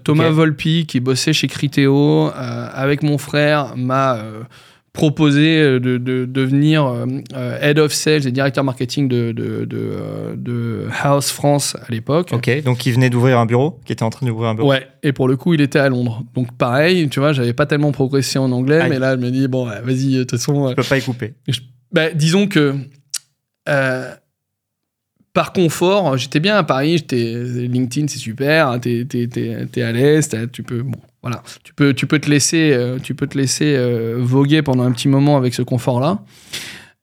Thomas. 0.03 0.29
Volpi, 0.29 0.85
qui 0.85 0.99
bossait 0.99 1.33
chez 1.33 1.47
Criteo, 1.47 2.29
avec 2.35 3.01
mon 3.01 3.17
frère, 3.17 3.75
m'a 3.75 4.21
proposé 4.93 5.57
euh, 5.61 5.79
de, 5.79 5.97
de 5.97 6.25
devenir 6.25 6.85
euh, 6.85 7.05
euh, 7.35 7.59
head 7.61 7.77
of 7.79 7.93
sales 7.93 8.25
et 8.27 8.31
directeur 8.31 8.63
marketing 8.63 9.07
de, 9.07 9.31
de, 9.31 9.65
de, 10.35 10.87
House 11.03 11.31
France 11.31 11.75
à 11.75 11.91
l'époque. 11.91 12.29
Ok, 12.33 12.63
donc 12.63 12.85
il 12.85 12.93
venait 12.93 13.09
d'ouvrir 13.09 13.37
un 13.39 13.45
bureau, 13.45 13.79
qui 13.85 13.93
était 13.93 14.03
en 14.03 14.09
train 14.09 14.25
d'ouvrir 14.25 14.49
un 14.49 14.55
bureau. 14.55 14.69
Ouais, 14.69 14.87
et 15.03 15.11
pour 15.13 15.27
le 15.27 15.37
coup, 15.37 15.53
il 15.53 15.61
était 15.61 15.79
à 15.79 15.89
Londres. 15.89 16.23
Donc 16.33 16.51
pareil, 16.57 17.07
tu 17.09 17.19
vois, 17.19 17.33
j'avais 17.33 17.53
pas 17.53 17.65
tellement 17.65 17.91
progressé 17.91 18.39
en 18.39 18.51
anglais, 18.51 18.79
Aïe. 18.81 18.89
mais 18.89 18.99
là, 18.99 19.15
je 19.15 19.21
me 19.21 19.29
dis, 19.31 19.47
bon, 19.47 19.69
ouais, 19.69 19.81
vas-y, 19.81 20.15
de 20.15 20.23
toute 20.23 20.31
façon. 20.39 20.65
euh, 20.67 20.69
Je 20.71 20.75
peux 20.75 20.83
pas 20.83 20.97
y 20.97 21.01
couper. 21.01 21.33
bah, 21.91 22.11
disons 22.11 22.47
que. 22.47 22.75
euh, 23.69 24.13
par 25.33 25.53
confort, 25.53 26.17
j'étais 26.17 26.39
bien 26.39 26.57
à 26.57 26.63
Paris, 26.63 26.97
j'étais 26.97 27.43
LinkedIn, 27.43 28.07
c'est 28.07 28.17
super, 28.17 28.69
hein, 28.69 28.79
t'es 28.79 29.05
t'es- 29.07 29.27
t'es- 29.27 29.65
t'es 29.71 29.81
à 29.83 29.91
l'aise, 29.91 30.29
tu 30.51 30.63
peux, 30.63 30.81
bon, 30.81 30.97
voilà, 31.21 31.43
tu 31.63 31.73
peux, 31.73 31.93
tu 31.93 32.07
peux 32.07 32.19
te 32.19 32.29
laisser, 32.29 32.71
euh, 32.71 32.97
tu 32.97 33.13
peux 33.13 33.27
te 33.27 33.37
laisser 33.37 33.75
euh, 33.75 34.17
voguer 34.19 34.61
pendant 34.61 34.83
un 34.83 34.91
petit 34.91 35.09
moment 35.09 35.35
avec 35.35 35.53
ce 35.53 35.61
confort-là. 35.61 36.19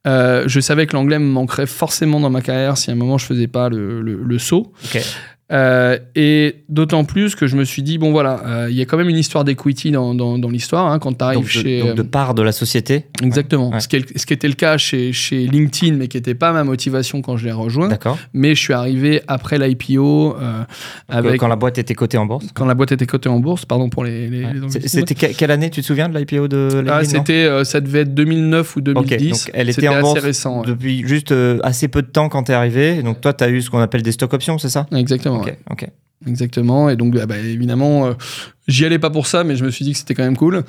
Euh, 0.06 0.44
je 0.46 0.60
savais 0.60 0.86
que 0.86 0.94
l'anglais 0.94 1.18
me 1.18 1.26
manquerait 1.26 1.66
forcément 1.66 2.20
dans 2.20 2.30
ma 2.30 2.40
carrière 2.40 2.78
si 2.78 2.90
à 2.90 2.92
un 2.92 2.96
moment 2.96 3.18
je 3.18 3.26
faisais 3.26 3.48
pas 3.48 3.68
le, 3.68 4.00
le, 4.00 4.38
saut. 4.38 4.72
Euh, 5.52 5.96
et 6.16 6.56
d'autant 6.68 7.04
plus 7.04 7.36
que 7.36 7.46
je 7.46 7.56
me 7.56 7.62
suis 7.62 7.82
dit, 7.82 7.98
bon 7.98 8.10
voilà, 8.10 8.40
euh, 8.46 8.66
il 8.68 8.76
y 8.76 8.82
a 8.82 8.84
quand 8.84 8.96
même 8.96 9.08
une 9.08 9.16
histoire 9.16 9.44
d'equity 9.44 9.92
dans, 9.92 10.12
dans, 10.12 10.38
dans 10.38 10.48
l'histoire 10.48 10.90
hein, 10.90 10.98
quand 10.98 11.12
tu 11.16 11.22
arrives 11.22 11.36
Donc, 11.38 11.44
de, 11.44 11.50
chez... 11.50 11.80
donc 11.82 11.94
de 11.94 12.02
part 12.02 12.34
de 12.34 12.42
la 12.42 12.50
société. 12.50 13.06
Exactement. 13.22 13.70
Ouais. 13.70 13.78
Ce, 13.78 13.86
qui 13.86 13.94
est- 13.96 14.18
ce 14.18 14.26
qui 14.26 14.32
était 14.34 14.48
le 14.48 14.54
cas 14.54 14.76
chez, 14.76 15.12
chez 15.12 15.46
LinkedIn, 15.46 15.94
mais 15.96 16.08
qui 16.08 16.16
n'était 16.16 16.34
pas 16.34 16.50
ma 16.52 16.64
motivation 16.64 17.22
quand 17.22 17.36
je 17.36 17.44
l'ai 17.44 17.52
rejoint. 17.52 17.86
D'accord. 17.86 18.18
Mais 18.32 18.56
je 18.56 18.60
suis 18.60 18.72
arrivé 18.72 19.22
après 19.28 19.58
l'IPO 19.58 20.36
euh, 20.40 20.62
avec 21.08 21.38
Quand 21.38 21.46
la 21.46 21.54
boîte 21.54 21.78
était 21.78 21.94
cotée 21.94 22.18
en 22.18 22.26
bourse. 22.26 22.46
quand 22.52 22.66
la 22.66 22.74
boîte 22.74 22.90
était 22.90 23.06
cotée 23.06 23.28
en 23.28 23.38
bourse, 23.38 23.64
pardon 23.66 23.88
pour 23.88 24.02
les. 24.04 24.28
les- 24.28 24.44
Ouais. 24.46 24.52
C'était 24.86 25.14
que- 25.14 25.32
quelle 25.36 25.52
année, 25.52 25.70
tu 25.70 25.80
te 25.80 25.86
souviens 25.86 26.08
de 26.08 26.18
l'IPO 26.18 26.48
de 26.48 26.68
Ah, 26.72 26.76
LinkedIn, 26.80 26.96
non 27.02 27.04
c'était, 27.08 27.44
euh, 27.44 27.62
ça 27.62 27.80
devait 27.80 28.00
être 28.00 28.14
2009 28.14 28.74
ou 28.76 28.80
2010. 28.80 29.30
donc 29.30 29.50
elle 29.54 29.68
était 29.68 29.72
C'était 29.74 29.88
en 29.88 29.92
assez 29.92 30.00
bourse 30.02 30.20
récent. 30.20 30.62
Depuis 30.62 31.06
juste 31.06 31.30
euh, 31.30 31.58
assez 31.62 31.86
peu 31.86 32.02
de 32.02 32.08
temps 32.08 32.28
quand 32.28 32.42
tu 32.44 32.50
es 32.52 32.54
arrivé. 32.56 33.00
Donc 33.04 33.20
toi, 33.20 33.32
tu 33.32 33.44
as 33.44 33.48
eu 33.48 33.62
ce 33.62 33.70
qu'on 33.70 33.78
appelle 33.78 34.02
des 34.02 34.10
stock 34.12 34.32
options, 34.34 34.58
c'est 34.58 34.70
ça? 34.70 34.86
Exactement. 34.92 35.35
Ok, 35.36 35.46
ouais. 35.46 35.58
ok. 35.70 35.88
Exactement. 36.26 36.88
Et 36.88 36.96
donc, 36.96 37.14
ah 37.20 37.26
bah, 37.26 37.38
évidemment, 37.38 38.06
euh, 38.06 38.14
j'y 38.68 38.84
allais 38.84 38.98
pas 38.98 39.10
pour 39.10 39.26
ça, 39.26 39.44
mais 39.44 39.56
je 39.56 39.64
me 39.64 39.70
suis 39.70 39.84
dit 39.84 39.92
que 39.92 39.98
c'était 39.98 40.14
quand 40.14 40.24
même 40.24 40.36
cool. 40.36 40.62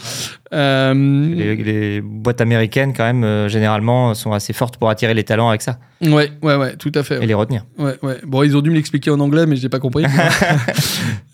Euh, 0.54 0.94
Les, 1.36 1.56
les 1.56 2.02
boîtes 2.02 2.42
américaines, 2.42 2.94
quand 2.96 3.04
même, 3.04 3.24
euh, 3.24 3.50
généralement, 3.50 4.14
sont 4.14 4.32
assez 4.32 4.54
fortes 4.54 4.78
pour 4.78 4.90
attirer 4.90 5.14
les 5.14 5.24
talents 5.24 5.50
avec 5.50 5.62
ça 5.62 5.80
ouais, 6.02 6.32
ouais, 6.42 6.56
ouais, 6.56 6.76
tout 6.78 6.92
à 6.96 7.04
fait. 7.04 7.22
et 7.22 7.26
les 7.26 7.34
retenir. 7.34 7.66
Ouais, 7.78 7.96
ouais. 8.04 8.18
Bon, 8.26 8.44
ils 8.44 8.56
ont 8.56 8.62
dû 8.62 8.70
me 8.70 8.76
l'expliquer 8.76 9.10
en 9.12 9.20
anglais, 9.20 9.46
mais 9.46 9.56
je 9.56 9.64
n'ai 9.64 9.70
pas 9.70 9.80
compris. 9.80 10.06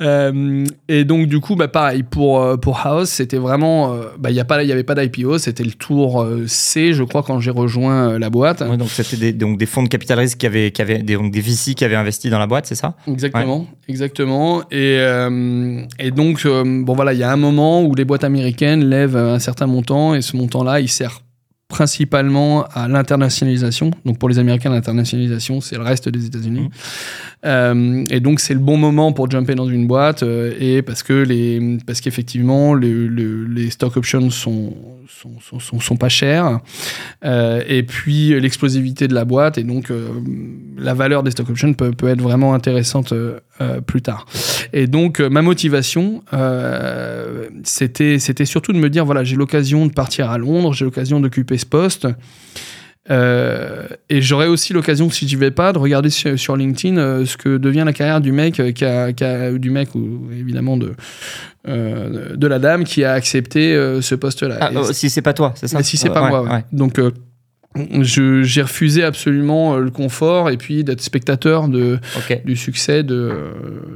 Euh, 0.01 0.65
et 0.89 1.05
donc, 1.05 1.27
du 1.27 1.39
coup, 1.39 1.55
bah, 1.55 1.69
pareil, 1.69 2.03
pour, 2.03 2.59
pour 2.59 2.85
House, 2.85 3.09
c'était 3.09 3.37
vraiment. 3.37 3.95
bah, 4.17 4.31
Il 4.31 4.33
n'y 4.33 4.71
avait 4.71 4.83
pas 4.83 4.95
d'IPO, 4.95 5.37
c'était 5.37 5.63
le 5.63 5.71
tour 5.71 6.27
C, 6.47 6.93
je 6.93 7.03
crois, 7.03 7.23
quand 7.23 7.39
j'ai 7.39 7.51
rejoint 7.51 8.19
la 8.19 8.29
boîte. 8.29 8.61
Ouais, 8.61 8.75
donc 8.75 8.89
c'était 8.89 9.15
des, 9.15 9.31
donc 9.33 9.57
des 9.57 9.65
fonds 9.65 9.83
de 9.83 9.87
capital 9.87 10.19
risque 10.19 10.39
qui 10.39 10.45
avaient, 10.45 10.71
qui 10.71 10.81
avaient 10.81 10.97
des, 10.97 11.13
donc 11.13 11.31
des 11.31 11.39
VC 11.39 11.73
qui 11.75 11.85
avaient 11.85 11.95
investi 11.95 12.29
dans 12.29 12.39
la 12.39 12.47
boîte, 12.47 12.65
c'est 12.65 12.75
ça? 12.75 12.95
Exactement, 13.07 13.67
exactement. 13.87 14.63
Et, 14.71 14.97
et 15.99 16.11
donc, 16.11 16.45
bon 16.63 16.93
voilà, 16.93 17.13
il 17.13 17.19
y 17.19 17.23
a 17.23 17.31
un 17.31 17.37
moment 17.37 17.83
où 17.83 17.95
les 17.95 18.05
boîtes 18.05 18.23
américaines 18.23 18.85
lèvent 18.85 19.17
un 19.17 19.39
certain 19.39 19.67
montant, 19.67 20.15
et 20.15 20.21
ce 20.21 20.35
montant-là, 20.37 20.79
il 20.79 20.89
sert 20.89 21.21
principalement 21.67 22.65
à 22.73 22.87
l'internationalisation. 22.87 23.91
Donc 24.05 24.19
pour 24.19 24.29
les 24.29 24.37
Américains, 24.37 24.69
l'internationalisation, 24.69 25.59
c'est 25.59 25.75
le 25.75 25.81
reste 25.81 26.07
des 26.07 26.25
États-Unis. 26.27 26.61
Mhm. 26.61 26.69
Euh, 27.45 28.05
et 28.09 28.19
donc 28.21 28.39
c'est 28.39 28.53
le 28.53 28.59
bon 28.61 28.77
moment 28.77 29.11
pour 29.11 29.29
jumper 29.29 29.53
dans 29.55 29.67
une 29.67 29.85
boîte, 29.85 30.23
euh, 30.23 30.53
et 30.59 30.81
parce 30.81 31.03
que 31.03 31.13
les, 31.13 31.77
parce 31.85 31.99
qu'effectivement 31.99 32.73
le- 32.73 33.07
le- 33.07 33.45
les 33.45 33.69
stock 33.69 33.97
options 33.97 34.29
sont 34.29 34.73
sont, 35.09 35.59
sont, 35.59 35.79
sont, 35.79 35.95
pas 35.97 36.09
chers, 36.09 36.59
Euh, 37.25 37.61
et 37.67 37.83
puis 37.83 38.39
l'explosivité 38.39 39.07
de 39.07 39.13
la 39.13 39.25
boîte, 39.25 39.57
et 39.57 39.63
donc 39.63 39.91
la 40.77 40.93
valeur 40.93 41.23
des 41.23 41.31
stock 41.31 41.49
options 41.49 41.73
peut, 41.73 41.91
peut 41.91 42.07
être 42.07 42.21
vraiment 42.21 42.53
intéressante 42.53 43.13
plus 43.85 44.01
tard. 44.01 44.25
Et 44.71 44.87
donc 44.87 45.19
ma 45.19 45.41
motivation, 45.41 46.23
c'était 47.63 48.19
c'était 48.19 48.45
surtout 48.45 48.73
de 48.73 48.77
me 48.79 48.89
dire 48.89 49.05
voilà 49.05 49.23
j'ai 49.23 49.35
l'occasion 49.35 49.85
de 49.85 49.91
partir 49.93 50.29
à 50.31 50.37
Londres, 50.37 50.73
j'ai 50.73 50.85
l'occasion 50.85 51.19
d'occuper 51.19 51.57
ce 51.57 51.65
poste. 51.65 52.07
Euh, 53.11 53.85
et 54.09 54.21
j'aurais 54.21 54.47
aussi 54.47 54.71
l'occasion, 54.71 55.09
si 55.09 55.27
j'y 55.27 55.35
vais 55.35 55.51
pas, 55.51 55.73
de 55.73 55.77
regarder 55.77 56.09
sur, 56.09 56.39
sur 56.39 56.55
LinkedIn 56.55 56.97
euh, 56.97 57.25
ce 57.25 57.35
que 57.35 57.57
devient 57.57 57.83
la 57.85 57.91
carrière 57.93 58.21
du 58.21 58.31
mec, 58.31 58.59
euh, 58.59 58.71
qui 58.71 58.85
a, 58.85 59.11
qui 59.11 59.23
a- 59.25 59.51
du 59.51 59.69
mec 59.71 59.93
ou 59.95 60.29
évidemment 60.31 60.77
de 60.77 60.93
de 61.65 62.47
la 62.47 62.59
dame 62.59 62.83
qui 62.83 63.05
a 63.05 63.13
accepté 63.13 63.73
ce 64.01 64.15
poste-là. 64.15 64.57
ah, 64.59 64.69
oh, 64.75 64.91
Si 64.91 65.09
c'est 65.09 65.21
pas 65.21 65.31
toi, 65.33 65.53
c'est 65.55 65.67
ça 65.69 65.77
mais 65.77 65.83
si 65.83 65.95
c'est 65.95 66.09
pas 66.09 66.27
moi, 66.27 66.43
ouais. 66.43 66.65
Donc, 66.73 66.99
j'ai 68.01 68.61
refusé 68.61 69.03
absolument 69.03 69.75
euh, 69.75 69.79
le 69.79 69.89
confort 69.89 70.49
et 70.49 70.57
puis 70.57 70.83
d'être 70.83 71.01
spectateur 71.01 71.67
de, 71.67 71.99
du 72.45 72.55
succès 72.55 73.03
de, 73.03 73.15
euh, 73.15 73.51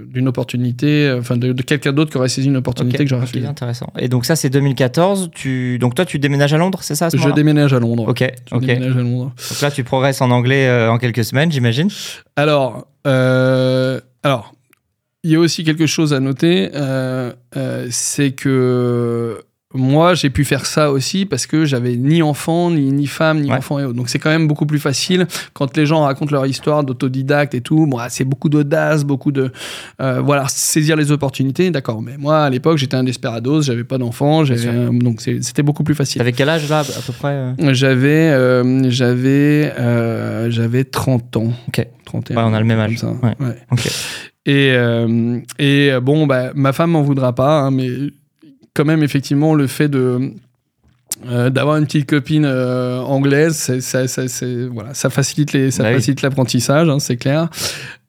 d'une 0.07 0.27
opportunité, 0.27 1.07
euh, 1.07 1.19
enfin 1.19 1.37
de, 1.37 1.53
de 1.53 1.61
quelqu'un 1.61 1.93
d'autre 1.93 2.11
qui 2.11 2.17
aurait 2.17 2.29
saisi 2.29 2.47
une 2.47 2.57
opportunité 2.57 3.03
que 3.03 3.09
j'aurais 3.09 3.25
refusée. 3.25 3.45
intéressant. 3.45 3.91
Et 3.99 4.07
donc 4.09 4.25
ça, 4.25 4.35
c'est 4.35 4.49
2014. 4.49 5.29
Tu... 5.33 5.77
Donc 5.79 5.95
toi, 5.95 6.05
tu 6.05 6.19
déménages 6.19 6.53
à 6.53 6.57
Londres, 6.57 6.79
c'est 6.81 6.95
ça 6.95 7.07
à 7.07 7.09
ce 7.09 7.17
Je 7.17 7.29
déménage 7.29 7.73
à 7.73 7.79
Londres. 7.79 8.05
Ok, 8.07 8.23
Je 8.49 8.55
ok. 8.55 8.65
déménage 8.65 8.97
à 8.97 9.01
Londres. 9.01 9.33
Donc 9.49 9.61
là, 9.61 9.71
tu 9.71 9.83
progresses 9.83 10.21
en 10.21 10.31
anglais 10.31 10.67
euh, 10.67 10.91
en 10.91 10.97
quelques 10.97 11.23
semaines, 11.23 11.51
j'imagine? 11.51 11.89
Alors, 12.35 12.87
euh, 13.05 13.99
alors, 14.23 14.53
il 15.23 15.31
y 15.31 15.35
a 15.35 15.39
aussi 15.39 15.63
quelque 15.63 15.85
chose 15.87 16.13
à 16.13 16.19
noter, 16.19 16.69
euh, 16.73 17.31
c'est 17.89 18.31
que 18.31 19.41
moi, 19.77 20.13
j'ai 20.15 20.29
pu 20.29 20.43
faire 20.43 20.65
ça 20.65 20.91
aussi 20.91 21.25
parce 21.25 21.45
que 21.47 21.63
j'avais 21.65 21.95
ni 21.95 22.21
enfant, 22.21 22.69
ni, 22.71 22.91
ni 22.91 23.07
femme, 23.07 23.39
ni 23.41 23.49
Ouais. 23.49 23.57
enfant 23.57 23.79
et 23.79 23.83
autres. 23.85 23.93
Donc 23.95 24.09
c'est 24.09 24.19
quand 24.19 24.29
même 24.29 24.47
beaucoup 24.47 24.65
plus 24.65 24.79
facile 24.79 25.27
quand 25.53 25.77
les 25.77 25.85
gens 25.85 26.01
racontent 26.01 26.31
leur 26.33 26.45
histoire 26.45 26.83
d'autodidacte 26.83 27.53
et 27.55 27.61
tout. 27.61 27.85
Bon, 27.87 27.97
ah, 27.97 28.07
c'est 28.09 28.25
beaucoup 28.25 28.49
d'audace, 28.49 29.03
beaucoup 29.05 29.31
de 29.31 29.51
euh, 30.01 30.21
voilà 30.21 30.45
saisir 30.49 30.95
les 30.97 31.11
opportunités, 31.11 31.71
d'accord. 31.71 32.01
Mais 32.01 32.17
moi, 32.17 32.39
à 32.43 32.49
l'époque, 32.49 32.77
j'étais 32.77 32.95
un 32.97 33.03
desperados, 33.03 33.61
j'avais 33.61 33.83
pas 33.83 33.97
d'enfant, 33.97 34.43
euh, 34.49 34.89
donc 34.91 35.21
c'était 35.21 35.63
beaucoup 35.63 35.83
plus 35.83 35.95
facile. 35.95 36.19
T'avais 36.19 36.33
quel 36.33 36.49
âge 36.49 36.67
là, 36.69 36.79
à 36.79 36.83
peu 37.05 37.13
près 37.13 37.29
euh? 37.33 37.73
J'avais 37.73 38.29
euh, 38.31 38.89
j'avais 38.89 39.71
euh, 39.79 40.49
j'avais 40.51 40.83
30 40.83 41.37
ans. 41.37 41.53
Ok. 41.67 41.87
31. 42.05 42.35
Ouais, 42.37 42.43
on 42.45 42.53
a 42.53 42.59
le 42.59 42.65
même 42.65 42.79
âge. 42.79 42.97
ça. 42.97 43.07
Ouais. 43.21 43.35
Ouais. 43.39 43.55
Ok. 43.71 43.87
Et, 44.45 44.73
et 45.59 45.91
bon, 46.01 46.25
bah, 46.25 46.51
ma 46.55 46.71
femme 46.71 46.91
m'en 46.91 47.01
voudra 47.01 47.33
pas, 47.35 47.59
hein, 47.59 47.71
mais 47.71 47.89
quand 48.77 48.85
même, 48.85 49.01
effectivement, 49.03 49.53
le 49.55 49.67
fait 49.67 49.89
de. 49.89 50.31
euh, 51.27 51.49
d'avoir 51.49 51.77
une 51.77 51.85
petite 51.85 52.07
copine 52.07 52.45
euh, 52.45 52.99
anglaise, 52.99 53.55
c'est- 53.55 53.81
ça, 53.81 54.07
ça, 54.07 54.23
voilà, 54.71 54.93
ça 54.93 55.09
facilite 55.09 55.51
les, 55.53 55.71
ça 55.71 55.81
Bah 55.83 55.89
oui. 55.89 55.95
facilite 55.95 56.21
l'apprentissage, 56.21 56.87
hein, 56.89 56.99
c'est 56.99 57.17
clair. 57.17 57.49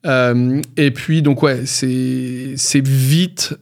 Euh, 0.05 0.61
et 0.77 0.91
puis 0.91 1.21
donc 1.21 1.41
ouais, 1.43 1.65
c'est 1.65 2.53
c'est 2.55 2.85
vite 2.85 3.55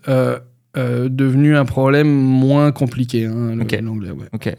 devenu 0.75 1.55
un 1.57 1.65
problème 1.65 2.07
moins 2.09 2.71
compliqué 2.71 3.25
hein, 3.25 3.55
l'anglais. 3.81 4.11
Ouais. 4.11 4.27
Ok. 4.33 4.53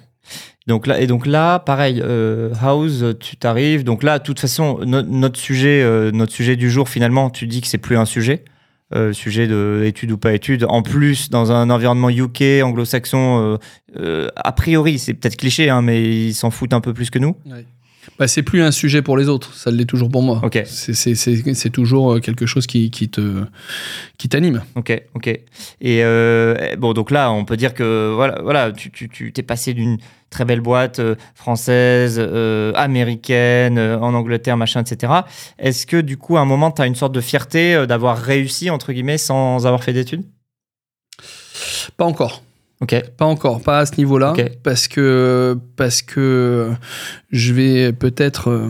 Donc 0.66 0.86
là, 0.86 1.00
et 1.00 1.06
donc 1.06 1.26
là, 1.26 1.58
pareil, 1.60 2.02
House, 2.60 3.04
tu 3.20 3.36
t'arrives. 3.36 3.84
Donc 3.84 4.02
là, 4.02 4.18
de 4.18 4.24
toute 4.24 4.40
façon, 4.40 4.80
no- 4.84 5.02
notre 5.02 5.38
sujet, 5.38 6.10
notre 6.12 6.32
sujet 6.32 6.56
du 6.56 6.70
jour, 6.70 6.88
finalement, 6.88 7.30
tu 7.30 7.46
dis 7.46 7.60
que 7.60 7.66
c'est 7.68 7.78
plus 7.78 7.96
un 7.96 8.04
sujet, 8.04 8.44
euh, 8.94 9.12
sujet 9.12 9.46
de 9.46 9.82
études 9.84 10.12
ou 10.12 10.16
pas 10.18 10.32
études. 10.32 10.64
En 10.64 10.80
plus, 10.80 11.28
dans 11.28 11.52
un 11.52 11.68
environnement 11.68 12.08
UK, 12.08 12.62
anglo-saxon, 12.64 13.38
euh, 13.38 13.56
euh, 13.98 14.28
a 14.34 14.52
priori, 14.52 14.98
c'est 14.98 15.12
peut-être 15.12 15.36
cliché, 15.36 15.68
hein, 15.68 15.82
mais 15.82 16.02
ils 16.02 16.34
s'en 16.34 16.50
foutent 16.50 16.72
un 16.72 16.80
peu 16.80 16.94
plus 16.94 17.10
que 17.10 17.18
nous. 17.18 17.36
Bah, 18.18 18.26
c'est 18.26 18.42
plus 18.42 18.62
un 18.62 18.70
sujet 18.70 19.02
pour 19.02 19.16
les 19.16 19.28
autres, 19.28 19.54
ça 19.54 19.70
l'est 19.70 19.84
toujours 19.84 20.08
pour 20.08 20.22
moi. 20.22 20.40
C'est- 20.66 21.70
toujours 21.70 22.14
euh, 22.14 22.20
quelque 22.20 22.46
chose 22.46 22.66
qui, 22.66 22.90
qui 22.90 23.08
te 23.08 23.44
qui 24.16 24.28
t'anime. 24.28 24.62
Ok, 24.74 25.00
ok. 25.14 25.28
Et 25.28 25.42
euh, 26.02 26.74
bon, 26.78 26.92
donc 26.92 27.10
là, 27.10 27.30
on 27.30 27.44
peut 27.44 27.56
dire 27.56 27.74
que 27.74 28.12
voilà, 28.14 28.40
voilà, 28.42 28.72
tu, 28.72 28.90
tu, 28.90 29.08
tu 29.08 29.32
t'es 29.32 29.42
passé 29.42 29.74
d'une 29.74 29.98
très 30.30 30.44
belle 30.44 30.60
boîte 30.60 30.98
euh, 30.98 31.14
française, 31.34 32.16
euh, 32.18 32.72
américaine, 32.74 33.78
en 33.78 34.14
Angleterre, 34.14 34.56
machin, 34.56 34.80
etc. 34.82 35.12
Est-ce 35.58 35.86
que 35.86 36.00
du 36.00 36.16
coup, 36.16 36.36
à 36.36 36.40
un 36.40 36.44
moment, 36.44 36.70
tu 36.70 36.82
as 36.82 36.86
une 36.86 36.94
sorte 36.96 37.14
de 37.14 37.20
fierté 37.20 37.86
d'avoir 37.86 38.18
réussi, 38.18 38.70
entre 38.70 38.92
guillemets, 38.92 39.18
sans 39.18 39.66
avoir 39.66 39.84
fait 39.84 39.92
d'études? 39.92 40.24
Pas 41.96 42.04
encore. 42.04 42.42
Ok, 42.80 42.94
Pas 43.16 43.24
encore, 43.24 43.60
pas 43.60 43.80
à 43.80 43.86
ce 43.86 43.96
niveau-là, 43.98 44.34
parce 44.62 44.86
que 44.86 45.58
parce 45.76 46.00
que 46.00 46.70
je 47.32 47.52
vais 47.52 47.92
peut-être 47.92 48.50
euh, 48.50 48.68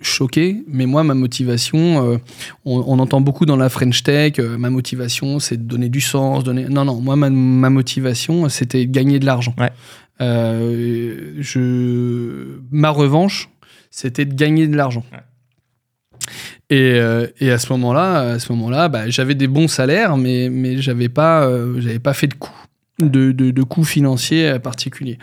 choquer, 0.00 0.64
mais 0.66 0.86
moi 0.86 1.04
ma 1.04 1.14
motivation, 1.14 2.14
euh, 2.14 2.16
on, 2.64 2.82
on 2.84 2.98
entend 2.98 3.20
beaucoup 3.20 3.46
dans 3.46 3.56
la 3.56 3.68
French 3.68 4.02
Tech, 4.02 4.34
euh, 4.40 4.58
ma 4.58 4.68
motivation 4.68 5.38
c'est 5.38 5.58
de 5.58 5.62
donner 5.62 5.88
du 5.90 6.00
sens, 6.00 6.42
donner. 6.42 6.64
Non 6.64 6.84
non, 6.84 7.00
moi 7.00 7.14
ma, 7.14 7.30
ma 7.30 7.70
motivation 7.70 8.48
c'était 8.48 8.84
de 8.84 8.90
gagner 8.90 9.20
de 9.20 9.26
l'argent. 9.26 9.54
Ouais. 9.58 9.70
Euh, 10.20 11.34
je 11.38 12.58
ma 12.72 12.90
revanche 12.90 13.48
c'était 13.92 14.24
de 14.24 14.34
gagner 14.34 14.66
de 14.66 14.76
l'argent. 14.76 15.04
Ouais. 15.12 15.20
Et, 16.70 16.98
et 17.44 17.50
à 17.50 17.58
ce 17.58 17.70
moment-là, 17.74 18.32
à 18.32 18.38
ce 18.38 18.50
moment-là, 18.52 18.88
bah, 18.88 19.10
j'avais 19.10 19.34
des 19.34 19.46
bons 19.46 19.68
salaires, 19.68 20.16
mais 20.16 20.48
mais 20.48 20.78
j'avais 20.80 21.10
pas, 21.10 21.44
euh, 21.44 21.78
j'avais 21.80 21.98
pas 21.98 22.14
fait 22.14 22.28
de 22.28 22.34
coûts 22.34 22.50
de, 23.00 23.32
de, 23.32 23.50
de 23.50 23.62
coûts 23.62 23.84
financiers 23.84 24.58
particuliers. 24.58 25.18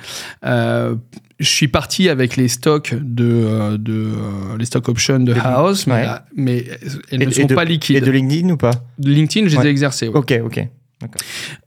Euh, 0.45 0.95
je 1.39 1.47
suis 1.47 1.67
parti 1.69 2.09
avec 2.09 2.35
les 2.35 2.47
stocks 2.49 2.93
de, 2.99 3.23
euh, 3.25 3.77
de 3.77 3.93
euh, 3.93 4.57
les 4.57 4.65
stock 4.65 4.89
options 4.89 5.19
de 5.19 5.33
House, 5.33 5.87
mais, 5.87 5.93
ouais. 5.93 6.07
mais 6.35 6.65
elles 7.11 7.21
Et- 7.23 7.25
ne 7.25 7.31
et 7.31 7.33
sont 7.33 7.47
pas 7.47 7.63
Et 7.63 7.67
liquides. 7.67 8.03
de 8.03 8.11
LinkedIn 8.11 8.49
ou 8.49 8.57
pas? 8.57 8.71
LinkedIn, 8.99 9.47
je 9.47 9.53
les 9.55 9.61
Ouais. 9.61 9.67
ai 9.67 9.69
exercés. 9.69 10.09
ouais. 10.09 10.17
Ok, 10.17 10.33
ok. 10.43 10.67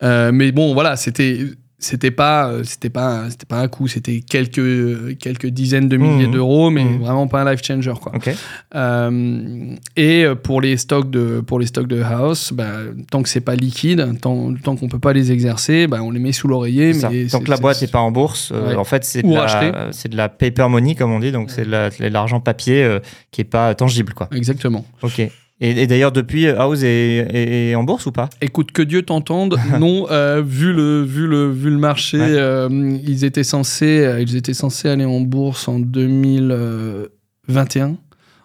Euh, 0.03 0.31
mais 0.33 0.53
bon, 0.53 0.75
voilà, 0.75 0.97
c'était 0.97 1.41
c'était 1.85 2.11
pas 2.12 2.49
euh, 2.49 2.62
c'était 2.64 2.90
pas 2.90 3.29
c'était 3.29 3.45
pas 3.47 3.59
un 3.61 3.68
coup 3.68 3.88
c'était 3.88 4.21
quelques 4.21 5.18
quelques 5.18 5.47
dizaines 5.49 5.88
de 5.88 5.97
milliers 5.97 6.27
Mhm. 6.29 6.33
d'euros 6.33 6.71
mais 6.71 6.85
Mhm. 6.85 6.99
vraiment 7.01 7.27
pas 7.27 7.42
un 7.42 7.51
life 7.51 7.62
changer 7.64 7.92
quoi 8.01 8.12
Ok. 8.14 8.31
Euh, 8.75 9.75
et 9.97 10.25
pour 10.42 10.61
les 10.61 10.77
stocks 10.77 11.11
de 11.11 11.40
pour 11.40 11.59
les 11.59 11.66
stocks 11.66 11.87
de 11.88 12.01
house 12.03 12.53
bah, 12.53 12.71
tant 13.11 13.23
que 13.23 13.29
c'est 13.29 13.40
pas 13.40 13.55
liquide 13.55 14.18
tant, 14.21 14.55
tant 14.55 14.77
qu'on 14.77 14.88
peut 14.88 14.99
pas 14.99 15.12
les 15.12 15.33
exercer 15.33 15.87
bah, 15.87 15.99
on 16.03 16.11
les 16.11 16.21
met 16.21 16.33
sous 16.33 16.49
l'oreiller 16.49 16.93
mais 17.11 17.26
Tant 17.26 17.41
que 17.41 17.51
la 17.51 17.57
boîte 17.57 17.80
n'est 17.83 17.89
pas 17.89 18.01
en 18.01 18.11
bourse, 18.12 18.53
euh, 18.53 18.68
Ouais. 18.68 18.76
en 18.76 18.85
fait, 18.85 19.05
c'est 19.05 19.22
de, 19.22 19.33
la- 19.33 19.41
racheter. 19.43 19.72
c'est 19.93 20.09
de 20.09 20.16
la 20.16 20.28
paper 20.28 20.68
money, 20.68 20.95
comme 20.95 21.11
on 21.12 21.18
dit, 21.20 21.33
donc 21.33 21.51
c'est 21.51 21.64
de 21.64 21.70
la- 21.70 21.91
de 21.91 22.07
l'argent 22.09 22.41
papier 22.41 22.85
euh, 22.85 23.01
qui 23.30 23.41
est 23.41 23.45
pas 23.45 23.74
tangible. 23.74 24.12
Quoi. 24.14 24.28
exactement 24.33 24.85
Ok. 25.03 25.20
Et, 25.65 25.83
et 25.83 25.87
d'ailleurs, 25.87 26.11
depuis, 26.13 26.49
House 26.49 26.83
est, 26.83 26.89
est- 27.33 27.71
est 27.71 27.75
en 27.77 27.85
bourse 27.85 28.07
ou 28.07 28.13
pas? 28.13 28.29
Écoute, 28.41 28.73
que 28.73 28.83
Dieu 28.83 29.03
t'entende. 29.03 29.57
non, 29.79 30.07
euh, 30.11 30.43
vu 30.45 30.73
le 30.73 31.03
vu 31.03 31.27
le 31.29 31.49
vu 31.51 31.71
le 31.71 31.79
marché, 31.79 32.19
Ouais. 32.19 32.27
euh, 32.31 32.99
ils 33.07 33.25
étaient 33.25 33.45
censés 33.45 34.01
euh, 34.05 34.21
ils 34.21 34.35
étaient 34.37 34.55
censés 34.55 34.89
aller 34.89 35.05
en 35.05 35.21
bourse 35.21 35.69
en 35.69 35.79
2021, 35.79 37.97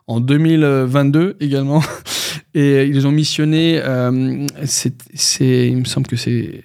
en 0.08 0.20
2022 0.20 1.38
également, 1.40 1.82
et 2.54 2.86
ils 2.86 3.08
ont 3.08 3.12
missionné. 3.12 3.80
euh, 3.84 4.46
c'est 4.66 4.94
c'est 5.14 5.68
il 5.70 5.78
me 5.78 5.86
semble 5.86 6.08
que 6.08 6.16
c'est 6.16 6.64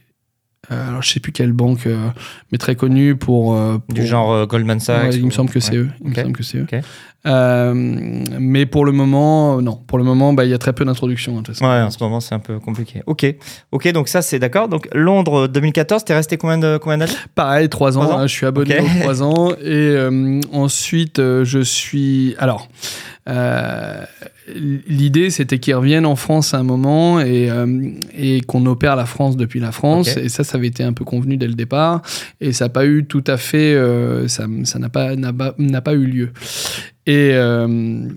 euh, 0.71 0.89
alors 0.89 1.03
je 1.03 1.11
sais 1.11 1.21
plus 1.21 1.33
quelle 1.33 1.53
banque, 1.53 1.87
euh, 1.87 2.09
mais 2.53 2.59
très 2.59 2.77
connue 2.77 3.17
pour, 3.17 3.57
euh, 3.57 3.79
Du 3.93 4.07
genre 4.07 4.33
euh, 4.33 4.47
Goldman 4.47 4.79
Sachs 4.81 5.11
Ouais, 5.11 5.17
il 5.17 5.23
me 5.23 5.27
ou- 5.29 5.33
semble 5.33 5.51
que 5.51 5.59
c'est 5.61 5.73
ouais. 5.73 5.79
eux. 5.79 5.89
Il 6.05 6.11
Ok. 6.11 6.17
me 6.19 6.23
semble 6.23 6.37
que 6.37 6.43
c'est 6.45 6.59
eux. 6.59 6.67
Ok. 6.73 6.81
Euh, 7.25 7.73
mais 7.75 8.67
pour 8.67 8.85
le 8.85 8.91
moment, 8.93 9.59
euh, 9.59 9.61
non. 9.63 9.77
Pour 9.87 9.99
le 9.99 10.05
moment, 10.05 10.33
bah, 10.33 10.45
il 10.45 10.51
y 10.51 10.55
a 10.55 10.59
très 10.59 10.73
peu 10.73 10.85
d'introductions. 10.85 11.39
hein. 11.39 11.43
Ouais, 11.61 11.83
en 11.87 11.91
ce 11.91 12.03
moment, 12.03 12.19
c'est 12.21 12.35
un 12.35 12.41
peu 12.41 12.59
compliqué. 12.59 13.03
Ok, 13.07 13.25
ok, 13.71 13.93
donc 13.93 14.09
ça, 14.09 14.23
c'est 14.23 14.39
d'accord. 14.41 14.69
Donc 14.69 14.89
Londres 14.93 15.47
2014, 15.47 16.05
t'es 16.05 16.15
resté 16.15 16.37
combien 16.37 16.59
de 16.59 16.79
combien 16.83 16.99
d'années? 16.99 17.13
Pareil, 17.35 17.69
trois 17.69 17.97
ans. 17.97 18.03
Ans 18.11 18.19
hein, 18.19 18.27
je 18.27 18.33
suis 18.33 18.47
abonné 18.47 18.81
Ok. 18.81 18.85
aux 18.87 19.01
trois 19.01 19.23
ans. 19.23 19.51
Et 19.53 19.57
euh, 19.71 20.41
ensuite, 20.53 21.19
euh, 21.21 21.45
je 21.45 21.61
suis. 21.61 22.35
Alors, 22.39 22.69
euh, 23.29 24.05
l'idée, 24.89 25.31
c'était 25.31 25.61
qu'ils 25.61 25.77
reviennent 25.77 26.07
en 26.07 26.17
France 26.17 26.55
à 26.55 26.59
un 26.59 26.63
moment 26.65 27.21
et, 27.21 27.49
euh, 27.51 27.91
et 28.19 28.41
qu'on 28.41 28.67
opère 28.67 28.97
la 28.97 29.07
France 29.07 29.37
depuis 29.37 29.61
la 29.61 29.71
France. 29.71 30.17
Et 30.17 30.29
ça, 30.29 30.43
ça 30.43 30.59
avait 30.59 30.67
été 30.67 30.83
un 30.83 30.93
peu 30.93 31.05
convenu 31.05 31.37
dès 31.37 31.47
le 31.47 31.55
départ. 31.55 32.03
Et 32.41 32.53
ça 32.53 32.65
n'a 32.65 32.69
pas 32.71 32.85
eu 32.85 33.05
tout 33.05 33.23
à 33.29 33.37
fait. 33.37 33.75
euh, 33.75 34.27
ça 34.27 34.47
ça 34.65 34.81
n'a 34.81 34.89
pas, 34.89 35.15
n'a 35.15 35.33
pas, 35.33 35.55
n'a 35.59 35.81
pas 35.81 35.93
eu 35.95 36.05
lieu. 36.05 36.33
Et. 37.07 37.31
euh, 37.35 38.09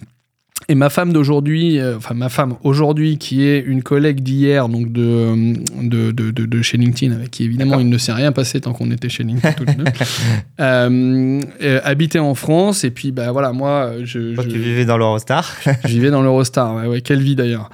et 0.67 0.73
ma 0.73 0.89
femme 0.89 1.13
d'aujourd'hui, 1.13 1.77
euh, 1.79 1.97
enfin 1.97 2.15
ma 2.15 2.29
femme 2.29 2.55
aujourd'hui, 2.63 3.19
qui 3.19 3.43
est 3.45 3.59
une 3.59 3.83
collègue 3.83 4.21
d'hier, 4.21 4.67
donc 4.67 4.91
de, 4.91 5.53
de, 5.83 6.09
de, 6.11 6.31
de, 6.31 6.45
de 6.47 6.61
chez 6.63 6.77
LinkedIn, 6.77 7.13
avec 7.13 7.29
qui 7.29 7.43
évidemment 7.43 7.79
il 7.79 7.87
ne 7.87 7.97
s'est 7.99 8.13
rien 8.13 8.31
passé 8.31 8.61
tant 8.61 8.73
qu'on 8.73 8.89
était 8.89 9.09
chez 9.09 9.23
LinkedIn 9.23 9.51
toutes 9.53 9.77
deux, 9.77 9.83
euh, 10.59 11.39
euh, 11.61 11.81
habitait 11.83 12.17
en 12.17 12.33
France. 12.33 12.83
Et 12.83 12.89
puis 12.89 13.11
bah 13.11 13.31
voilà, 13.31 13.51
moi, 13.51 13.91
je, 14.03 14.33
Toi, 14.33 14.43
je- 14.43 14.49
tu 14.49 14.57
vivais 14.57 14.85
dans 14.85 14.97
l'Eurostar. 14.97 15.53
je 15.83 15.87
vivais 15.87 16.09
dans 16.09 16.23
l'Eurostar. 16.23 16.73
Ouais, 16.75 16.87
ouais, 16.87 17.01
quelle 17.01 17.21
vie 17.21 17.35
d'ailleurs. 17.35 17.69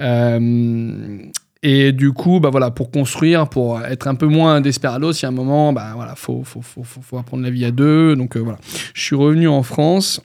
Euh, 0.00 1.18
et 1.62 1.92
du 1.92 2.12
coup, 2.12 2.40
bah 2.40 2.48
voilà, 2.50 2.70
pour 2.70 2.90
construire, 2.90 3.48
pour 3.48 3.82
être 3.82 4.08
un 4.08 4.14
peu 4.14 4.26
moins 4.26 4.62
desperados, 4.62 5.12
il 5.12 5.22
y 5.22 5.26
a 5.26 5.28
un 5.28 5.32
moment, 5.32 5.74
bah 5.74 5.92
voilà, 5.94 6.14
faut, 6.14 6.42
faut, 6.42 6.62
faut, 6.62 6.84
faut, 6.84 7.02
faut 7.02 7.18
apprendre 7.18 7.42
la 7.42 7.50
vie 7.50 7.66
à 7.66 7.70
deux. 7.70 8.16
Donc 8.16 8.36
euh, 8.36 8.40
voilà, 8.40 8.58
je 8.94 9.02
suis 9.02 9.16
revenu 9.16 9.46
en 9.46 9.62
France. 9.62 10.22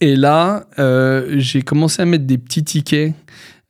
Et 0.00 0.16
là, 0.16 0.66
euh, 0.78 1.34
j'ai 1.38 1.62
commencé 1.62 2.02
à 2.02 2.04
mettre 2.04 2.24
des 2.24 2.38
petits 2.38 2.64
tickets 2.64 3.14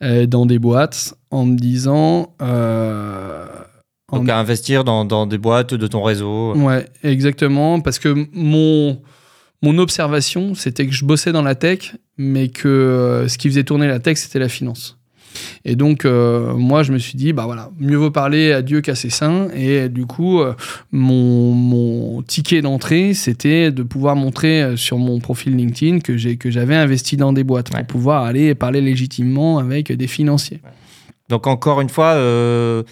euh, 0.02 0.26
dans 0.26 0.46
des 0.46 0.58
boîtes 0.58 1.14
en 1.30 1.44
me 1.46 1.56
disant. 1.56 2.34
euh, 2.42 3.46
en 4.12 4.18
Donc 4.18 4.28
à 4.28 4.38
investir 4.38 4.82
dans, 4.84 5.04
dans 5.04 5.26
des 5.26 5.38
boîtes 5.38 5.74
de 5.74 5.86
ton 5.86 6.02
réseau. 6.02 6.54
Ouais, 6.56 6.86
exactement. 7.02 7.80
Parce 7.80 7.98
que 7.98 8.26
mon, 8.32 9.00
mon 9.62 9.78
observation, 9.78 10.54
c'était 10.54 10.86
que 10.86 10.92
je 10.92 11.04
bossais 11.04 11.32
dans 11.32 11.42
la 11.42 11.54
tech, 11.54 11.94
mais 12.16 12.48
que 12.48 12.68
euh, 12.68 13.28
ce 13.28 13.38
qui 13.38 13.48
faisait 13.48 13.64
tourner 13.64 13.86
la 13.86 14.00
tech, 14.00 14.18
c'était 14.18 14.38
la 14.40 14.48
finance. 14.48 14.98
Et 15.64 15.76
donc, 15.76 16.04
euh, 16.04 16.54
moi, 16.54 16.82
je 16.82 16.92
me 16.92 16.98
suis 16.98 17.16
dit, 17.16 17.32
bah 17.32 17.44
voilà, 17.44 17.70
mieux 17.78 17.96
vaut 17.96 18.10
parler 18.10 18.52
à 18.52 18.62
Dieu 18.62 18.80
qu'à 18.80 18.94
ses 18.94 19.10
saints. 19.10 19.48
Et 19.54 19.88
du 19.88 20.06
coup, 20.06 20.40
euh, 20.40 20.54
mon, 20.92 21.52
mon 21.52 22.22
ticket 22.22 22.62
d'entrée, 22.62 23.14
c'était 23.14 23.70
de 23.70 23.82
pouvoir 23.82 24.16
montrer 24.16 24.62
euh, 24.62 24.76
sur 24.76 24.98
mon 24.98 25.20
profil 25.20 25.56
LinkedIn 25.56 26.00
que 26.00 26.16
j'ai 26.16 26.36
que 26.36 26.50
j'avais 26.50 26.74
investi 26.76 27.16
dans 27.16 27.32
des 27.32 27.44
boîtes 27.44 27.70
Ouais. 27.74 27.80
pour 27.80 27.86
pouvoir 27.86 28.24
aller 28.24 28.54
parler 28.54 28.80
légitimement 28.80 29.58
avec 29.58 29.92
des 29.92 30.06
financiers. 30.06 30.60
Donc 31.28 31.46
encore 31.46 31.80
une 31.80 31.88
fois, 31.90 32.14
euh, 32.14 32.82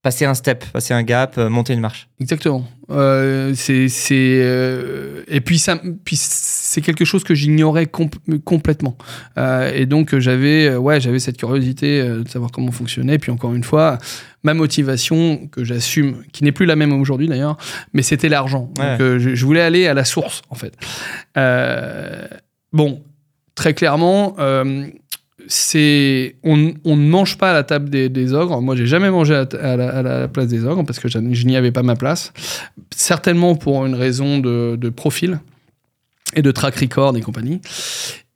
passer 0.00 0.24
un 0.24 0.34
step, 0.34 0.64
passer 0.66 0.94
un 0.94 1.02
gap, 1.02 1.36
euh, 1.38 1.48
monter 1.48 1.72
une 1.72 1.80
marche. 1.80 2.08
Exactement. 2.20 2.64
Euh, 2.90 3.52
c'est 3.54 3.88
euh, 4.10 5.22
et 5.26 5.40
puis 5.40 5.58
ça 5.58 5.78
puis 6.04 6.16
c'est 6.16 6.80
quelque 6.80 7.04
chose 7.04 7.24
que 7.24 7.34
j'ignorais 7.34 7.86
comp- 7.86 8.14
complètement. 8.44 8.96
Euh, 9.36 9.70
et 9.74 9.86
donc 9.86 10.16
j'avais 10.18 10.74
ouais 10.76 11.00
j'avais 11.00 11.18
cette 11.18 11.36
curiosité 11.36 12.02
de 12.02 12.28
savoir 12.28 12.50
comment 12.52 12.70
fonctionnait. 12.70 13.18
Puis 13.18 13.32
encore 13.32 13.54
une 13.54 13.64
fois, 13.64 13.98
ma 14.44 14.54
motivation 14.54 15.48
que 15.48 15.64
j'assume, 15.64 16.22
qui 16.32 16.44
n'est 16.44 16.52
plus 16.52 16.64
la 16.66 16.76
même 16.76 16.92
aujourd'hui 16.92 17.26
d'ailleurs, 17.26 17.58
mais 17.92 18.02
c'était 18.02 18.28
l'argent. 18.28 18.70
Ouais. 18.78 18.96
Donc 18.98 19.18
je, 19.18 19.34
je 19.34 19.44
voulais 19.44 19.62
aller 19.62 19.86
à 19.88 19.94
la 19.94 20.04
source 20.04 20.42
en 20.48 20.54
fait. 20.54 20.74
Bon, 22.72 23.02
très 23.54 23.74
clairement. 23.74 24.36
C'est 25.46 26.36
on, 26.42 26.72
on 26.84 26.96
ne 26.96 27.08
mange 27.08 27.38
pas 27.38 27.50
à 27.50 27.54
la 27.54 27.62
table 27.62 27.90
des, 27.90 28.08
des 28.08 28.32
ogres. 28.32 28.60
Moi, 28.60 28.76
j'ai 28.76 28.86
jamais 28.86 29.10
mangé 29.10 29.34
à, 29.34 29.46
à 29.62 29.76
la, 29.76 29.88
à 29.88 30.02
la 30.02 30.28
place 30.28 30.48
des 30.48 30.64
ogres 30.64 30.84
parce 30.84 30.98
que 30.98 31.08
je, 31.08 31.18
n'y 31.18 31.56
avais 31.56 31.72
pas 31.72 31.82
ma 31.82 31.96
place. 31.96 32.32
Certainement 32.94 33.54
pour 33.54 33.86
une 33.86 33.94
raison 33.94 34.38
de, 34.38 34.76
de 34.76 34.88
profil 34.88 35.40
et 36.34 36.42
de 36.42 36.50
track 36.50 36.76
record 36.76 37.16
et 37.16 37.20
compagnie. 37.20 37.60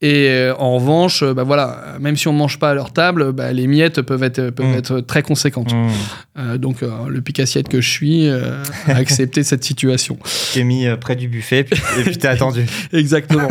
Et 0.05 0.29
euh, 0.31 0.55
en 0.57 0.75
revanche, 0.75 1.23
euh, 1.23 1.33
bah 1.33 1.45
voilà, 1.45 1.97
même 2.01 2.17
si 2.17 2.27
on 2.27 2.33
ne 2.33 2.39
mange 2.39 2.59
pas 2.59 2.71
à 2.71 2.75
leur 2.75 2.93
table, 2.93 3.33
bah, 3.33 3.53
les 3.53 3.69
miettes 3.69 4.03
peuvent 4.03 4.25
être, 4.25 4.51
peuvent 4.51 4.67
Mm. 4.67 4.75
être 4.75 5.01
très 5.01 5.23
conséquentes. 5.23 5.73
Mmh. 5.73 5.89
Euh, 6.39 6.59
donc, 6.59 6.83
euh, 6.83 7.07
le 7.09 7.21
pic-assiette 7.21 7.69
que 7.69 7.81
je 7.81 7.89
suis 7.89 8.29
a 8.29 8.63
accepté 8.89 9.45
cette 9.45 9.63
situation. 9.63 10.19
T'es 10.55 10.65
mis 10.65 10.87
près 11.01 11.15
du 11.15 11.29
buffet 11.29 11.63
puis, 11.63 11.81
et 12.01 12.03
puis 12.03 12.19
t'es 12.19 12.27
attendu. 12.29 12.67
Exactement. 12.93 13.49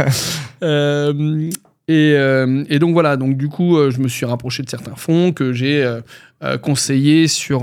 Euh, 1.92 1.96
et, 2.14 2.16
euh, 2.18 2.64
et 2.70 2.80
donc 2.80 2.94
voilà, 2.94 3.18
donc 3.18 3.38
du 3.38 3.48
coup, 3.48 3.78
euh, 3.78 3.92
je 3.92 4.00
me 4.00 4.08
suis 4.08 4.26
rapproché 4.26 4.64
de 4.64 4.70
certains 4.70 4.96
fonds 4.96 5.32
que 5.32 5.54
j'ai 5.54 5.84
euh, 5.84 6.02
euh, 6.44 6.58
conseillés 6.58 7.28
sur 7.28 7.62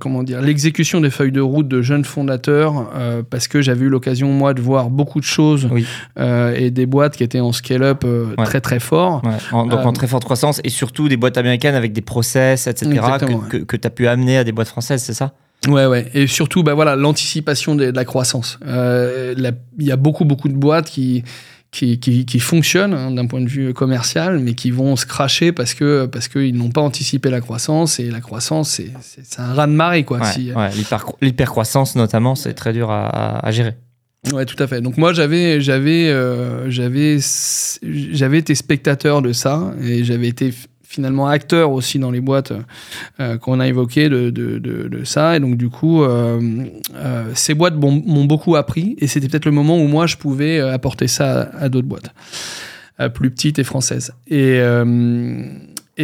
comment 0.00 0.22
dire 0.22 0.40
l'exécution 0.40 1.02
des 1.02 1.10
feuilles 1.10 1.32
de 1.32 1.40
route 1.42 1.68
de 1.68 1.82
jeunes 1.82 2.04
fondateurs 2.06 2.90
parce 3.28 3.46
que 3.46 3.60
j'avais 3.60 3.84
eu 3.84 3.88
l'occasion 3.90 4.28
moi 4.32 4.54
de 4.54 4.62
voir 4.62 4.88
beaucoup 4.88 5.20
de 5.20 5.24
choses 5.26 5.68
Oui. 5.70 5.86
et 6.56 6.70
des 6.70 6.86
boîtes 6.86 7.14
qui 7.14 7.22
étaient 7.22 7.40
en 7.40 7.52
scale-up 7.52 8.02
Ouais. 8.04 8.44
très 8.46 8.62
très 8.62 8.80
fort. 8.80 9.22
Ouais, 9.22 9.32
en- 9.52 9.66
donc 9.66 9.80
en 9.84 9.92
très 9.92 10.06
forte 10.06 10.24
croissance 10.24 10.62
et 10.64 10.70
surtout 10.70 11.10
des 11.10 11.18
boîtes 11.18 11.36
américaines 11.36 11.74
avec 11.74 11.92
des 11.92 12.00
process, 12.00 12.66
etc. 12.66 12.90
Exactement, 12.90 13.40
que, 13.40 13.58
que, 13.58 13.76
tu 13.76 13.86
as 13.86 13.90
pu 13.90 14.06
amener 14.06 14.38
à 14.38 14.44
des 14.44 14.52
boîtes 14.52 14.68
françaises, 14.68 15.02
c'est 15.02 15.12
ça? 15.14 15.34
Ouais, 15.68 15.84
ouais. 15.84 16.06
Et 16.14 16.26
surtout, 16.26 16.62
bah 16.62 16.72
voilà, 16.74 16.96
l'anticipation 16.96 17.74
de, 17.74 17.90
de 17.90 17.96
la 17.96 18.04
croissance. 18.06 18.58
Il 18.66 19.52
y 19.80 19.92
a 19.92 19.96
beaucoup, 19.96 20.24
beaucoup 20.24 20.48
de 20.48 20.54
boîtes 20.54 20.88
qui, 20.88 21.22
qui, 21.76 21.98
qui, 22.00 22.24
qui 22.24 22.40
fonctionnent 22.40 22.94
hein, 22.94 23.10
d'un 23.10 23.26
point 23.26 23.40
de 23.42 23.48
vue 23.48 23.74
commercial, 23.74 24.38
mais 24.38 24.54
qui 24.54 24.70
vont 24.70 24.96
se 24.96 25.04
cracher 25.04 25.52
parce 25.52 25.74
que 25.74 26.06
parce 26.06 26.26
qu'ils 26.28 26.56
n'ont 26.56 26.70
pas 26.70 26.80
anticipé 26.80 27.28
la 27.28 27.40
croissance. 27.42 28.00
Et 28.00 28.10
la 28.10 28.20
croissance, 28.20 28.70
c'est 28.70 29.40
un 29.40 29.52
ras 29.52 29.66
de 29.66 29.72
marée, 29.72 30.04
quoi. 30.04 30.18
Ouais, 30.20 30.32
Si- 30.32 30.52
ouais, 30.52 30.70
l'hyper- 30.70 31.12
L'hypercroissance 31.20 31.94
notamment, 31.94 32.34
c'est 32.34 32.54
très 32.54 32.72
dur 32.72 32.90
à, 32.90 33.06
à- 33.06 33.46
à 33.46 33.50
gérer. 33.50 33.74
Ouais, 34.32 34.46
tout 34.46 34.60
à 34.60 34.66
fait. 34.66 34.80
Donc 34.80 34.96
moi, 34.96 35.12
j'avais, 35.12 35.60
j'avais, 35.60 36.08
euh, 36.08 36.68
j'avais, 36.70 37.18
j'avais 37.82 38.38
été 38.38 38.54
spectateur 38.54 39.22
de 39.22 39.32
ça 39.32 39.72
et 39.82 40.02
j'avais 40.02 40.28
été 40.28 40.52
finalement 40.88 41.26
acteur 41.26 41.72
aussi 41.72 41.98
dans 41.98 42.10
les 42.10 42.20
boîtes 42.20 42.52
euh, 43.20 43.36
qu'on 43.38 43.60
a 43.60 43.66
évoquées 43.68 44.08
de, 44.08 45.00
ça. 45.04 45.36
Et 45.36 45.40
donc 45.40 45.56
du 45.56 45.68
coup, 45.68 46.02
euh, 46.02 46.40
euh, 46.94 47.24
ces 47.34 47.54
boîtes 47.54 47.74
m'ont 47.76 48.24
beaucoup 48.24 48.56
appris 48.56 48.96
et 48.98 49.06
c'était 49.06 49.28
peut-être 49.28 49.44
le 49.46 49.52
moment 49.52 49.78
où 49.78 49.86
moi 49.86 50.06
je 50.06 50.16
pouvais 50.16 50.58
euh, 50.58 50.72
apporter 50.72 51.06
ça 51.08 51.50
à, 51.58 51.68
d'autres 51.68 51.88
boîtes 51.88 52.10
euh, 53.00 53.08
plus 53.08 53.30
petites 53.30 53.58
et 53.58 53.64
françaises. 53.64 54.12
Et 54.28 54.58
euh, 54.60 55.42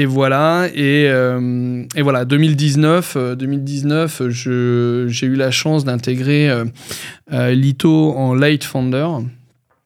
voilà, 0.07 0.69
et, 0.75 1.07
euh, 1.09 1.85
voilà, 2.01 2.25
2019, 2.25 3.15
euh, 3.17 3.35
2019 3.35 4.23
je- 4.29 5.05
j'ai 5.09 5.27
eu 5.27 5.35
la 5.35 5.51
chance 5.51 5.85
d'intégrer 5.85 6.49
euh, 6.51 6.65
euh, 7.33 7.51
Lito 7.53 8.13
en 8.17 8.35
late 8.35 8.65
founder. 8.65 9.07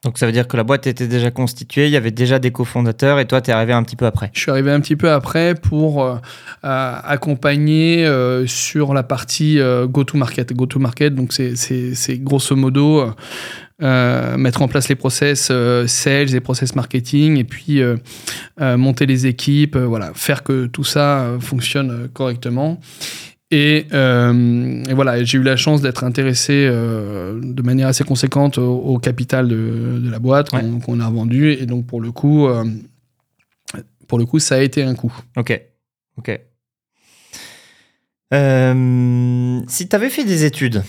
Donc 0.06 0.18
ça 0.18 0.26
veut 0.26 0.30
dire 0.30 0.46
que 0.46 0.56
la 0.56 0.62
boîte 0.62 0.86
était 0.86 1.08
déjà 1.08 1.32
constituée, 1.32 1.86
il 1.86 1.90
y 1.90 1.96
avait 1.96 2.12
déjà 2.12 2.38
des 2.38 2.52
cofondateurs 2.52 3.18
et 3.18 3.26
toi, 3.26 3.40
tu 3.40 3.50
es 3.50 3.52
arrivé 3.52 3.72
un 3.72 3.82
petit 3.82 3.96
peu 3.96 4.06
après. 4.06 4.30
Je 4.34 4.38
suis 4.40 4.52
arrivé 4.52 4.70
un 4.70 4.78
petit 4.78 4.94
peu 4.94 5.10
après 5.10 5.56
pour 5.56 6.04
euh, 6.04 6.14
accompagner 6.62 8.06
euh, 8.06 8.46
sur 8.46 8.94
la 8.94 9.02
partie 9.02 9.58
euh, 9.58 9.88
go-to-market. 9.88 10.52
Go-to-market, 10.52 11.12
donc 11.12 11.32
c'est- 11.32 12.22
grosso 12.22 12.54
modo 12.54 13.10
mettre 13.80 14.62
en 14.62 14.68
place 14.68 14.88
les 14.88 14.94
process 14.94 15.50
sales 15.86 16.34
et 16.36 16.40
process 16.40 16.76
marketing 16.76 17.36
et 17.38 17.44
puis 17.44 17.82
monter 18.58 19.06
les 19.06 19.26
équipes, 19.26 19.76
voilà, 19.76 20.12
faire 20.14 20.44
que 20.44 20.66
tout 20.66 20.84
ça 20.84 21.32
fonctionne 21.40 22.08
correctement. 22.14 22.80
Et, 23.52 23.86
euh, 23.92 24.82
et 24.88 24.92
voilà, 24.94 25.22
j'ai 25.22 25.38
eu 25.38 25.42
la 25.42 25.56
chance 25.56 25.80
d'être 25.80 26.02
intéressé 26.02 26.66
euh, 26.68 27.38
de 27.40 27.62
manière 27.62 27.86
assez 27.88 28.02
conséquente 28.02 28.58
au, 28.58 28.74
au 28.78 28.98
capital 28.98 29.46
de, 29.46 30.00
de, 30.02 30.10
la 30.10 30.18
boîte 30.18 30.52
Ouais. 30.52 30.60
qu'on 30.62 30.80
qu'on 30.80 30.98
a 31.00 31.08
vendu. 31.08 31.52
Et 31.52 31.64
donc, 31.66 31.86
pour 31.86 32.00
le 32.00 32.10
coup, 32.10 32.48
euh, 32.48 32.64
pour 34.08 34.18
le 34.18 34.26
coup, 34.26 34.40
ça 34.40 34.56
a 34.56 34.58
été 34.58 34.82
un 34.82 34.94
coup. 34.96 35.14
Ok. 35.36 35.60
Ok. 36.18 36.40
Si 39.68 39.88
tu 39.88 39.96
avais 39.96 40.10
fait 40.10 40.24
des 40.24 40.44
études 40.44 40.82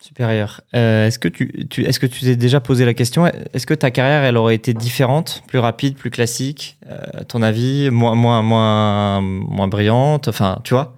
supérieures, 0.00 0.62
est-ce 0.72 1.18
que 1.18 1.28
tu, 1.28 1.66
tu- 1.68 1.84
est-ce 1.84 2.00
que 2.00 2.06
tu 2.06 2.20
t'es 2.22 2.36
déjà 2.36 2.60
posé 2.60 2.84
la 2.86 2.94
question 2.94 3.26
Est-ce 3.26 3.66
que 3.66 3.74
ta 3.74 3.90
carrière, 3.90 4.22
elle 4.24 4.36
aurait 4.38 4.54
été 4.54 4.72
différente, 4.72 5.42
plus 5.46 5.58
rapide, 5.58 5.96
plus 5.96 6.10
classique 6.10 6.78
À 6.88 7.24
ton 7.24 7.42
avis, 7.42 7.90
moins, 7.90 8.14
moins, 8.14 8.40
moins, 8.42 9.20
moins 9.20 9.68
brillante 9.68 10.28
Enfin, 10.28 10.60
tu 10.64 10.72
vois? 10.74 10.96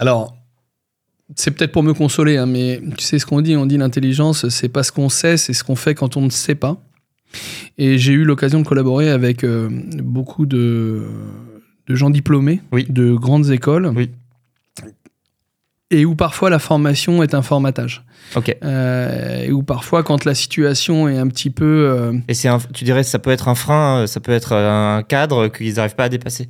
Alors, 0.00 0.36
c'est 1.36 1.52
peut-être 1.52 1.70
pour 1.72 1.82
me 1.84 1.94
consoler, 1.94 2.36
hein, 2.36 2.46
mais 2.46 2.80
tu 2.98 3.04
sais 3.04 3.18
ce 3.20 3.26
qu'on 3.26 3.40
dit 3.40 3.54
On 3.56 3.66
dit 3.66 3.76
l'intelligence, 3.76 4.48
c'est 4.48 4.68
pas 4.68 4.82
ce 4.82 4.90
qu'on 4.90 5.08
sait, 5.08 5.36
c'est 5.36 5.52
ce 5.52 5.62
qu'on 5.62 5.76
fait 5.76 5.94
quand 5.94 6.16
on 6.16 6.22
ne 6.22 6.30
sait 6.30 6.56
pas. 6.56 6.78
Et 7.78 7.96
j'ai 7.98 8.12
eu 8.12 8.24
l'occasion 8.24 8.60
de 8.60 8.66
collaborer 8.66 9.10
avec 9.10 9.44
euh, 9.44 9.68
beaucoup 10.02 10.46
de, 10.46 11.04
de 11.86 11.94
gens 11.94 12.10
diplômés 12.10 12.60
Oui. 12.72 12.84
de 12.88 13.12
grandes 13.14 13.50
écoles. 13.50 13.92
Oui. 13.94 14.10
Et 15.92 16.04
où 16.04 16.14
parfois 16.14 16.50
la 16.50 16.58
formation 16.60 17.22
est 17.22 17.34
un 17.34 17.42
formatage. 17.42 18.04
Ok. 18.36 18.56
Euh, 18.64 19.44
et 19.44 19.50
où 19.52 19.62
parfois, 19.64 20.02
quand 20.04 20.24
la 20.24 20.34
situation 20.36 21.08
est 21.08 21.18
un 21.18 21.26
petit 21.26 21.50
peu. 21.50 21.64
euh, 21.90 22.12
Et 22.28 22.34
c'est, 22.34 22.46
un- 22.48 22.58
tu 22.72 22.84
dirais, 22.84 23.02
que 23.02 23.08
ça 23.08 23.18
peut 23.18 23.30
être 23.30 23.48
un 23.48 23.56
frein, 23.56 24.06
ça 24.06 24.20
peut 24.20 24.30
être 24.32 24.52
un 24.54 25.02
cadre 25.02 25.48
qu'ils 25.48 25.74
n'arrivent 25.74 25.96
pas 25.96 26.04
à 26.04 26.08
dépasser. 26.08 26.48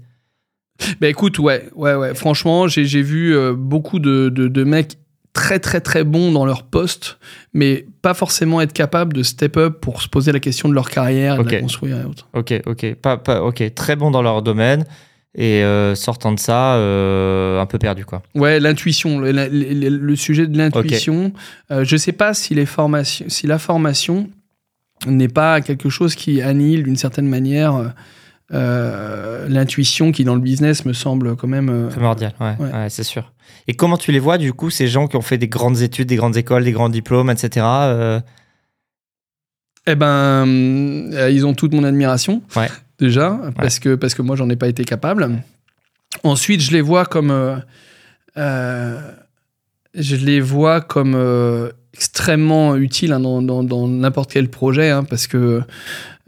Bah 1.00 1.08
écoute, 1.08 1.38
ouais, 1.38 1.68
ouais, 1.74 1.94
ouais. 1.94 2.14
Franchement, 2.14 2.68
j'ai 2.68 3.02
vu 3.02 3.34
euh, 3.36 3.54
beaucoup 3.54 3.98
de, 3.98 4.28
de, 4.28 4.48
de 4.48 4.64
mecs 4.64 4.96
très, 5.32 5.58
très, 5.60 5.80
très 5.80 6.02
bons 6.04 6.32
dans 6.32 6.44
leur 6.44 6.64
poste, 6.64 7.18
mais 7.54 7.86
pas 8.02 8.14
forcément 8.14 8.60
être 8.60 8.72
capable 8.72 9.12
de 9.12 9.22
step 9.22 9.56
up 9.56 9.78
pour 9.80 10.02
se 10.02 10.08
poser 10.08 10.32
la 10.32 10.40
question 10.40 10.68
de 10.68 10.74
leur 10.74 10.90
carrière 10.90 11.34
et 11.34 11.38
de 11.38 11.42
la 11.44 11.60
construire 11.62 12.00
et 12.00 12.04
autres. 12.04 12.28
Ok, 12.34 12.52
ok, 12.66 12.94
pas, 12.94 13.16
pas, 13.16 13.42
ok, 13.42 13.74
très 13.74 13.94
bon 13.96 14.10
dans 14.10 14.22
leur 14.22 14.42
domaine 14.42 14.84
et 15.36 15.62
euh, 15.62 15.94
sortant 15.94 16.32
de 16.32 16.40
ça, 16.40 16.74
euh, 16.74 17.60
un 17.60 17.66
peu 17.66 17.78
perdu 17.78 18.04
quoi. 18.04 18.22
Ouais, 18.34 18.58
l'intuition, 18.58 19.20
le, 19.20 19.30
la- 19.30 19.48
le- 19.48 19.88
le 19.88 20.16
sujet 20.16 20.48
de 20.48 20.58
l'intuition. 20.58 21.32
Euh, 21.70 21.84
je 21.84 21.96
sais 21.96 22.10
pas 22.12 22.34
si, 22.34 22.54
les 22.56 22.66
formations, 22.66 23.26
si 23.28 23.46
la 23.46 23.58
formation 23.60 24.28
n'est 25.06 25.28
pas 25.28 25.60
quelque 25.60 25.88
chose 25.88 26.16
qui 26.16 26.42
annihile 26.42 26.82
d'une 26.82 26.96
certaine 26.96 27.28
manière 27.28 27.94
l'intuition 28.50 30.12
qui, 30.12 30.24
dans 30.24 30.34
le 30.34 30.40
business, 30.40 30.84
me 30.84 30.92
semble 30.92 31.36
quand 31.36 31.48
même. 31.48 31.68
euh, 31.68 31.88
Primordial, 31.88 32.32
ouais, 32.40 32.54
Ouais. 32.58 32.72
ouais, 32.72 32.90
c'est 32.90 33.04
sûr. 33.04 33.32
Et 33.68 33.74
comment 33.74 33.96
tu 33.96 34.10
les 34.12 34.18
vois 34.18 34.38
du 34.38 34.52
coup, 34.52 34.70
ces 34.70 34.88
gens 34.88 35.06
qui 35.06 35.16
ont 35.16 35.22
fait 35.22 35.38
des 35.38 35.48
grandes 35.48 35.80
études, 35.82 36.08
des 36.08 36.16
grandes 36.16 36.36
écoles, 36.36 36.64
des 36.64 36.72
grands 36.72 36.88
diplômes, 36.88 37.30
etc. 37.30 37.64
euh, 37.66 38.20
Eh 39.86 39.94
ben, 39.94 40.46
euh, 40.46 41.30
ils 41.30 41.46
ont 41.46 41.54
toute 41.54 41.72
mon 41.72 41.84
admiration. 41.84 42.42
Ouais. 42.56 42.68
Déjà, 42.98 43.38
parce 43.56 43.78
que, 43.78 43.94
parce 43.94 44.14
que 44.14 44.22
moi, 44.22 44.36
j'en 44.36 44.48
ai 44.50 44.56
pas 44.56 44.68
été 44.68 44.84
capable. 44.84 45.30
Ensuite, 46.24 46.60
je 46.60 46.72
les 46.72 46.80
vois 46.80 47.06
comme. 47.06 47.30
euh, 47.30 47.56
euh, 48.36 49.00
je 49.94 50.16
les 50.16 50.40
vois 50.40 50.80
comme 50.80 51.14
euh, 51.16 51.70
extrêmement 51.94 52.76
utiles 52.76 53.12
hein, 53.12 53.20
dans 53.20 53.42
dans- 53.42 53.64
dans 53.64 53.88
n'importe 53.88 54.32
quel 54.32 54.48
projet, 54.48 54.90
hein, 54.90 55.04
parce 55.04 55.26
que 55.26 55.62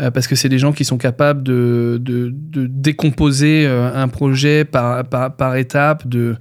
euh, 0.00 0.10
parce 0.10 0.26
que 0.26 0.34
c'est 0.34 0.48
des 0.48 0.58
gens 0.58 0.72
qui 0.72 0.84
sont 0.84 0.96
capables 0.98 1.42
de, 1.42 1.98
de, 2.02 2.32
de 2.34 2.66
décomposer 2.66 3.66
euh, 3.66 3.94
un 3.94 4.08
projet 4.08 4.64
par, 4.64 5.04
par, 5.04 5.36
par 5.36 5.54
étape 5.56 6.08
de, 6.08 6.34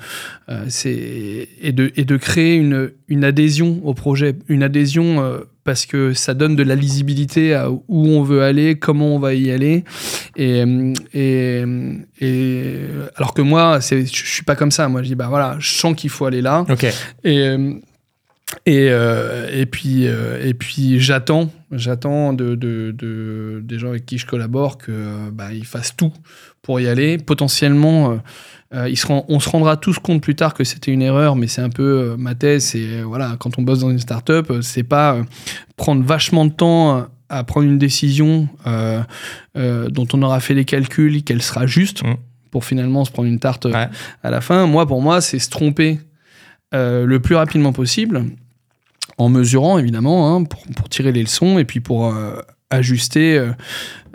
euh, 0.49 0.63
c'est- 0.69 1.47
et, 1.61 1.71
de, 1.71 1.91
et 1.95 2.05
de 2.05 2.17
créer 2.17 2.55
une, 2.55 2.91
une 3.09 3.23
adhésion 3.23 3.79
au 3.83 3.93
projet. 3.93 4.35
Une 4.47 4.63
adhésion 4.63 5.21
euh, 5.21 5.39
parce 5.63 5.85
que 5.85 6.13
ça 6.13 6.33
donne 6.33 6.55
de 6.55 6.63
la 6.63 6.73
lisibilité 6.75 7.53
à 7.53 7.69
où 7.69 7.81
on 8.07 8.23
veut 8.23 8.41
aller, 8.41 8.75
comment 8.79 9.15
on 9.15 9.19
va 9.19 9.35
y 9.35 9.51
aller. 9.51 9.83
Et, 10.37 10.63
et, 11.13 11.63
et 12.19 12.73
alors 13.15 13.33
que 13.35 13.41
moi, 13.43 13.79
je 13.81 14.03
suis 14.05 14.43
pas 14.45 14.55
comme 14.55 14.71
ça. 14.71 14.87
Moi, 14.87 15.03
je 15.03 15.09
dis, 15.09 15.15
bah 15.15 15.27
voilà, 15.29 15.57
je 15.59 15.69
sens 15.75 15.93
qu'il 15.95 16.09
faut 16.09 16.25
aller 16.25 16.41
là. 16.41 16.65
Et, 17.23 17.55
et, 18.65 18.87
euh, 18.89 19.49
et 19.51 19.65
puis, 19.65 20.07
euh, 20.07 20.45
et 20.45 20.53
puis 20.53 20.99
j'attends, 20.99 21.49
j'attends 21.71 22.33
de, 22.33 22.55
de, 22.55 22.93
de- 22.97 23.61
des 23.63 23.79
gens 23.79 23.89
avec 23.89 24.05
qui 24.05 24.17
je 24.17 24.25
collabore 24.25 24.77
que 24.77 24.91
euh, 24.91 25.29
bah, 25.31 25.53
ils 25.53 25.65
fassent 25.65 25.95
tout 25.95 26.11
pour 26.61 26.79
y 26.79 26.87
aller. 26.87 27.17
Potentiellement, 27.17 28.19
euh, 28.73 28.89
ils 28.89 28.97
se 28.97 29.07
rend- 29.07 29.25
on 29.29 29.39
se 29.39 29.49
rendra 29.49 29.77
tous 29.77 29.99
compte 29.99 30.21
plus 30.21 30.35
tard 30.35 30.53
que 30.53 30.63
c'était 30.63 30.91
une 30.91 31.01
erreur, 31.01 31.35
mais 31.35 31.47
c'est 31.47 31.61
un 31.61 31.69
peu 31.69 32.15
ma 32.17 32.35
thèse. 32.35 32.65
C'est 32.65 33.01
voilà, 33.01 33.35
quand 33.39 33.57
on 33.57 33.61
bosse 33.61 33.79
dans 33.79 33.89
une 33.91 33.99
startup, 33.99 34.51
c'est 34.61 34.83
pas 34.83 35.17
prendre 35.77 36.03
vachement 36.03 36.45
de 36.45 36.51
temps 36.51 37.07
à 37.29 37.43
prendre 37.45 37.65
une 37.67 37.77
décision 37.77 38.47
dont 39.55 40.07
on 40.13 40.21
aura 40.21 40.39
fait 40.39 40.53
les 40.53 40.65
calculs, 40.65 41.23
qu'elle 41.23 41.41
sera 41.41 41.65
juste. 41.65 42.03
Mm. 42.03 42.15
Pour 42.51 42.65
finalement 42.65 43.05
se 43.05 43.11
prendre 43.11 43.29
une 43.29 43.39
tarte 43.39 43.63
Ouais. 43.63 43.87
à 44.23 44.29
la 44.29 44.41
fin. 44.41 44.65
Moi, 44.67 44.85
pour 44.85 45.01
moi, 45.01 45.21
c'est 45.21 45.39
se 45.39 45.49
tromper 45.49 45.99
euh, 46.73 47.05
le 47.05 47.19
plus 47.19 47.35
rapidement 47.35 47.73
possible, 47.73 48.23
en 49.17 49.29
mesurant 49.29 49.77
évidemment, 49.77 50.35
hein, 50.35 50.43
pour, 50.43 50.61
pour 50.75 50.89
tirer 50.89 51.11
les 51.11 51.21
leçons 51.21 51.59
et 51.59 51.65
puis 51.65 51.79
pour 51.79 52.07
euh, 52.07 52.33
ajuster 52.69 53.37
euh, 53.37 53.47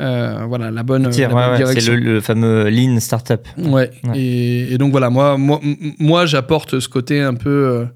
euh, 0.00 0.44
voilà, 0.48 0.70
la 0.70 0.82
bonne, 0.82 1.08
Tiens, 1.10 1.28
la 1.28 1.34
ouais, 1.34 1.42
bonne 1.42 1.50
ouais, 1.52 1.56
direction. 1.58 1.92
c'est 1.94 1.98
le, 2.00 2.14
le 2.14 2.20
fameux 2.20 2.68
lean 2.70 2.98
startup. 3.00 3.46
Ouais. 3.58 3.90
Ouais. 4.04 4.18
Et, 4.18 4.72
et 4.72 4.78
donc 4.78 4.90
voilà, 4.90 5.10
moi, 5.10 5.36
moi, 5.36 5.60
moi 5.98 6.26
j'apporte 6.26 6.80
ce 6.80 6.88
côté 6.88 7.20
un 7.20 7.34
peu 7.34 7.86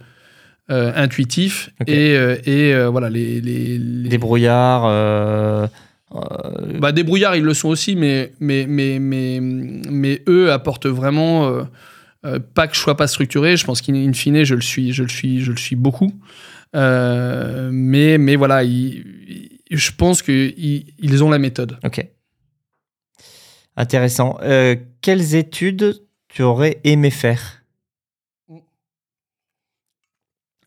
euh, 0.70 0.92
intuitif 0.94 1.70
Ok. 1.80 1.88
et, 1.88 2.14
et 2.44 2.84
voilà, 2.86 3.08
les. 3.10 3.40
les, 3.40 3.78
les- 3.78 4.08
Des 4.08 4.18
brouillards. 4.18 4.84
euh, 4.86 5.66
Bah, 6.78 6.92
des 6.92 7.02
brouillards, 7.04 7.36
ils 7.36 7.44
le 7.44 7.54
sont 7.54 7.68
aussi, 7.68 7.96
mais, 7.96 8.32
mais, 8.40 8.66
mais, 8.68 8.98
mais, 8.98 9.38
mais 9.40 10.22
eux 10.28 10.52
apportent 10.52 10.86
vraiment. 10.86 11.50
Euh, 12.26 12.38
pas 12.38 12.68
que 12.68 12.74
je 12.74 12.80
sois 12.80 12.96
pas 12.96 13.06
structuré, 13.06 13.56
je 13.56 13.64
pense 13.64 13.80
qu'in 13.80 14.12
fine, 14.12 14.44
je 14.44 14.54
le 14.54 14.60
suis, 14.60 14.92
je 14.92 15.02
le 15.02 15.08
suis, 15.08 15.40
je 15.40 15.52
le 15.52 15.56
suis 15.56 15.76
beaucoup. 15.76 16.12
Euh, 16.76 17.70
mais, 17.72 18.18
mais 18.18 18.36
voilà, 18.36 18.62
je 18.64 19.90
pense 19.96 20.22
qu'ils 20.22 20.84
ils 20.98 21.24
ont 21.24 21.30
la 21.30 21.38
méthode. 21.38 21.78
Ok. 21.82 22.06
Intéressant. 23.76 24.38
Euh, 24.42 24.76
quelles 25.00 25.34
études 25.34 26.04
tu 26.28 26.42
aurais 26.42 26.80
aimé 26.84 27.10
faire? 27.10 27.64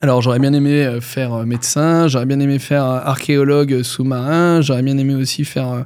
Alors, 0.01 0.21
j'aurais 0.21 0.39
bien 0.39 0.51
aimé 0.51 0.97
faire 0.99 1.45
médecin, 1.45 2.09
j'aurais 2.09 2.25
bien 2.25 2.39
aimé 2.41 2.59
faire 2.59 2.83
archéologue 2.83 3.83
sous-marin, 3.83 4.59
j'aurais 4.59 4.83
bien 4.83 4.97
aimé 4.97 5.15
aussi 5.15 5.45
faire 5.45 5.85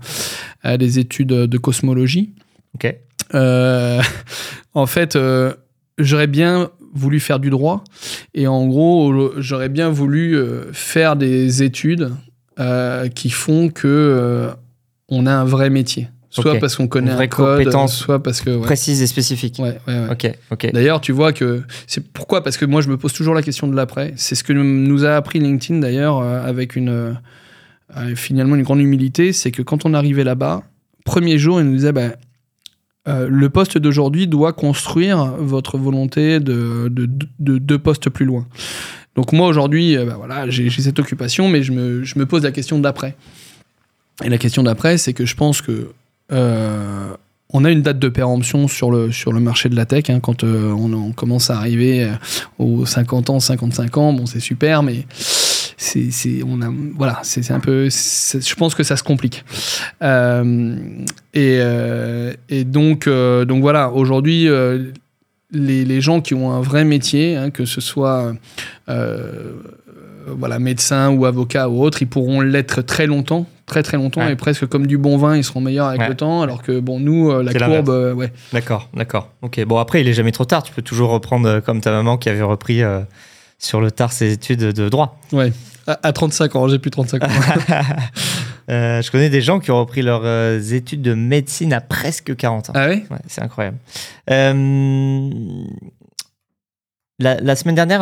des 0.63 0.97
études 0.97 1.28
de 1.28 1.57
cosmologie. 1.59 2.34
Ok. 2.74 2.95
Euh, 3.34 4.01
en 4.73 4.86
fait, 4.86 5.15
euh, 5.15 5.53
j'aurais 5.97 6.28
bien 6.28 6.69
voulu 6.93 7.19
faire 7.19 7.39
du 7.39 7.49
droit 7.49 7.84
et 8.34 8.47
en 8.47 8.65
gros, 8.67 9.32
j'aurais 9.38 9.69
bien 9.69 9.89
voulu 9.89 10.36
euh, 10.36 10.71
faire 10.73 11.15
des 11.15 11.63
études 11.63 12.11
euh, 12.59 13.07
qui 13.07 13.30
font 13.30 13.69
que 13.69 14.49
on 15.09 15.25
a 15.25 15.34
un 15.34 15.45
vrai 15.45 15.69
métier. 15.69 16.09
Soit 16.30 16.59
parce 16.59 16.75
qu'on 16.75 16.88
connaît 16.88 17.11
un 17.11 17.28
code, 17.28 17.88
soit 17.88 18.21
parce 18.21 18.41
que... 18.41 18.51
ouais. 18.51 18.61
Précise 18.61 19.01
et 19.01 19.07
spécifique. 19.07 19.55
Ouais, 19.57 19.80
ouais, 19.88 19.93
ouais. 19.93 20.11
Ok, 20.11 20.32
ok. 20.51 20.71
D'ailleurs, 20.71 21.01
tu 21.01 21.11
vois 21.11 21.34
que 21.34 21.63
c'est 21.88 22.05
pourquoi? 22.11 22.43
Parce 22.43 22.57
que 22.57 22.65
moi, 22.65 22.82
je 22.82 22.89
me 22.89 22.97
pose 22.97 23.13
toujours 23.13 23.34
la 23.34 23.41
question 23.41 23.67
de 23.67 23.75
l'après. 23.75 24.13
C'est 24.17 24.36
ce 24.36 24.43
que 24.43 24.53
nous 24.53 25.05
a 25.05 25.15
appris 25.15 25.39
LinkedIn 25.39 25.80
d'ailleurs, 25.80 26.21
avec 26.21 26.75
une 26.75 27.17
finalement 28.15 28.55
une 28.55 28.63
grande 28.63 28.82
humilité, 28.82 29.34
c'est 29.34 29.51
que 29.51 29.63
quand 29.63 29.86
on 29.86 29.93
arrivait 29.95 30.25
là-bas, 30.25 30.63
premier 31.05 31.39
jour, 31.39 31.59
il 31.59 31.67
nous 31.67 31.75
disait 31.75 31.93
ben, 31.93 32.13
euh, 33.08 33.28
le 33.30 33.49
poste 33.49 33.78
d'aujourd'hui 33.78 34.28
doit 34.28 34.53
construire 34.53 35.24
votre 35.38 35.78
volonté 35.78 36.39
de, 36.39 36.89
de, 36.89 37.10
de, 37.39 37.58
deux 37.58 37.80
postes 37.80 38.10
plus 38.10 38.26
loin. 38.26 38.45
Donc 39.16 39.32
moi 39.32 39.47
aujourd'hui, 39.47 39.95
euh, 39.95 40.05
ben 40.05 40.16
voilà, 40.16 40.49
j'ai 40.49 40.70
cette 40.70 40.99
occupation, 40.99 41.47
mais 41.47 41.64
je 41.64 41.72
me, 41.72 42.26
pose 42.26 42.43
la 42.43 42.51
question 42.51 42.80
d'après. 42.80 43.16
Et 44.24 44.30
la 44.30 44.38
question 44.38 44.64
d'après, 44.64 44.97
c'est 44.97 45.14
que 45.14 45.26
je 45.26 45.36
pense 45.36 45.62
que 45.62 45.91
euh, 46.32 47.14
on 47.53 47.64
a 47.64 47.72
une 47.72 47.82
date 47.82 47.99
de 47.99 48.10
péremption 48.10 48.68
sur 48.68 48.91
le, 48.91 49.10
marché 49.39 49.70
de 49.70 49.76
la 49.76 49.86
tech. 49.86 50.10
hein, 50.10 50.20
quand 50.20 50.43
on, 50.43 50.93
on 50.93 51.12
commence 51.14 51.49
à 51.49 51.58
arriver 51.58 52.12
aux 52.60 52.86
50 52.86 53.30
ans, 53.30 53.39
55 53.39 53.97
ans, 53.97 54.12
bon, 54.12 54.26
c'est 54.26 54.41
super, 54.41 54.84
mais 54.84 55.05
c'est, 55.78 56.11
c'est, 56.11 56.41
on 56.47 56.61
a, 56.61 56.70
voilà, 56.95 57.20
c'est, 57.24 57.43
c'est 57.43 57.53
un 57.53 57.59
peu. 57.59 57.89
c'est- 57.89 58.47
je 58.47 58.55
pense 58.55 58.76
que 58.76 58.84
ça 58.84 58.95
se 58.95 59.03
complique. 59.03 59.43
Euh, 60.01 60.76
et, 61.34 61.57
euh, 61.59 62.34
et 62.49 62.63
donc, 62.63 63.07
euh, 63.07 63.43
donc 63.45 63.61
voilà, 63.61 63.91
aujourd'hui. 63.91 64.47
les, 65.51 65.86
les 65.86 66.01
gens 66.01 66.20
qui 66.20 66.34
ont 66.34 66.51
un 66.51 66.59
vrai 66.61 66.84
métier, 66.84 67.38
hein, 67.38 67.51
que 67.51 67.63
ce 67.65 67.80
soit 67.80 68.34
euh, 68.89 69.53
voilà, 70.28 70.59
médecin 70.59 71.09
ou 71.09 71.26
avocat 71.26 71.70
ou 71.70 71.82
autre, 71.84 72.01
ils 72.01 72.07
pourront 72.07 72.41
l'être 72.41 72.82
très 72.82 73.07
longtemps 73.07 73.45
très 73.65 73.84
très 73.84 73.97
longtemps 73.97 74.22
Ouais. 74.22 74.32
et 74.32 74.36
presque 74.38 74.65
comme 74.68 74.88
du 74.88 74.97
bon 74.97 75.18
vin, 75.18 75.36
ils 75.36 75.43
seront 75.43 75.59
meilleurs 75.59 75.88
avec 75.88 75.99
Ouais. 75.99 76.07
le 76.07 76.15
temps, 76.15 76.41
alors 76.41 76.63
que 76.63 76.80
bon, 76.80 77.01
nous, 77.01 77.30
euh, 77.32 77.43
la 77.43 77.51
C'est 77.51 77.59
courbe, 77.59 77.89
euh, 77.89 78.13
ouais. 78.13 78.32
D'accord, 78.53 78.89
d'accord. 78.93 79.30
Ok. 79.41 79.61
Bon, 79.65 79.78
après, 79.78 79.99
il 79.99 80.07
est 80.07 80.13
jamais 80.13 80.32
trop 80.32 80.45
tard. 80.45 80.63
Tu 80.63 80.72
peux 80.74 80.82
toujours 80.82 81.09
reprendre 81.09 81.59
comme 81.59 81.82
ta 81.82 81.91
maman 81.91 82.15
qui 82.18 82.30
avait 82.30 82.41
repris 82.43 82.82
sur 83.60 83.82
le 83.82 83.91
tard 83.91 84.12
ses 84.12 84.32
études 84.34 84.60
de 84.60 84.89
droit. 84.89 85.20
ouais. 85.32 85.51
À, 85.88 85.97
à 86.03 86.12
35 86.12 86.55
ans, 86.58 86.68
j'ai 86.68 86.80
plus 86.80 86.91
35 86.91 87.24
ans. 87.24 87.28
Euh, 88.70 89.01
je 89.01 89.10
connais 89.12 89.30
des 89.30 89.39
gens 89.39 89.62
qui 89.62 89.72
ont 89.72 89.80
repris 89.80 90.01
leurs 90.01 90.26
euh, 90.26 90.60
études 90.60 91.01
de 91.01 91.14
médecine 91.14 91.72
à 91.72 91.80
presque 91.80 92.36
40 92.36 92.72
ans. 92.72 92.74
ah 92.76 92.89
Ouais, 92.89 93.01
c'est 93.26 93.41
incroyable. 93.41 93.78
Euh, 94.30 95.30
la, 97.20 97.39
la 97.39 97.55
semaine 97.55 97.76
dernière, 97.76 98.01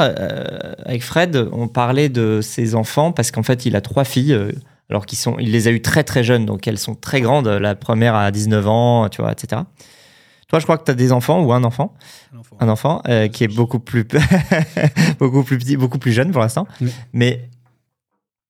avec 0.83 1.03
Fred, 1.03 1.37
on 1.51 1.67
parlait 1.67 2.09
de 2.09 2.39
ses 2.41 2.73
enfants 2.73 3.11
parce 3.11 3.29
qu'en 3.29 3.43
fait, 3.43 3.67
il 3.67 3.75
a 3.75 3.81
trois 3.81 4.03
filles. 4.05 4.35
alors 4.89 5.05
qu'ils 5.05 5.19
sont, 5.19 5.37
il 5.39 5.51
les 5.51 5.67
a 5.67 5.71
eues 5.71 5.83
très 5.83 6.03
très 6.03 6.23
jeunes, 6.23 6.47
donc 6.47 6.67
elles 6.67 6.79
sont 6.79 6.95
très 6.95 7.21
grandes. 7.21 7.47
La 7.47 7.75
première 7.75 8.15
a 8.15 8.31
19 8.31 8.67
ans, 8.67 9.07
tu 9.09 9.21
vois, 9.21 9.31
etc. 9.33 9.61
Toi, 10.47 10.59
je 10.59 10.63
crois 10.63 10.77
que 10.77 10.83
tu 10.83 10.91
as 10.91 10.95
des 10.95 11.11
enfants 11.11 11.43
ou 11.43 11.53
un 11.53 11.63
enfant, 11.63 11.93
un 12.59 12.69
enfant 12.69 13.01
euh, 13.07 13.27
qui 13.27 13.43
est 13.43 13.53
beaucoup 13.53 13.79
plus, 13.79 14.05
beaucoup 15.19 15.43
plus 15.43 15.57
petit, 15.57 15.77
beaucoup 15.77 15.97
plus 15.97 16.11
jeune 16.11 16.31
pour 16.31 16.41
l'instant. 16.41 16.67
Oui. 16.81 16.91
Mais 17.13 17.49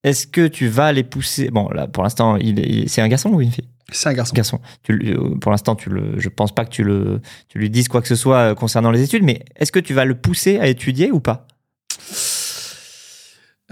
est-ce 0.04 0.26
que 0.26 0.46
tu 0.46 0.68
vas 0.68 0.92
les 0.92 1.04
pousser? 1.04 1.50
Bon, 1.50 1.68
là, 1.70 1.86
pour 1.86 2.02
l'instant, 2.02 2.36
il 2.36 2.88
c'est 2.88 3.00
un 3.00 3.08
garçon 3.08 3.30
ou 3.30 3.40
une 3.40 3.50
fille? 3.50 3.68
C'est 3.92 4.08
un 4.08 4.14
garçon. 4.14 4.34
garçon. 4.34 4.60
Tu, 4.82 4.92
euh, 4.92 5.36
pour 5.40 5.52
l'instant, 5.52 5.74
tu 5.76 5.90
le, 5.90 6.18
je 6.18 6.28
pense 6.28 6.54
pas 6.54 6.64
que 6.64 6.70
tu, 6.70 6.82
le, 6.82 7.20
tu 7.48 7.58
lui 7.58 7.70
dises 7.70 7.88
quoi 7.88 8.02
que 8.02 8.08
ce 8.08 8.16
soit 8.16 8.50
euh, 8.50 8.54
concernant 8.54 8.90
les 8.90 9.02
études, 9.02 9.22
mais 9.22 9.44
est-ce 9.56 9.72
que 9.72 9.78
tu 9.78 9.94
vas 9.94 10.04
le 10.04 10.16
pousser 10.16 10.58
à 10.58 10.66
étudier 10.66 11.10
ou 11.12 11.20
pas? 11.20 11.46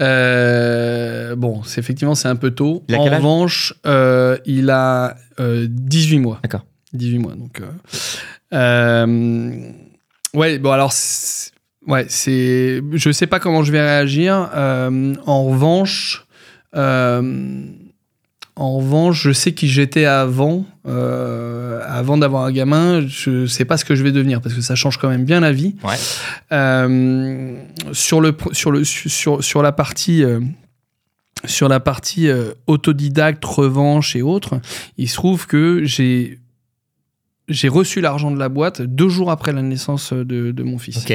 Euh, 0.01 1.35
bon, 1.35 1.61
effectivement, 1.77 2.15
c'est 2.15 2.27
un 2.27 2.35
peu 2.35 2.51
tôt. 2.51 2.83
En 2.93 3.03
revanche, 3.03 3.73
euh, 3.85 4.37
il 4.45 4.69
a 4.69 5.15
euh, 5.39 5.67
18 5.69 6.19
mois. 6.19 6.39
D'accord. 6.43 6.65
18 6.95 7.19
mois, 7.19 7.35
donc. 7.35 7.61
euh, 7.61 7.65
euh, 8.53 9.71
ouais, 10.33 10.59
bon, 10.59 10.71
alors. 10.71 10.93
Ouais, 11.87 12.05
c'est. 12.09 12.81
Je 12.93 13.11
sais 13.11 13.27
pas 13.27 13.39
comment 13.39 13.63
je 13.63 13.71
vais 13.71 13.81
réagir. 13.81 14.49
Euh, 14.55 15.13
en 15.25 15.45
revanche. 15.45 16.25
en 16.73 18.77
revanche, 18.77 19.21
je 19.21 19.31
sais 19.31 19.53
qui 19.53 19.67
j'étais 19.67 20.05
avant, 20.05 20.65
euh, 20.87 21.81
avant 21.85 22.17
d'avoir 22.17 22.45
un 22.45 22.51
gamin. 22.51 23.05
Je 23.07 23.45
sais 23.45 23.65
pas 23.65 23.77
ce 23.77 23.85
que 23.85 23.95
je 23.95 24.03
vais 24.03 24.11
devenir 24.11 24.41
parce 24.41 24.55
que 24.55 24.61
ça 24.61 24.75
change 24.75 24.97
quand 24.97 25.09
même 25.09 25.25
bien 25.25 25.41
la 25.41 25.51
vie. 25.51 25.75
Ouais. 25.83 25.95
Euh, 26.53 27.55
sur 27.91 28.21
le 28.21 28.35
sur 28.53 28.71
le 28.71 28.83
sur 28.83 29.43
sur 29.43 29.61
la 29.61 29.71
partie 29.71 30.23
euh, 30.23 30.39
sur 31.45 31.69
la 31.69 31.79
partie 31.79 32.29
autodidacte, 32.65 33.45
revanche 33.45 34.15
et 34.15 34.23
autres, 34.23 34.59
il 34.97 35.07
se 35.07 35.15
trouve 35.15 35.45
que 35.45 35.81
j'ai 35.83 36.39
j'ai 37.47 37.67
reçu 37.67 38.01
l'argent 38.01 38.31
de 38.31 38.39
la 38.39 38.49
boîte 38.49 38.81
deux 38.81 39.09
jours 39.09 39.31
après 39.31 39.53
la 39.53 39.61
naissance 39.61 40.13
de, 40.13 40.51
de 40.51 40.63
mon 40.63 40.77
fils. 40.77 41.05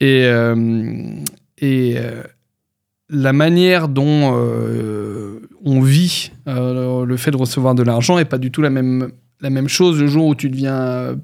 Et, 0.00 0.24
euh, 0.24 1.14
et 1.58 1.94
euh, 1.96 2.22
la 3.08 3.32
manière 3.32 3.88
dont 3.88 4.34
euh, 4.34 5.40
on 5.64 5.80
vit 5.80 6.32
le 6.46 7.16
fait 7.16 7.30
de 7.30 7.36
recevoir 7.36 7.74
de 7.74 7.82
l'argent 7.82 8.18
est 8.18 8.24
pas 8.24 8.38
du 8.38 8.50
tout 8.50 8.62
la 8.62 8.70
même, 8.70 9.12
la 9.40 9.50
même 9.50 9.68
chose 9.68 10.00
le 10.00 10.06
jour 10.06 10.26
où 10.26 10.34
tu 10.34 10.48
deviens 10.50 11.16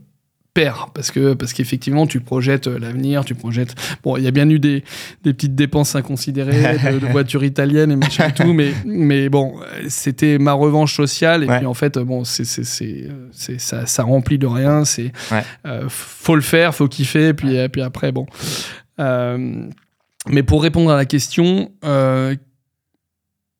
Parce 0.94 1.10
que 1.10 1.34
parce 1.34 1.52
qu'effectivement, 1.52 2.06
tu 2.06 2.20
projettes 2.20 2.66
euh, 2.66 2.78
l'avenir, 2.78 3.24
tu 3.24 3.34
projettes. 3.34 3.74
Bon, 4.02 4.16
il 4.16 4.24
y 4.24 4.26
a 4.26 4.30
bien 4.30 4.48
eu 4.48 4.58
des, 4.58 4.82
des 5.22 5.32
petites 5.34 5.54
dépenses 5.54 5.94
inconsidérées 5.94 6.78
de, 6.78 6.98
de 7.06 7.06
voitures 7.06 7.44
italiennes 7.44 7.92
et 7.92 7.96
machin 7.96 8.28
et 8.28 8.32
tout, 8.32 8.52
mais, 8.52 8.72
mais 8.84 9.28
bon, 9.28 9.54
euh, 9.60 9.84
c'était 9.88 10.38
ma 10.38 10.52
revanche 10.52 10.94
sociale. 10.96 11.44
Et 11.44 11.46
Ouais. 11.46 11.58
puis 11.58 11.66
en 11.66 11.74
fait, 11.74 11.98
bon, 11.98 12.24
c'est, 12.24 12.44
c'est, 12.44 12.64
c'est, 12.64 13.08
euh, 13.10 13.58
ça, 13.58 13.86
ça 13.86 14.02
remplit 14.02 14.38
de 14.38 14.46
rien. 14.46 14.84
C'est, 14.84 15.12
Ouais. 15.30 15.42
euh, 15.66 15.84
faut 15.88 16.34
le 16.34 16.40
faire, 16.42 16.74
faut 16.74 16.88
kiffer, 16.88 17.34
puis, 17.34 17.56
et 17.56 17.68
puis 17.68 17.82
après, 17.82 18.12
bon. 18.12 18.26
Euh, 18.98 19.66
mais 20.28 20.42
pour 20.42 20.62
répondre 20.62 20.90
à 20.90 20.96
la 20.96 21.04
question, 21.04 21.70
euh, 21.84 22.34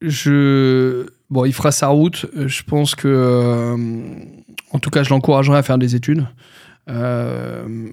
je 0.01 1.07
bon, 1.31 1.45
il 1.45 1.53
fera 1.53 1.73
sa 1.73 1.89
route. 1.89 2.27
Je 2.35 2.63
pense 2.63 2.95
que, 2.95 3.09
euh, 3.09 3.77
en 4.73 4.79
tout 4.79 4.91
cas, 4.91 5.03
je 5.03 5.11
l'encouragerai 5.11 5.59
à 5.59 5.63
faire 5.63 5.79
des 5.79 5.95
études. 5.97 6.27
Euh, 6.89 7.89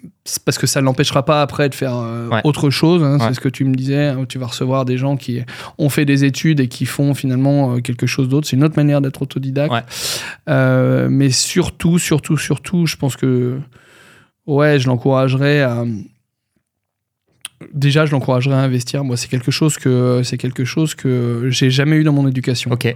parce 0.46 0.60
que 0.60 0.68
ça 0.68 0.80
ne 0.80 0.86
l'empêchera 0.86 1.26
pas 1.26 1.42
après 1.42 1.68
de 1.68 1.74
faire 1.76 1.96
euh, 1.96 2.30
Ouais. 2.30 2.42
autre 2.44 2.70
chose. 2.70 3.04
hein, 3.04 3.18
Ouais. 3.18 3.26
C'est 3.28 3.34
ce 3.34 3.40
que 3.40 3.50
tu 3.50 3.66
me 3.66 3.74
disais. 3.74 4.06
hein, 4.08 4.26
Tu 4.30 4.38
vas 4.38 4.46
recevoir 4.48 4.86
des 4.86 4.98
gens 4.98 5.18
qui 5.18 5.42
ont 5.80 5.90
fait 5.90 6.06
des 6.06 6.26
études 6.26 6.60
et 6.60 6.68
qui 6.68 6.86
font 6.86 7.14
finalement 7.16 7.74
euh, 7.76 7.80
quelque 7.80 8.06
chose 8.06 8.30
d'autre. 8.30 8.48
C'est 8.48 8.56
une 8.56 8.64
autre 8.64 8.78
manière 8.78 9.02
d'être 9.02 9.22
autodidacte. 9.24 9.74
Ouais. 9.74 11.08
Mais 11.10 11.32
surtout, 11.32 11.98
surtout, 11.98 12.38
surtout, 12.38 12.86
je 12.86 12.96
pense 12.96 13.16
que 13.18 13.60
ouais, 14.46 14.78
je 14.80 14.88
l'encouragerais 14.88 15.62
à 15.62 15.86
déjà, 17.74 18.06
je 18.06 18.12
l'encouragerais 18.12 18.56
à 18.56 18.60
investir. 18.60 19.04
Moi, 19.04 19.18
c'est 19.18 19.28
quelque 19.30 19.52
chose 19.52 19.78
que 19.78 20.22
c'est 20.24 20.38
quelque 20.38 20.66
chose 20.66 20.96
que 20.96 21.48
j'ai 21.50 21.70
jamais 21.70 21.96
eu 21.98 22.04
dans 22.04 22.14
mon 22.14 22.28
éducation. 22.28 22.72
Ok. 22.72 22.96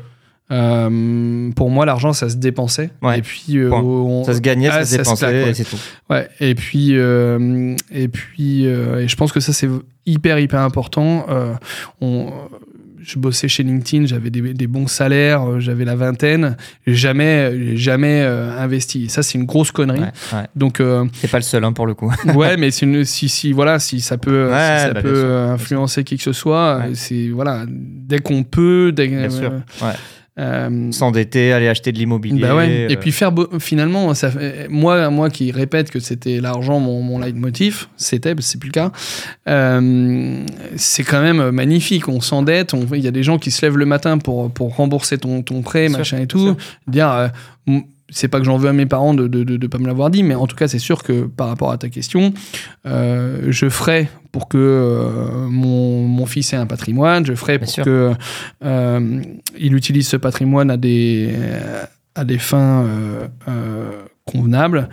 Euh, 0.51 1.51
pour 1.55 1.69
moi, 1.69 1.85
l'argent, 1.85 2.13
ça 2.13 2.29
se 2.29 2.35
dépensait. 2.37 2.89
Ouais. 3.01 3.19
Et 3.19 3.21
puis, 3.21 3.57
euh, 3.57 3.71
on- 3.71 4.23
Ça 4.23 4.33
se 4.33 4.39
gagnait, 4.39 4.69
Ah, 4.69 4.83
ça 4.83 4.85
se 4.85 4.97
dépensait, 4.97 5.53
c'est 5.53 5.63
tout. 5.65 5.77
Ouais, 6.09 6.29
et 6.39 6.55
puis, 6.55 6.91
euh, 6.93 7.75
et 7.91 8.07
puis, 8.07 8.65
et 8.65 9.07
je 9.07 9.15
pense 9.15 9.31
que 9.31 9.39
ça 9.39 9.53
c'est 9.53 9.69
hyper 10.05 10.39
hyper 10.39 10.61
important. 10.61 11.25
On, 12.01 12.31
je 13.07 13.17
bossais 13.19 13.47
chez 13.47 13.63
LinkedIn, 13.63 14.05
j'avais 14.05 14.29
des, 14.29 14.53
des 14.53 14.67
bons 14.67 14.87
salaires, 14.87 15.61
j'avais 15.61 15.85
la 15.85 15.95
vingtaine, 15.95 16.57
jamais, 16.85 17.77
jamais 17.77 18.21
euh, 18.21 18.59
investi. 18.59 19.07
Ça 19.07 19.23
c'est 19.23 19.37
une 19.37 19.45
grosse 19.45 19.71
connerie. 19.71 20.01
Ouais, 20.01 20.11
ouais. 20.33 20.45
Donc 20.57 20.81
euh, 20.81 21.05
C'est 21.13 21.31
pas 21.31 21.37
le 21.37 21.43
seul 21.43 21.63
hein, 21.63 21.71
pour 21.71 21.85
le 21.85 21.93
coup. 21.93 22.11
ouais, 22.35 22.57
mais 22.57 22.69
une, 22.69 23.05
si 23.05 23.29
si 23.29 23.53
voilà, 23.53 23.79
si 23.79 24.01
ça 24.01 24.17
peut, 24.17 24.49
Ouais, 24.51 24.77
si 24.77 24.83
ça 24.87 24.93
bah, 24.93 25.01
peut 25.01 25.25
influencer 25.49 26.03
qui 26.03 26.17
que 26.17 26.23
ce 26.23 26.33
soit, 26.33 26.81
c'est 26.95 27.29
voilà, 27.29 27.63
dès 27.67 28.19
qu'on 28.19 28.43
peut, 28.43 28.91
dès 28.93 29.07
Bien 29.07 29.19
euh, 29.19 29.29
sûr. 29.29 29.51
Euh, 30.39 30.91
S'endetter, 30.91 31.51
aller 31.51 31.67
acheter 31.67 31.91
de 31.91 31.97
l'immobilier. 31.97 32.39
bah 32.41 32.55
ouais. 32.55 32.85
euh, 32.85 32.89
Et 32.89 32.97
puis 32.97 33.11
faire 33.11 33.31
finalement, 33.59 34.13
ça 34.13 34.31
moi, 34.69 35.09
moi 35.09 35.29
qui 35.29 35.51
répète 35.51 35.89
que 35.89 35.99
c'était 35.99 36.39
l'argent 36.41 36.79
mon, 36.79 37.01
mon 37.01 37.17
leitmotiv, 37.19 37.87
c'était, 37.97 38.35
c'est 38.39 38.59
plus 38.59 38.67
le 38.67 38.73
cas. 38.73 38.91
euh, 39.47 40.43
c'est 40.75 41.03
quand 41.03 41.21
même 41.21 41.49
magnifique. 41.51 42.07
On 42.07 42.21
s'endette, 42.21 42.73
il 42.93 42.99
y 43.01 43.07
a 43.07 43.11
des 43.11 43.23
gens 43.23 43.37
qui 43.39 43.49
se 43.51 43.65
lèvent 43.65 43.77
le 43.77 43.85
matin 43.85 44.17
pour 44.17 44.51
pour 44.51 44.75
rembourser 44.75 45.17
ton, 45.17 45.41
ton 45.41 45.61
prêt, 45.61 45.89
machin 45.89 46.17
sûr, 46.17 46.19
et 46.19 46.27
tout. 46.27 46.55
Dire, 46.87 47.11
euh, 47.11 47.79
c'est 48.09 48.27
pas 48.27 48.39
que 48.39 48.45
j'en 48.45 48.57
veux 48.57 48.69
à 48.69 48.73
mes 48.73 48.85
parents 48.85 49.13
de 49.13 49.27
de, 49.27 49.43
de, 49.43 49.57
de 49.57 49.67
pas 49.67 49.77
me 49.77 49.87
l'avoir 49.87 50.09
dit, 50.09 50.23
mais 50.23 50.35
en 50.35 50.47
tout 50.47 50.55
cas, 50.55 50.67
c'est 50.67 50.79
sûr 50.79 51.03
que 51.03 51.23
par 51.27 51.47
rapport 51.47 51.71
à 51.71 51.77
ta 51.77 51.89
question, 51.89 52.33
euh, 52.85 53.47
je 53.49 53.67
ferai 53.69 54.07
pour 54.31 54.47
que 54.47 54.57
euh, 54.57 55.47
mon, 55.49 56.03
mon 56.07 56.25
fils 56.25 56.53
ait 56.53 56.57
un 56.57 56.65
patrimoine, 56.67 57.25
je 57.25 57.33
ferai 57.33 57.57
Bien 57.57 57.65
pour 57.65 57.73
sûr. 57.73 57.83
que 57.83 58.13
euh, 58.63 59.21
il 59.59 59.75
utilise 59.75 60.07
ce 60.07 60.17
patrimoine 60.17 60.71
à 60.71 60.77
des 60.77 61.33
à 62.15 62.23
des 62.25 62.37
fins 62.39 62.85
convenables 64.25 64.89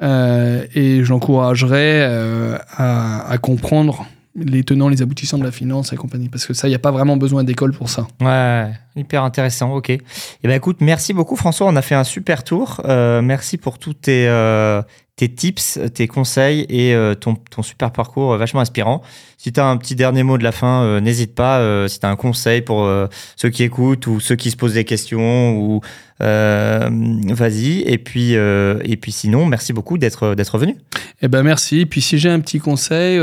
et 0.00 1.00
j'encouragerais 1.04 2.00
euh, 2.08 2.58
à, 2.76 3.30
à 3.30 3.38
comprendre 3.38 4.06
les 4.36 4.64
tenants, 4.64 4.88
les 4.88 5.02
aboutissants 5.02 5.38
de 5.38 5.44
la 5.44 5.52
finance 5.52 5.92
et 5.92 5.96
compagnie 5.96 6.28
parce 6.28 6.46
que 6.46 6.54
ça, 6.54 6.66
il 6.66 6.70
n'y 6.70 6.76
a 6.76 6.80
pas 6.80 6.90
vraiment 6.90 7.16
besoin 7.16 7.44
d'école 7.44 7.72
pour 7.72 7.88
ça. 7.88 8.06
Ouais, 8.20 8.70
hyper 8.96 9.22
intéressant, 9.22 9.74
ok. 9.74 9.90
Et 9.90 10.02
ben 10.42 10.52
écoute, 10.52 10.78
merci 10.80 11.12
beaucoup 11.12 11.36
François, 11.36 11.66
on 11.66 11.76
a 11.76 11.82
fait 11.82 11.94
un 11.94 12.04
super 12.04 12.42
tour. 12.42 12.80
Euh, 12.84 13.22
merci 13.22 13.58
pour 13.58 13.78
tous 13.78 13.94
tes, 13.94 14.26
euh, 14.28 14.82
tes 15.16 15.28
tips, 15.28 15.78
tes 15.94 16.08
conseils 16.08 16.66
et 16.68 16.92
euh, 16.92 17.14
ton, 17.14 17.36
super 17.62 17.92
parcours 17.92 18.32
euh, 18.32 18.36
vachement 18.36 18.60
inspirant. 18.60 19.00
Si 19.38 19.52
tu 19.52 19.60
as 19.60 19.66
un 19.66 19.76
petit 19.76 19.94
dernier 19.94 20.24
mot 20.24 20.38
de 20.38 20.42
la 20.42 20.50
fin, 20.50 20.82
euh, 20.82 21.00
n'hésite 21.00 21.36
pas. 21.36 21.60
euh, 21.60 21.86
si 21.86 22.00
tu 22.00 22.06
as 22.06 22.10
un 22.10 22.16
conseil 22.16 22.62
pour 22.62 22.90
ceux 23.36 23.50
qui 23.50 23.62
écoutent 23.62 24.06
ou 24.08 24.18
ceux 24.18 24.34
qui 24.34 24.50
se 24.50 24.56
posent 24.56 24.74
des 24.74 24.84
questions, 24.84 25.56
ou 25.56 25.80
vas-y. 26.18 27.82
Et 27.86 27.98
puis, 27.98 28.32
et 28.32 28.96
puis 29.00 29.12
sinon, 29.12 29.46
merci 29.46 29.72
beaucoup 29.72 29.98
d'être 29.98 30.34
d'être 30.34 30.58
venu. 30.58 30.76
Eh 31.22 31.28
ben 31.28 31.42
merci. 31.42 31.86
Puis 31.86 32.00
si 32.00 32.18
j'ai 32.18 32.30
un 32.30 32.40
petit 32.40 32.58
conseil, 32.58 33.20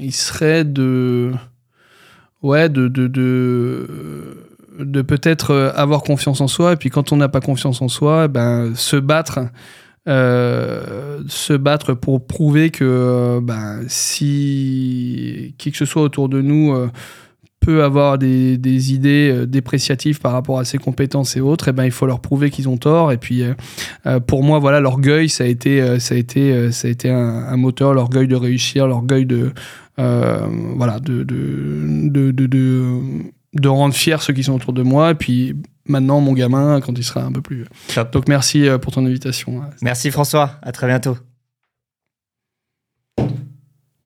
il 0.00 0.12
serait 0.12 0.64
de 0.64 1.32
ouais 2.42 2.68
de 2.68 2.86
de 2.88 3.08
de, 3.08 4.46
de 4.78 5.02
peut-être 5.02 5.72
avoir 5.74 6.02
confiance 6.02 6.40
en 6.40 6.48
soi 6.48 6.74
et 6.74 6.76
puis 6.76 6.90
quand 6.90 7.12
on 7.12 7.16
n'a 7.16 7.28
pas 7.28 7.40
confiance 7.40 7.80
en 7.82 7.88
soi, 7.88 8.28
ben 8.28 8.74
se 8.74 8.96
battre 8.96 9.40
euh, 10.08 11.20
se 11.26 11.52
battre 11.52 11.94
pour 11.94 12.24
prouver 12.26 12.70
que 12.70 12.84
euh, 12.84 13.40
ben, 13.42 13.80
si 13.88 15.54
qui 15.58 15.72
que 15.72 15.76
ce 15.76 15.84
soit 15.84 16.02
autour 16.02 16.28
de 16.28 16.40
nous 16.40 16.72
euh, 16.72 16.88
peut 17.58 17.82
avoir 17.82 18.16
des, 18.16 18.56
des 18.56 18.94
idées 18.94 19.46
dépréciatives 19.48 20.20
par 20.20 20.30
rapport 20.30 20.60
à 20.60 20.64
ses 20.64 20.78
compétences 20.78 21.36
et 21.36 21.40
autres, 21.40 21.66
et 21.66 21.72
ben 21.72 21.84
il 21.84 21.90
faut 21.90 22.06
leur 22.06 22.20
prouver 22.20 22.50
qu'ils 22.50 22.68
ont 22.68 22.76
tort. 22.76 23.10
Et 23.10 23.16
puis 23.16 23.42
pour 24.28 24.44
moi, 24.44 24.60
voilà, 24.60 24.78
l'orgueil, 24.78 25.28
ça 25.28 25.42
a 25.42 25.48
été, 25.48 25.98
ça 25.98 26.14
a 26.14 26.18
été, 26.18 26.70
ça 26.70 26.86
a 26.86 26.90
été 26.92 27.10
un, 27.10 27.56
moteur, 27.56 27.92
l'orgueil 27.92 28.28
de 28.28 28.36
réussir, 28.36 28.86
l'orgueil 28.86 29.26
de, 29.26 29.50
voilà, 29.96 31.00
de, 31.00 31.24
de, 31.24 32.08
de, 32.08 32.30
de, 32.30 33.00
de 33.54 33.68
rendre 33.68 33.94
fiers 33.94 34.20
ceux 34.20 34.32
qui 34.32 34.44
sont 34.44 34.54
autour 34.54 34.72
de 34.72 34.82
moi. 34.82 35.10
Et 35.10 35.14
puis 35.16 35.56
maintenant 35.88 36.20
mon 36.20 36.32
gamin 36.32 36.80
quand 36.80 36.92
il 36.96 37.04
sera 37.04 37.22
un 37.22 37.32
peu 37.32 37.42
plus 37.42 37.56
vieux. 37.56 37.68
Top. 37.94 38.12
Donc 38.12 38.28
merci 38.28 38.68
euh, 38.68 38.78
pour 38.78 38.92
ton 38.92 39.04
invitation. 39.04 39.62
Merci 39.82 40.10
François, 40.10 40.52
à 40.62 40.72
très 40.72 40.86
bientôt. 40.86 41.16